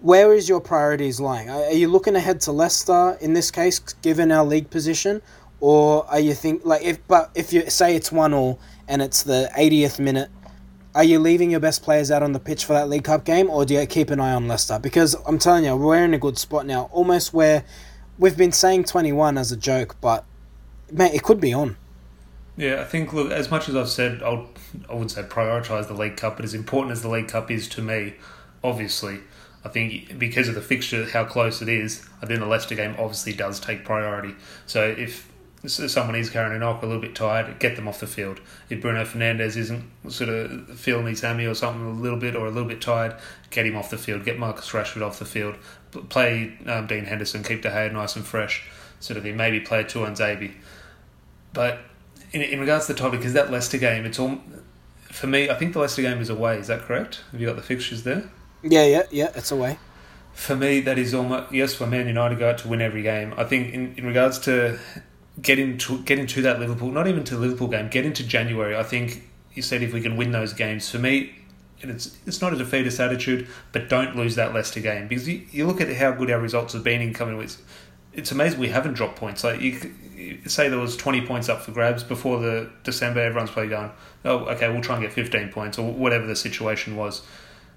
where 0.00 0.34
is 0.34 0.48
your 0.48 0.60
priorities 0.60 1.20
lying? 1.20 1.48
Are 1.48 1.72
you 1.72 1.88
looking 1.88 2.16
ahead 2.16 2.40
to 2.42 2.52
Leicester 2.52 3.16
in 3.20 3.32
this 3.32 3.50
case, 3.50 3.78
given 3.78 4.32
our 4.32 4.44
league 4.44 4.70
position, 4.70 5.22
or 5.60 6.06
are 6.10 6.20
you 6.20 6.34
think 6.34 6.62
like 6.64 6.82
if 6.82 7.06
but 7.08 7.30
if 7.34 7.52
you 7.52 7.68
say 7.70 7.96
it's 7.96 8.12
one 8.12 8.34
all 8.34 8.60
and 8.88 9.00
it's 9.00 9.22
the 9.22 9.50
80th 9.56 9.98
minute 9.98 10.30
are 10.94 11.04
you 11.04 11.18
leaving 11.18 11.50
your 11.50 11.60
best 11.60 11.82
players 11.82 12.10
out 12.10 12.22
on 12.22 12.32
the 12.32 12.40
pitch 12.40 12.64
for 12.64 12.72
that 12.72 12.88
League 12.88 13.04
Cup 13.04 13.24
game, 13.24 13.48
or 13.48 13.64
do 13.64 13.74
you 13.74 13.86
keep 13.86 14.10
an 14.10 14.20
eye 14.20 14.32
on 14.32 14.48
Leicester? 14.48 14.78
Because 14.78 15.14
I'm 15.26 15.38
telling 15.38 15.64
you, 15.64 15.76
we're 15.76 16.04
in 16.04 16.14
a 16.14 16.18
good 16.18 16.38
spot 16.38 16.66
now, 16.66 16.88
almost 16.92 17.32
where 17.32 17.64
we've 18.18 18.36
been 18.36 18.52
saying 18.52 18.84
21 18.84 19.38
as 19.38 19.52
a 19.52 19.56
joke, 19.56 19.96
but 20.00 20.24
mate, 20.90 21.14
it 21.14 21.22
could 21.22 21.40
be 21.40 21.52
on. 21.52 21.76
Yeah, 22.56 22.80
I 22.80 22.84
think 22.84 23.12
look, 23.12 23.30
as 23.30 23.50
much 23.50 23.68
as 23.68 23.76
I've 23.76 23.88
said, 23.88 24.22
I'll, 24.22 24.48
I 24.88 24.92
wouldn't 24.92 25.12
say 25.12 25.22
prioritise 25.22 25.86
the 25.88 25.94
League 25.94 26.16
Cup, 26.16 26.36
but 26.36 26.44
as 26.44 26.54
important 26.54 26.92
as 26.92 27.02
the 27.02 27.08
League 27.08 27.28
Cup 27.28 27.50
is 27.50 27.68
to 27.70 27.82
me, 27.82 28.14
obviously, 28.62 29.20
I 29.64 29.68
think 29.68 30.18
because 30.18 30.48
of 30.48 30.54
the 30.54 30.60
fixture, 30.60 31.08
how 31.08 31.24
close 31.24 31.62
it 31.62 31.68
is, 31.68 32.06
I 32.20 32.26
think 32.26 32.40
the 32.40 32.46
Leicester 32.46 32.74
game 32.74 32.96
obviously 32.98 33.32
does 33.32 33.60
take 33.60 33.84
priority. 33.84 34.34
So 34.66 34.84
if 34.84 35.29
someone 35.66 36.14
is 36.14 36.30
carrying 36.30 36.56
a 36.56 36.58
knock, 36.58 36.82
a 36.82 36.86
little 36.86 37.02
bit 37.02 37.14
tired, 37.14 37.58
get 37.58 37.76
them 37.76 37.86
off 37.86 38.00
the 38.00 38.06
field. 38.06 38.40
If 38.70 38.80
Bruno 38.80 39.04
Fernandes 39.04 39.56
isn't 39.56 39.84
sort 40.08 40.30
of 40.30 40.78
feeling 40.78 41.06
his 41.06 41.20
hammy 41.20 41.44
or 41.44 41.54
something 41.54 41.86
a 41.86 41.90
little 41.90 42.18
bit 42.18 42.34
or 42.34 42.46
a 42.46 42.50
little 42.50 42.68
bit 42.68 42.80
tired, 42.80 43.14
get 43.50 43.66
him 43.66 43.76
off 43.76 43.90
the 43.90 43.98
field. 43.98 44.24
Get 44.24 44.38
Marcus 44.38 44.70
Rashford 44.70 45.02
off 45.02 45.18
the 45.18 45.26
field. 45.26 45.56
Play 46.08 46.56
um, 46.66 46.86
Dean 46.86 47.04
Henderson, 47.04 47.42
keep 47.42 47.62
De 47.62 47.70
Gea 47.70 47.92
nice 47.92 48.16
and 48.16 48.24
fresh, 48.24 48.68
sort 49.00 49.18
of 49.18 49.24
thing. 49.24 49.36
Maybe 49.36 49.60
play 49.60 49.84
Tuanzebe. 49.84 50.52
But 51.52 51.80
in, 52.32 52.40
in 52.40 52.60
regards 52.60 52.86
to 52.86 52.94
the 52.94 52.98
topic, 52.98 53.20
is 53.22 53.34
that 53.34 53.50
Leicester 53.50 53.78
game? 53.78 54.06
It's 54.06 54.18
all 54.18 54.40
for 55.10 55.26
me. 55.26 55.50
I 55.50 55.54
think 55.54 55.74
the 55.74 55.80
Leicester 55.80 56.02
game 56.02 56.20
is 56.20 56.30
away. 56.30 56.58
Is 56.58 56.68
that 56.68 56.82
correct? 56.82 57.20
Have 57.32 57.40
you 57.40 57.46
got 57.46 57.56
the 57.56 57.62
fixtures 57.62 58.04
there? 58.04 58.30
Yeah, 58.62 58.86
yeah, 58.86 59.02
yeah. 59.10 59.32
It's 59.34 59.50
away. 59.50 59.78
For 60.32 60.56
me, 60.56 60.80
that 60.80 60.96
is 60.96 61.12
almost 61.12 61.52
yes. 61.52 61.74
For 61.74 61.86
Man 61.86 62.06
United, 62.06 62.38
go 62.38 62.50
out 62.50 62.58
to 62.58 62.68
win 62.68 62.80
every 62.80 63.02
game. 63.02 63.34
I 63.36 63.44
think 63.44 63.74
in, 63.74 63.94
in 63.96 64.06
regards 64.06 64.38
to 64.40 64.78
getting 65.40 65.78
to 65.78 66.02
getting 66.02 66.26
to 66.26 66.42
that 66.42 66.60
Liverpool, 66.60 66.90
not 66.90 67.06
even 67.06 67.24
to 67.24 67.34
the 67.34 67.40
Liverpool 67.40 67.68
game, 67.68 67.88
get 67.88 68.04
into 68.04 68.24
January. 68.24 68.76
I 68.76 68.82
think 68.82 69.24
you 69.54 69.62
said 69.62 69.82
if 69.82 69.92
we 69.92 70.00
can 70.00 70.16
win 70.16 70.32
those 70.32 70.52
games, 70.52 70.90
for 70.90 70.98
me, 70.98 71.34
and 71.82 71.90
it's 71.90 72.16
it's 72.26 72.40
not 72.40 72.52
a 72.52 72.56
defeatist 72.56 73.00
attitude, 73.00 73.48
but 73.72 73.88
don't 73.88 74.16
lose 74.16 74.34
that 74.36 74.54
Leicester 74.54 74.80
game 74.80 75.08
because 75.08 75.28
you, 75.28 75.46
you 75.50 75.66
look 75.66 75.80
at 75.80 75.94
how 75.96 76.12
good 76.12 76.30
our 76.30 76.40
results 76.40 76.72
have 76.74 76.84
been 76.84 77.00
in 77.00 77.14
coming 77.14 77.36
with. 77.36 77.62
It's 78.12 78.32
amazing 78.32 78.58
we 78.58 78.68
haven't 78.68 78.94
dropped 78.94 79.16
points. 79.16 79.44
Like 79.44 79.60
you, 79.60 79.94
you 80.16 80.48
say 80.48 80.68
there 80.68 80.78
was 80.78 80.96
twenty 80.96 81.24
points 81.24 81.48
up 81.48 81.62
for 81.62 81.72
grabs 81.72 82.02
before 82.02 82.40
the 82.40 82.70
December. 82.82 83.20
Everyone's 83.20 83.50
probably 83.50 83.70
going, 83.70 83.92
oh, 84.24 84.38
okay, 84.46 84.68
we'll 84.68 84.82
try 84.82 84.96
and 84.96 85.04
get 85.04 85.12
fifteen 85.12 85.48
points 85.48 85.78
or 85.78 85.92
whatever 85.92 86.26
the 86.26 86.36
situation 86.36 86.96
was. 86.96 87.22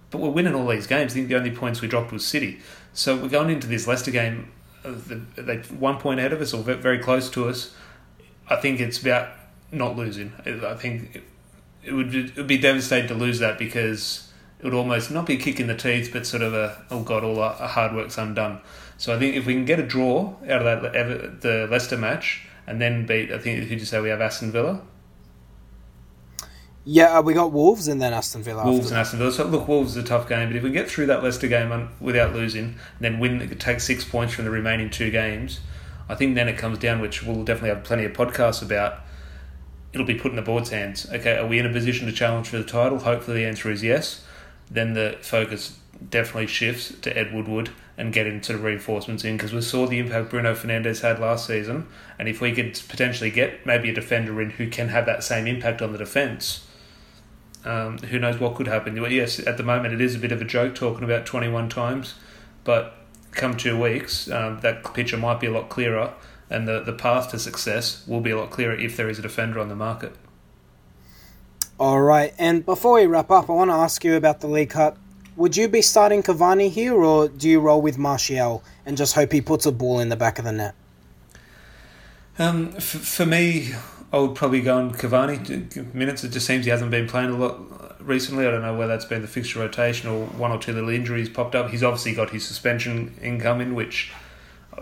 But 0.10 0.22
we're 0.22 0.30
winning 0.30 0.54
all 0.54 0.68
these 0.68 0.88
games. 0.88 1.14
I 1.14 1.16
think 1.16 1.28
the 1.28 1.36
only 1.36 1.52
points 1.52 1.82
we 1.82 1.88
dropped 1.88 2.12
was 2.12 2.26
City. 2.26 2.60
So 2.94 3.16
we're 3.16 3.30
going 3.30 3.50
into 3.50 3.68
this 3.68 3.88
Leicester 3.88 4.12
game 4.12 4.52
they 4.84 5.58
one 5.58 5.98
point 5.98 6.20
ahead 6.20 6.34
of 6.34 6.42
us 6.42 6.54
or 6.54 6.64
very 6.64 7.00
close 7.00 7.30
to 7.32 7.48
us. 7.48 7.74
I 8.50 8.58
think 8.58 8.80
it's 8.80 9.02
about 9.02 9.30
not 9.72 9.96
losing. 9.96 10.34
I 10.46 10.76
think 10.76 11.24
it 11.84 11.94
would 11.94 12.14
it 12.14 12.36
would 12.36 12.48
be 12.48 12.58
devastating 12.58 13.08
to 13.08 13.16
lose 13.16 13.40
that 13.40 13.58
because 13.58 14.32
it 14.60 14.66
would 14.66 14.74
almost 14.74 15.12
not 15.12 15.26
be 15.26 15.34
a 15.34 15.38
kick 15.38 15.60
in 15.60 15.68
the 15.68 15.76
teeth, 15.76 16.10
but 16.14 16.26
sort 16.26 16.44
of 16.44 16.54
a 16.54 16.84
oh 16.92 17.02
god, 17.02 17.24
all 17.24 17.40
our 17.40 17.54
hard 17.54 17.94
work's 17.94 18.18
undone. 18.18 18.60
So 18.98 19.16
I 19.16 19.20
think 19.20 19.36
if 19.36 19.46
we 19.46 19.54
can 19.54 19.66
get 19.66 19.80
a 19.80 19.84
draw 19.84 20.36
out 20.44 20.66
of 20.66 20.94
that 20.94 21.42
the 21.42 21.68
Leicester 21.70 21.98
match 21.98 22.44
and 22.68 22.80
then 22.80 23.06
beat, 23.06 23.32
I 23.32 23.38
think 23.38 23.64
who 23.66 23.76
you 23.76 23.86
say 23.86 24.00
we 24.00 24.10
have 24.10 24.22
Aston 24.22 24.52
Villa. 24.52 24.82
Yeah, 26.86 27.18
uh, 27.18 27.22
we 27.22 27.34
got 27.34 27.54
Wolves 27.54 27.88
and 27.88 28.02
then 28.02 28.14
Aston 28.14 28.44
Villa. 28.44 28.66
Wolves 28.66 28.92
and 28.92 29.00
Aston 29.00 29.20
Villa. 29.20 29.32
So 29.32 29.46
look, 29.46 29.68
Wolves 29.68 29.92
is 29.92 30.04
a 30.04 30.06
tough 30.06 30.28
game, 30.28 30.50
but 30.50 30.58
if 30.58 30.64
we 30.64 30.72
get 30.72 30.90
through 30.90 31.06
that 31.06 31.24
Leicester 31.24 31.48
game 31.48 31.90
without 32.02 32.34
losing, 32.34 32.76
then 33.00 33.20
win, 33.20 33.48
take 33.58 33.80
six 33.80 34.04
points 34.04 34.34
from 34.34 34.44
the 34.44 34.52
remaining 34.52 34.90
two 34.90 35.10
games, 35.10 35.62
I 36.10 36.16
think 36.16 36.36
then 36.36 36.50
it 36.50 36.58
comes 36.58 36.80
down, 36.80 37.00
which 37.00 37.24
we'll 37.24 37.46
definitely 37.46 37.70
have 37.70 37.84
plenty 37.84 38.04
of 38.04 38.14
podcasts 38.14 38.62
about. 38.62 39.00
It'll 39.94 40.06
be 40.06 40.16
put 40.16 40.32
in 40.32 40.36
the 40.36 40.42
board's 40.42 40.72
hands. 40.72 41.08
Okay, 41.10 41.38
are 41.38 41.48
we 41.48 41.60
in 41.60 41.66
a 41.66 41.72
position 41.72 42.08
to 42.08 42.12
challenge 42.12 42.50
for 42.50 42.58
the 42.58 42.64
title? 42.64 43.00
Hopefully, 43.00 43.38
the 43.38 43.48
answer 43.48 43.72
is 43.72 43.84
yes. 43.84 44.26
Then 44.70 44.94
the 44.94 45.18
focus 45.22 45.78
definitely 46.10 46.48
shifts 46.48 46.94
to 47.02 47.18
Ed 47.18 47.34
Woodward 47.34 47.70
and 47.98 48.12
getting 48.12 48.42
sort 48.42 48.58
of 48.58 48.66
reinforcements 48.66 49.24
in 49.24 49.38
because 49.38 49.54
we 49.54 49.62
saw 49.62 49.86
the 49.86 50.00
impact 50.00 50.32
Bruno 50.32 50.56
Fernandes 50.56 51.02
had 51.02 51.20
last 51.20 51.46
season, 51.46 51.88
and 52.20 52.28
if 52.28 52.42
we 52.42 52.52
could 52.52 52.74
potentially 52.90 53.30
get 53.30 53.66
maybe 53.66 53.90
a 53.90 53.94
defender 53.94 54.42
in 54.42 54.50
who 54.50 54.68
can 54.68 54.90
have 54.90 55.06
that 55.06 55.24
same 55.24 55.48
impact 55.48 55.82
on 55.82 55.92
the 55.92 55.98
defence 55.98 56.66
um, 57.66 57.98
who 58.00 58.20
knows 58.20 58.40
what 58.40 58.56
could 58.56 58.68
happen? 58.68 58.96
Yes, 59.12 59.40
at 59.40 59.58
the 59.58 59.64
moment 59.64 59.94
it 59.94 60.02
is 60.02 60.16
a 60.16 60.20
bit 60.20 60.32
of 60.32 60.42
a 60.42 60.46
joke 60.46 60.76
talking 60.76 61.04
about 61.04 61.26
21 61.26 61.70
times, 61.70 62.16
but 62.64 62.96
come 63.32 63.58
two 63.58 63.80
weeks, 63.80 64.30
um, 64.30 64.60
that 64.62 64.94
picture 64.94 65.18
might 65.18 65.40
be 65.40 65.48
a 65.48 65.52
lot 65.52 65.70
clearer, 65.70 66.14
and 66.50 66.68
the, 66.68 66.82
the 66.82 66.94
path 66.94 67.32
to 67.32 67.40
success 67.40 68.06
will 68.08 68.22
be 68.22 68.32
a 68.32 68.38
lot 68.38 68.52
clearer 68.52 68.76
if 68.76 68.98
there 68.98 69.10
is 69.10 69.20
a 69.20 69.22
defender 69.22 69.60
on 69.60 69.70
the 69.70 69.76
market. 69.76 70.16
All 71.80 72.02
right, 72.02 72.34
and 72.38 72.66
before 72.66 72.94
we 72.94 73.06
wrap 73.06 73.32
up, 73.32 73.50
I 73.50 73.54
want 73.54 73.70
to 73.70 73.76
ask 73.76 74.04
you 74.04 74.16
about 74.16 74.42
the 74.42 74.48
League 74.48 74.70
Cup. 74.70 74.98
Would 75.36 75.58
you 75.58 75.68
be 75.68 75.82
starting 75.82 76.22
Cavani 76.22 76.70
here, 76.70 76.94
or 76.94 77.28
do 77.28 77.50
you 77.50 77.60
roll 77.60 77.82
with 77.82 77.98
Martial 77.98 78.64
and 78.86 78.96
just 78.96 79.16
hope 79.16 79.32
he 79.32 79.42
puts 79.42 79.66
a 79.66 79.72
ball 79.72 80.00
in 80.00 80.10
the 80.10 80.16
back 80.16 80.38
of 80.38 80.46
the 80.46 80.52
net? 80.52 80.76
Um, 82.38 82.74
f- 82.76 82.84
for 82.84 83.26
me, 83.26 83.74
I 84.14 84.18
would 84.20 84.36
probably 84.36 84.62
go 84.62 84.78
on 84.78 84.94
Cavani 84.94 85.94
minutes. 85.94 86.24
It 86.24 86.30
just 86.30 86.46
seems 86.46 86.66
he 86.66 86.72
hasn't 86.72 86.92
been 86.92 87.08
playing 87.08 87.32
a 87.32 87.36
lot 87.36 88.00
recently. 88.00 88.46
I 88.46 88.52
don't 88.52 88.62
know 88.62 88.78
whether 88.78 88.94
that's 88.94 89.06
been 89.06 89.24
the 89.24 89.28
fixture 89.28 89.60
rotation 89.60 90.08
or 90.08 90.28
one 90.28 90.52
or 90.52 90.60
two 90.60 90.72
little 90.72 90.90
injuries 90.90 91.30
popped 91.30 91.56
up. 91.56 91.72
He's 91.72 91.84
obviously 91.84 92.14
got 92.14 92.30
his 92.30 92.46
suspension 92.46 93.16
incoming, 93.24 93.74
which 93.74 94.12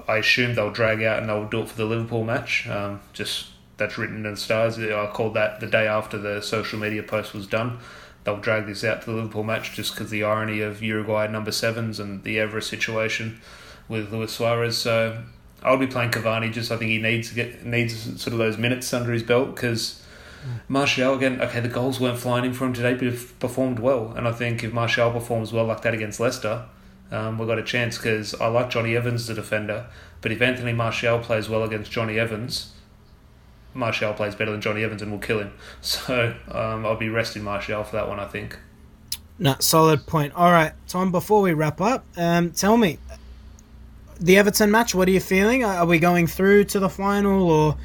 I 0.05 0.17
assume 0.17 0.55
they'll 0.55 0.71
drag 0.71 1.01
out 1.01 1.19
and 1.19 1.29
they'll 1.29 1.47
do 1.47 1.61
it 1.61 1.69
for 1.69 1.77
the 1.77 1.85
Liverpool 1.85 2.25
match. 2.25 2.67
Um, 2.67 2.99
just 3.13 3.47
that's 3.77 3.97
written 3.97 4.25
in 4.25 4.35
stars. 4.35 4.77
I 4.77 5.09
called 5.13 5.33
that 5.35 5.61
the 5.61 5.67
day 5.67 5.87
after 5.87 6.17
the 6.17 6.41
social 6.41 6.77
media 6.77 7.01
post 7.01 7.33
was 7.33 7.47
done. 7.47 7.79
They'll 8.25 8.37
drag 8.37 8.67
this 8.67 8.83
out 8.83 9.01
to 9.03 9.11
the 9.11 9.15
Liverpool 9.15 9.43
match 9.43 9.73
just 9.73 9.93
because 9.93 10.09
the 10.11 10.23
irony 10.23 10.59
of 10.59 10.83
Uruguay 10.83 11.27
number 11.27 11.53
sevens 11.53 12.01
and 12.01 12.23
the 12.23 12.35
Evra 12.35 12.61
situation 12.61 13.39
with 13.87 14.11
Luis 14.11 14.33
Suarez. 14.33 14.77
So 14.77 15.23
I 15.63 15.71
would 15.71 15.79
be 15.79 15.87
playing 15.87 16.11
Cavani. 16.11 16.51
Just 16.51 16.71
I 16.71 16.77
think 16.77 16.91
he 16.91 16.97
needs 16.97 17.29
to 17.29 17.35
get 17.35 17.65
needs 17.65 18.21
sort 18.21 18.33
of 18.33 18.39
those 18.39 18.57
minutes 18.57 18.93
under 18.93 19.11
his 19.11 19.23
belt 19.23 19.55
because 19.55 20.01
Martial 20.67 21.13
again. 21.13 21.39
Okay, 21.41 21.59
the 21.59 21.67
goals 21.67 21.99
weren't 21.99 22.19
flying 22.19 22.45
in 22.45 22.53
for 22.53 22.65
him 22.65 22.73
today, 22.73 22.93
but 22.93 23.39
performed 23.39 23.79
well. 23.79 24.13
And 24.15 24.27
I 24.27 24.31
think 24.31 24.63
if 24.63 24.73
Martial 24.73 25.11
performs 25.11 25.53
well 25.53 25.65
like 25.65 25.81
that 25.81 25.93
against 25.93 26.19
Leicester, 26.19 26.65
um, 27.11 27.37
we've 27.37 27.47
got 27.47 27.59
a 27.59 27.63
chance 27.63 27.97
because 27.97 28.33
I 28.35 28.47
like 28.47 28.69
Jonny 28.69 28.95
Evans 28.95 29.21
as 29.21 29.29
a 29.29 29.33
defender. 29.33 29.87
But 30.21 30.31
if 30.31 30.41
Anthony 30.41 30.73
Martial 30.73 31.19
plays 31.19 31.49
well 31.49 31.63
against 31.63 31.91
Jonny 31.91 32.17
Evans, 32.17 32.71
Martial 33.73 34.13
plays 34.13 34.35
better 34.35 34.51
than 34.51 34.61
Jonny 34.61 34.83
Evans 34.83 35.01
and 35.01 35.11
will 35.11 35.19
kill 35.19 35.39
him. 35.39 35.53
So 35.81 36.35
um, 36.49 36.85
I'll 36.85 36.95
be 36.95 37.09
resting 37.09 37.43
Martial 37.43 37.83
for 37.83 37.95
that 37.97 38.07
one. 38.07 38.19
I 38.19 38.25
think. 38.25 38.57
No, 39.37 39.55
solid 39.59 40.05
point. 40.05 40.33
All 40.35 40.51
right, 40.51 40.73
Tom. 40.87 41.11
Before 41.11 41.41
we 41.41 41.53
wrap 41.53 41.81
up, 41.81 42.05
um, 42.17 42.51
tell 42.51 42.77
me, 42.77 42.99
the 44.21 44.37
Everton 44.37 44.69
match, 44.69 44.93
what 44.93 45.07
are 45.07 45.11
you 45.11 45.19
feeling? 45.19 45.63
Are 45.63 45.85
we 45.85 45.99
going 45.99 46.27
through 46.27 46.65
to 46.65 46.79
the 46.79 46.89
final, 46.89 47.49
or 47.49 47.75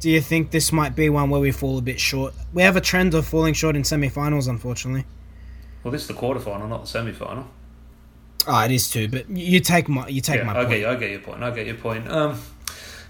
do 0.00 0.10
you 0.10 0.20
think 0.20 0.50
this 0.50 0.72
might 0.72 0.96
be 0.96 1.10
one 1.10 1.28
where 1.28 1.40
we 1.40 1.52
fall 1.52 1.78
a 1.78 1.82
bit 1.82 2.00
short? 2.00 2.34
We 2.54 2.62
have 2.62 2.76
a 2.76 2.80
trend 2.80 3.14
of 3.14 3.26
falling 3.26 3.54
short 3.54 3.76
in 3.76 3.84
semi-finals, 3.84 4.48
unfortunately. 4.48 5.04
Well, 5.84 5.92
this 5.92 6.02
is 6.02 6.08
the 6.08 6.14
quarterfinal, 6.14 6.68
not 6.68 6.82
the 6.82 6.86
semi-final. 6.88 7.46
Oh, 8.46 8.64
it 8.64 8.70
is 8.70 8.90
too. 8.90 9.08
But 9.08 9.28
you 9.28 9.60
take 9.60 9.88
my 9.88 10.08
you 10.08 10.20
take 10.20 10.38
yeah, 10.38 10.44
my. 10.44 10.58
I 10.58 10.64
get, 10.64 10.84
I 10.88 10.96
get 10.96 11.10
your 11.10 11.20
point. 11.20 11.42
I 11.44 11.50
get 11.52 11.66
your 11.66 11.76
point. 11.76 12.10
Um, 12.10 12.40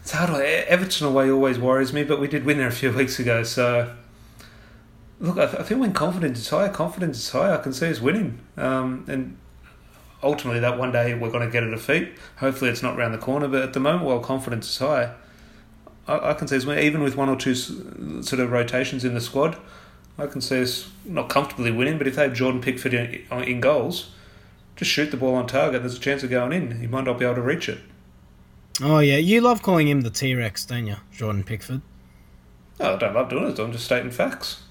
it's 0.02 0.12
hard. 0.12 0.30
Everton 0.42 1.06
away 1.06 1.30
always 1.30 1.58
worries 1.58 1.92
me, 1.92 2.04
but 2.04 2.20
we 2.20 2.28
did 2.28 2.44
win 2.44 2.58
there 2.58 2.68
a 2.68 2.72
few 2.72 2.92
weeks 2.96 3.18
ago, 3.18 3.42
so 3.44 3.94
look, 5.20 5.38
I, 5.38 5.44
I 5.44 5.62
think 5.62 5.80
when 5.80 5.92
confidence 5.92 6.40
is 6.40 6.48
high, 6.50 6.68
confidence 6.68 7.18
is 7.18 7.30
high. 7.30 7.54
I 7.54 7.58
can 7.58 7.72
see 7.72 7.88
us 7.88 8.00
winning, 8.00 8.40
um, 8.56 9.04
and 9.08 9.38
ultimately 10.22 10.60
that 10.60 10.78
one 10.78 10.92
day 10.92 11.14
we're 11.14 11.30
going 11.30 11.46
to 11.46 11.52
get 11.52 11.62
a 11.62 11.70
defeat. 11.70 12.12
Hopefully 12.36 12.70
it's 12.70 12.82
not 12.82 12.96
around 12.96 13.12
the 13.12 13.18
corner, 13.18 13.48
but 13.48 13.62
at 13.62 13.72
the 13.72 13.80
moment, 13.80 14.04
while 14.04 14.20
confidence 14.20 14.68
is 14.70 14.78
high, 14.78 15.14
I, 16.06 16.30
I 16.30 16.34
can 16.34 16.48
see 16.48 16.56
us, 16.56 16.66
even 16.66 17.02
with 17.02 17.16
one 17.16 17.28
or 17.28 17.36
two 17.36 17.54
sort 17.54 18.40
of 18.40 18.50
rotations 18.50 19.04
in 19.04 19.14
the 19.14 19.20
squad, 19.20 19.56
I 20.18 20.26
can 20.26 20.40
see 20.40 20.60
us 20.60 20.90
not 21.04 21.28
comfortably 21.28 21.70
winning, 21.70 21.98
but 21.98 22.06
if 22.06 22.16
they 22.16 22.22
have 22.22 22.34
Jordan 22.34 22.60
Pickford 22.60 22.94
in, 22.94 23.24
in 23.42 23.60
goals, 23.60 24.10
just 24.76 24.90
shoot 24.90 25.10
the 25.10 25.16
ball 25.16 25.34
on 25.34 25.46
target, 25.46 25.82
there's 25.82 25.96
a 25.96 26.00
chance 26.00 26.22
of 26.22 26.30
going 26.30 26.52
in. 26.52 26.80
He 26.80 26.86
might 26.86 27.04
not 27.04 27.18
be 27.18 27.24
able 27.24 27.36
to 27.36 27.42
reach 27.42 27.68
it. 27.68 27.78
Oh, 28.80 28.98
yeah. 29.00 29.16
You 29.16 29.40
love 29.40 29.62
calling 29.62 29.88
him 29.88 30.00
the 30.00 30.10
T 30.10 30.34
Rex, 30.34 30.64
don't 30.64 30.86
you, 30.86 30.96
Jordan 31.12 31.44
Pickford? 31.44 31.82
Oh, 32.80 32.94
I 32.94 32.96
don't 32.96 33.14
love 33.14 33.28
doing 33.28 33.44
it. 33.44 33.58
I'm 33.58 33.72
just 33.72 33.84
stating 33.84 34.10
facts. 34.10 34.62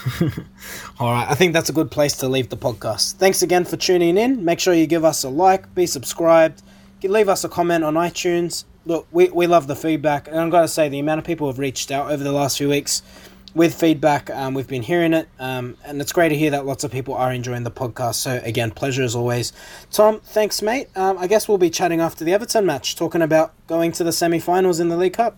All 0.98 1.12
right, 1.12 1.26
I 1.28 1.34
think 1.34 1.52
that's 1.52 1.68
a 1.68 1.72
good 1.72 1.90
place 1.90 2.16
to 2.18 2.28
leave 2.28 2.48
the 2.48 2.56
podcast. 2.56 3.14
Thanks 3.14 3.42
again 3.42 3.64
for 3.64 3.76
tuning 3.76 4.16
in. 4.16 4.44
Make 4.44 4.60
sure 4.60 4.74
you 4.74 4.86
give 4.86 5.04
us 5.04 5.24
a 5.24 5.28
like, 5.28 5.74
be 5.74 5.86
subscribed, 5.86 6.62
leave 7.02 7.28
us 7.28 7.44
a 7.44 7.48
comment 7.48 7.84
on 7.84 7.94
iTunes. 7.94 8.64
Look, 8.84 9.06
we, 9.12 9.28
we 9.28 9.46
love 9.46 9.66
the 9.66 9.76
feedback, 9.76 10.28
and 10.28 10.38
I've 10.38 10.50
got 10.50 10.62
to 10.62 10.68
say, 10.68 10.88
the 10.88 10.98
amount 10.98 11.18
of 11.18 11.24
people 11.24 11.46
have 11.46 11.58
reached 11.58 11.90
out 11.90 12.10
over 12.10 12.22
the 12.24 12.32
last 12.32 12.58
few 12.58 12.68
weeks 12.68 13.02
with 13.54 13.74
feedback, 13.74 14.30
um, 14.30 14.54
we've 14.54 14.68
been 14.68 14.82
hearing 14.82 15.12
it, 15.12 15.28
um, 15.38 15.76
and 15.84 16.00
it's 16.00 16.12
great 16.12 16.30
to 16.30 16.36
hear 16.36 16.50
that 16.50 16.64
lots 16.64 16.84
of 16.84 16.90
people 16.90 17.14
are 17.14 17.32
enjoying 17.32 17.64
the 17.64 17.70
podcast. 17.70 18.14
So, 18.14 18.40
again, 18.44 18.70
pleasure 18.70 19.02
as 19.02 19.14
always. 19.14 19.52
Tom, 19.90 20.20
thanks, 20.20 20.62
mate. 20.62 20.88
Um, 20.96 21.18
I 21.18 21.26
guess 21.26 21.48
we'll 21.48 21.58
be 21.58 21.70
chatting 21.70 22.00
after 22.00 22.24
the 22.24 22.32
Everton 22.32 22.64
match, 22.64 22.96
talking 22.96 23.20
about 23.20 23.52
going 23.66 23.92
to 23.92 24.04
the 24.04 24.12
semi 24.12 24.38
finals 24.38 24.80
in 24.80 24.88
the 24.88 24.96
League 24.96 25.14
Cup. 25.14 25.36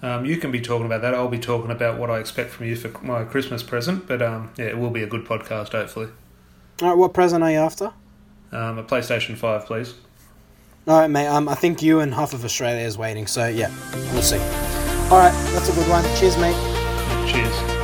Um, 0.00 0.24
you 0.24 0.36
can 0.36 0.50
be 0.50 0.60
talking 0.60 0.86
about 0.86 1.02
that. 1.02 1.14
I'll 1.14 1.28
be 1.28 1.38
talking 1.38 1.70
about 1.70 1.98
what 1.98 2.10
I 2.10 2.18
expect 2.18 2.50
from 2.50 2.66
you 2.66 2.76
for 2.76 2.88
my 3.04 3.24
Christmas 3.24 3.62
present. 3.62 4.06
But 4.06 4.22
um, 4.22 4.50
yeah, 4.56 4.66
it 4.66 4.78
will 4.78 4.90
be 4.90 5.02
a 5.02 5.06
good 5.06 5.24
podcast, 5.24 5.72
hopefully. 5.72 6.08
All 6.82 6.88
right, 6.88 6.96
what 6.96 7.12
present 7.12 7.42
are 7.42 7.50
you 7.50 7.58
after? 7.58 7.92
Um, 8.52 8.78
a 8.78 8.84
PlayStation 8.84 9.36
5, 9.36 9.66
please. 9.66 9.94
All 10.86 11.00
right, 11.00 11.10
mate. 11.10 11.26
Um, 11.26 11.48
I 11.48 11.54
think 11.54 11.82
you 11.82 12.00
and 12.00 12.14
half 12.14 12.32
of 12.32 12.44
Australia 12.44 12.86
is 12.86 12.96
waiting. 12.96 13.26
So 13.26 13.46
yeah, 13.46 13.74
we'll 14.12 14.22
see. 14.22 14.38
All 15.10 15.18
right, 15.18 15.32
that's 15.52 15.68
a 15.68 15.72
good 15.72 15.88
one. 15.88 16.04
Cheers, 16.16 16.38
mate. 16.38 16.56
Cheers. 17.30 17.77